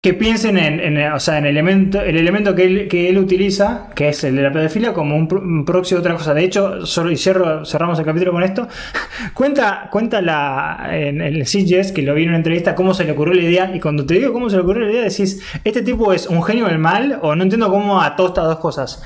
[0.00, 4.22] que piensen en, o sea, en el elemento, el elemento que él, utiliza, que es
[4.22, 6.34] el de la pedofilia, como un, proxy de otra cosa.
[6.34, 8.68] De hecho, solo y cerramos el capítulo con esto.
[9.34, 13.12] cuenta cuenta la, en el CGS, que lo vi en una entrevista, cómo se le
[13.12, 13.74] ocurrió la idea.
[13.74, 16.44] Y cuando te digo cómo se le ocurrió la idea, decís, ¿este tipo es un
[16.44, 17.18] genio del mal?
[17.22, 19.02] O no entiendo cómo ató estas dos cosas.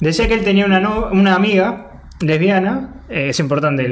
[0.00, 3.86] Decía que él tenía una, una amiga lesbiana, eh, es importante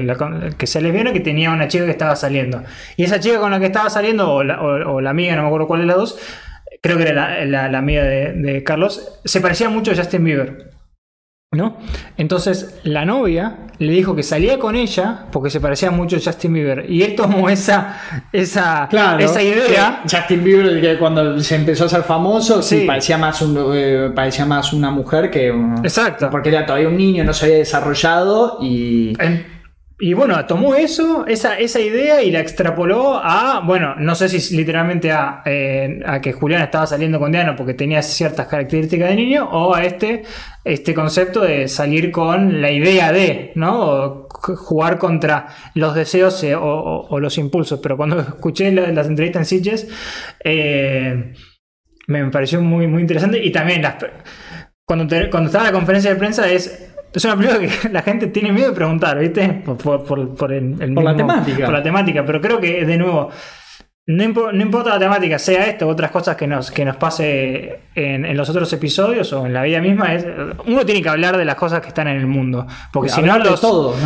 [0.57, 2.62] que sea lesbiana, que tenía una chica que estaba saliendo.
[2.97, 5.81] Y esa chica con la que estaba saliendo, o la, amiga, no me acuerdo cuál
[5.81, 6.19] de las dos,
[6.81, 10.72] creo que era la, amiga de, de, Carlos, se parecía mucho a Justin Bieber.
[11.52, 11.76] ¿No?
[12.16, 16.54] Entonces la novia le dijo que salía con ella porque se parecía mucho a Justin
[16.54, 16.90] Bieber.
[16.90, 18.00] Y él tomó esa,
[18.32, 18.88] esa,
[19.18, 20.02] esa idea.
[20.10, 22.84] Justin Bieber, que cuando se empezó a ser famoso, sí.
[22.86, 25.48] parecía, más eh, parecía más una mujer que.
[25.82, 26.30] Exacto.
[26.30, 29.12] Porque era todavía un niño, no se había desarrollado y.
[30.04, 34.56] Y bueno, tomó eso, esa, esa idea y la extrapoló a, bueno, no sé si
[34.56, 39.14] literalmente a, eh, a que Julián estaba saliendo con Diana porque tenía ciertas características de
[39.14, 40.24] niño, o a este,
[40.64, 43.80] este concepto de salir con la idea de, ¿no?
[43.80, 47.78] O jugar contra los deseos eh, o, los impulsos.
[47.80, 49.88] Pero cuando escuché las entrevistas en Sitges,
[50.42, 51.32] eh,
[52.08, 53.38] me pareció muy, muy interesante.
[53.40, 53.98] Y también las,
[54.84, 58.28] cuando, cuando estaba en la conferencia de prensa es es una película que la gente
[58.28, 59.62] tiene miedo de preguntar, ¿viste?
[59.64, 60.18] Por,
[61.02, 61.64] la temática.
[61.64, 63.30] Por la temática, pero creo que, de nuevo,
[64.05, 68.36] no, importa la temática, sea esto u otras cosas que nos, que nos pase en,
[68.36, 70.26] los otros episodios o en la vida misma, es,
[70.66, 72.66] uno tiene que hablar de las cosas que están en el mundo.
[72.93, 73.60] Porque si no, los,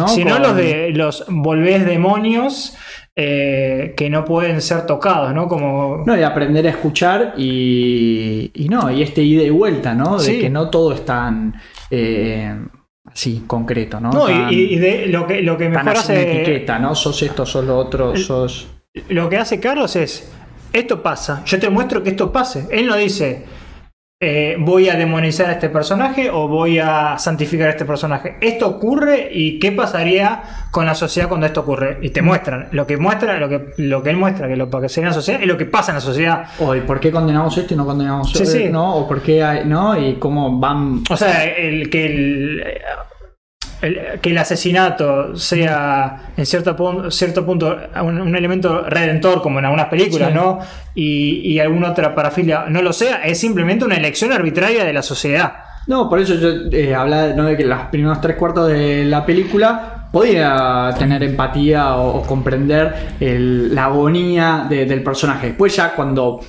[0.09, 2.77] si no los de los volvés demonios
[3.15, 5.49] eh, que no pueden ser tocados, ¿no?
[5.49, 6.03] Como...
[6.05, 10.19] No, y aprender a escuchar y, y no, y este ida y vuelta, ¿no?
[10.19, 10.39] De Sí.
[10.39, 11.55] que no todo es tan
[11.91, 12.55] eh,
[13.17, 14.11] así, concreto, ¿no?
[14.11, 16.43] No, Tan- y, y de lo que, lo que mejor hace.
[16.43, 16.95] etiqueta, ¿no?
[16.95, 18.69] Sos esto, sos lo otro, sos...
[19.09, 20.31] Lo que hace Carlos es.
[20.73, 21.43] Esto pasa.
[21.47, 22.67] Yo te muestro que esto pase.
[22.71, 23.45] Él no dice.
[24.19, 28.39] Eh, voy a demonizar a este personaje o voy a santificar a este personaje.
[28.41, 31.99] Esto ocurre y qué pasaría con la sociedad cuando esto ocurre.
[32.01, 32.69] Y te muestran.
[32.73, 35.21] Lo que muestra, lo que, lo que él muestra, que lo que sería en la
[35.21, 36.45] sociedad, es lo que pasa en la sociedad.
[36.61, 38.69] O ¿y por qué condenamos esto y no condenamos Sí, eh, sí.
[38.71, 38.97] ¿no?
[38.97, 39.99] O por qué hay, ¿no?
[40.01, 41.03] Y cómo van...
[41.11, 42.65] O sea, el que el,
[43.82, 49.59] el- que el asesinato sea en cierto, pun- cierto punto un, un elemento redentor, como
[49.59, 50.35] en algunas películas, Sí.
[50.35, 50.59] ¿no?
[50.94, 55.03] Y, y alguna otra parafilia no lo sea, es simplemente una elección arbitraria de la
[55.03, 55.53] sociedad.
[55.86, 57.44] No, por eso yo eh, hablaba ¿no?
[57.44, 62.93] de que los primeros tres cuartos de la película podía tener empatía o, o comprender
[63.20, 65.48] el- la agonía de- del personaje.
[65.48, 66.40] Después ya cuando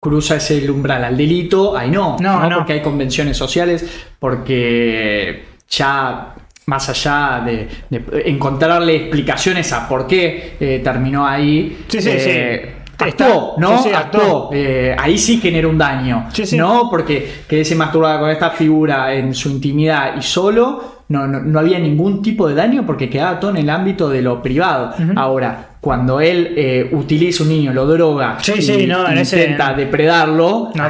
[0.00, 2.56] cruza ese umbral al delito, ahí no, No, no.
[2.58, 3.86] porque hay convenciones sociales,
[4.18, 6.33] porque ya
[6.66, 12.74] más allá de, de encontrarle explicaciones a por qué eh, terminó ahí, Sí, sí, eh,
[12.96, 13.04] sí.
[13.04, 13.76] actuó, ¿no?
[13.82, 14.20] sí, sí, actuó.
[14.20, 14.50] actuó.
[14.52, 16.56] Eh, ahí sí generó un daño, Sí.
[16.56, 16.88] ¿no?
[16.90, 21.58] Porque que se masturbaba con esta figura en su intimidad y solo, no, no, no
[21.58, 24.92] había ningún tipo de daño porque quedaba todo en el ámbito de lo privado.
[25.16, 29.38] Ahora, cuando él eh, utiliza un niño, lo droga Sí, y sí, no, en ese-
[29.42, 30.84] intenta depredarlo, No,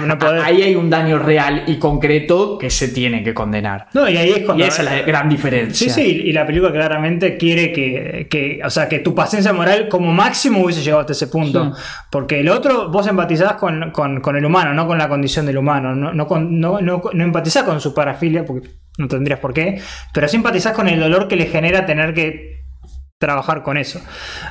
[0.44, 3.88] ahí hay un daño real y concreto que se tiene que condenar.
[3.92, 4.64] No, y ahí es Y cuando.
[4.64, 5.88] esa es la gran diferencia.
[5.88, 9.88] Sí, sí, y la película claramente quiere que, que, o sea, que tu paciencia moral
[9.88, 11.74] como máximo hubiese llegado hasta ese punto.
[11.74, 11.82] Sí.
[12.10, 15.58] Porque el otro, vos empatizás con, con- con el humano, no con la condición del
[15.58, 15.92] humano.
[15.94, 18.68] No, no, no, no empatizás con su parafilia, porque
[18.98, 19.80] no tendrías por qué,
[20.12, 22.54] pero sí empatizás con el dolor que le genera tener que
[23.18, 24.00] trabajar con eso.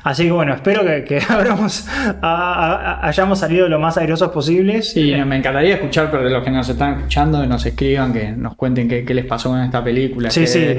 [0.03, 1.87] Así que bueno, espero que, que habramos,
[2.21, 4.91] a- a- hayamos salido lo más airosos posibles.
[4.93, 8.55] Sí, me encantaría escuchar, pero de los que nos están escuchando, nos escriban, que nos
[8.55, 10.31] cuenten qué, qué les pasó con esta película.
[10.31, 10.77] Sí, sí.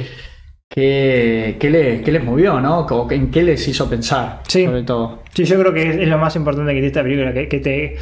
[0.69, 2.81] qué- qué les, qué les movió, ¿no?
[2.81, 4.65] O en qué les hizo pensar, Sí.
[4.65, 5.23] sobre todo.
[5.33, 7.61] Sí, yo creo que es, es lo más importante que tiene esta película, que, que
[7.61, 7.97] te,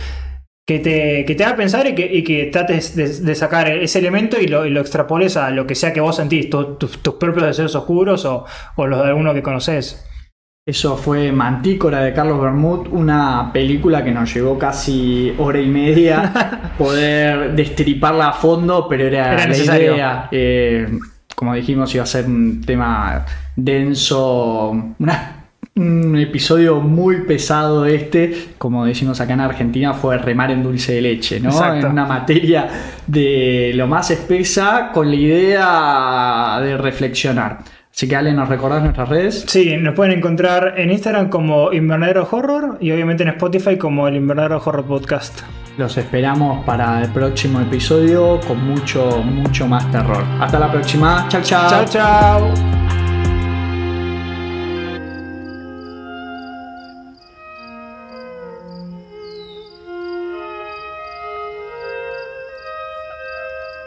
[0.66, 3.98] que, te, que te haga pensar y que, y que trates de, de sacar ese
[3.98, 6.86] elemento y lo, y lo extrapoles a lo que sea que vos sentís, tu- tu-
[6.88, 8.44] tus propios deseos oscuros o,
[8.76, 10.06] o los de alguno que conoces.
[10.64, 16.70] Eso fue Mantícora de Carlos Bermud, una película que nos llevó casi hora y media
[16.78, 19.94] poder destriparla a fondo, pero era, Era la necesario.
[19.94, 20.28] idea.
[20.30, 20.86] Eh,
[21.34, 23.26] como dijimos, iba a ser un tema
[23.56, 24.70] denso,
[25.00, 25.41] una-
[25.74, 31.02] un episodio muy pesado este, como decimos acá en Argentina, fue remar en dulce de
[31.02, 31.50] leche, ¿no?
[31.50, 31.86] Exacto.
[31.86, 32.68] En una materia
[33.06, 37.58] de lo más espesa con la idea de reflexionar.
[37.94, 39.44] Así que Ale, ¿nos recordás nuestras redes?
[39.46, 44.16] Sí, nos pueden encontrar en Instagram como Invernadero Horror y obviamente en Spotify como el
[44.16, 45.40] Invernadero Horror Podcast.
[45.76, 50.24] Los esperamos para el próximo episodio con mucho, mucho más terror.
[50.40, 51.26] Hasta la próxima.
[51.28, 51.70] Chao, chao.
[51.70, 52.81] Chao, chao.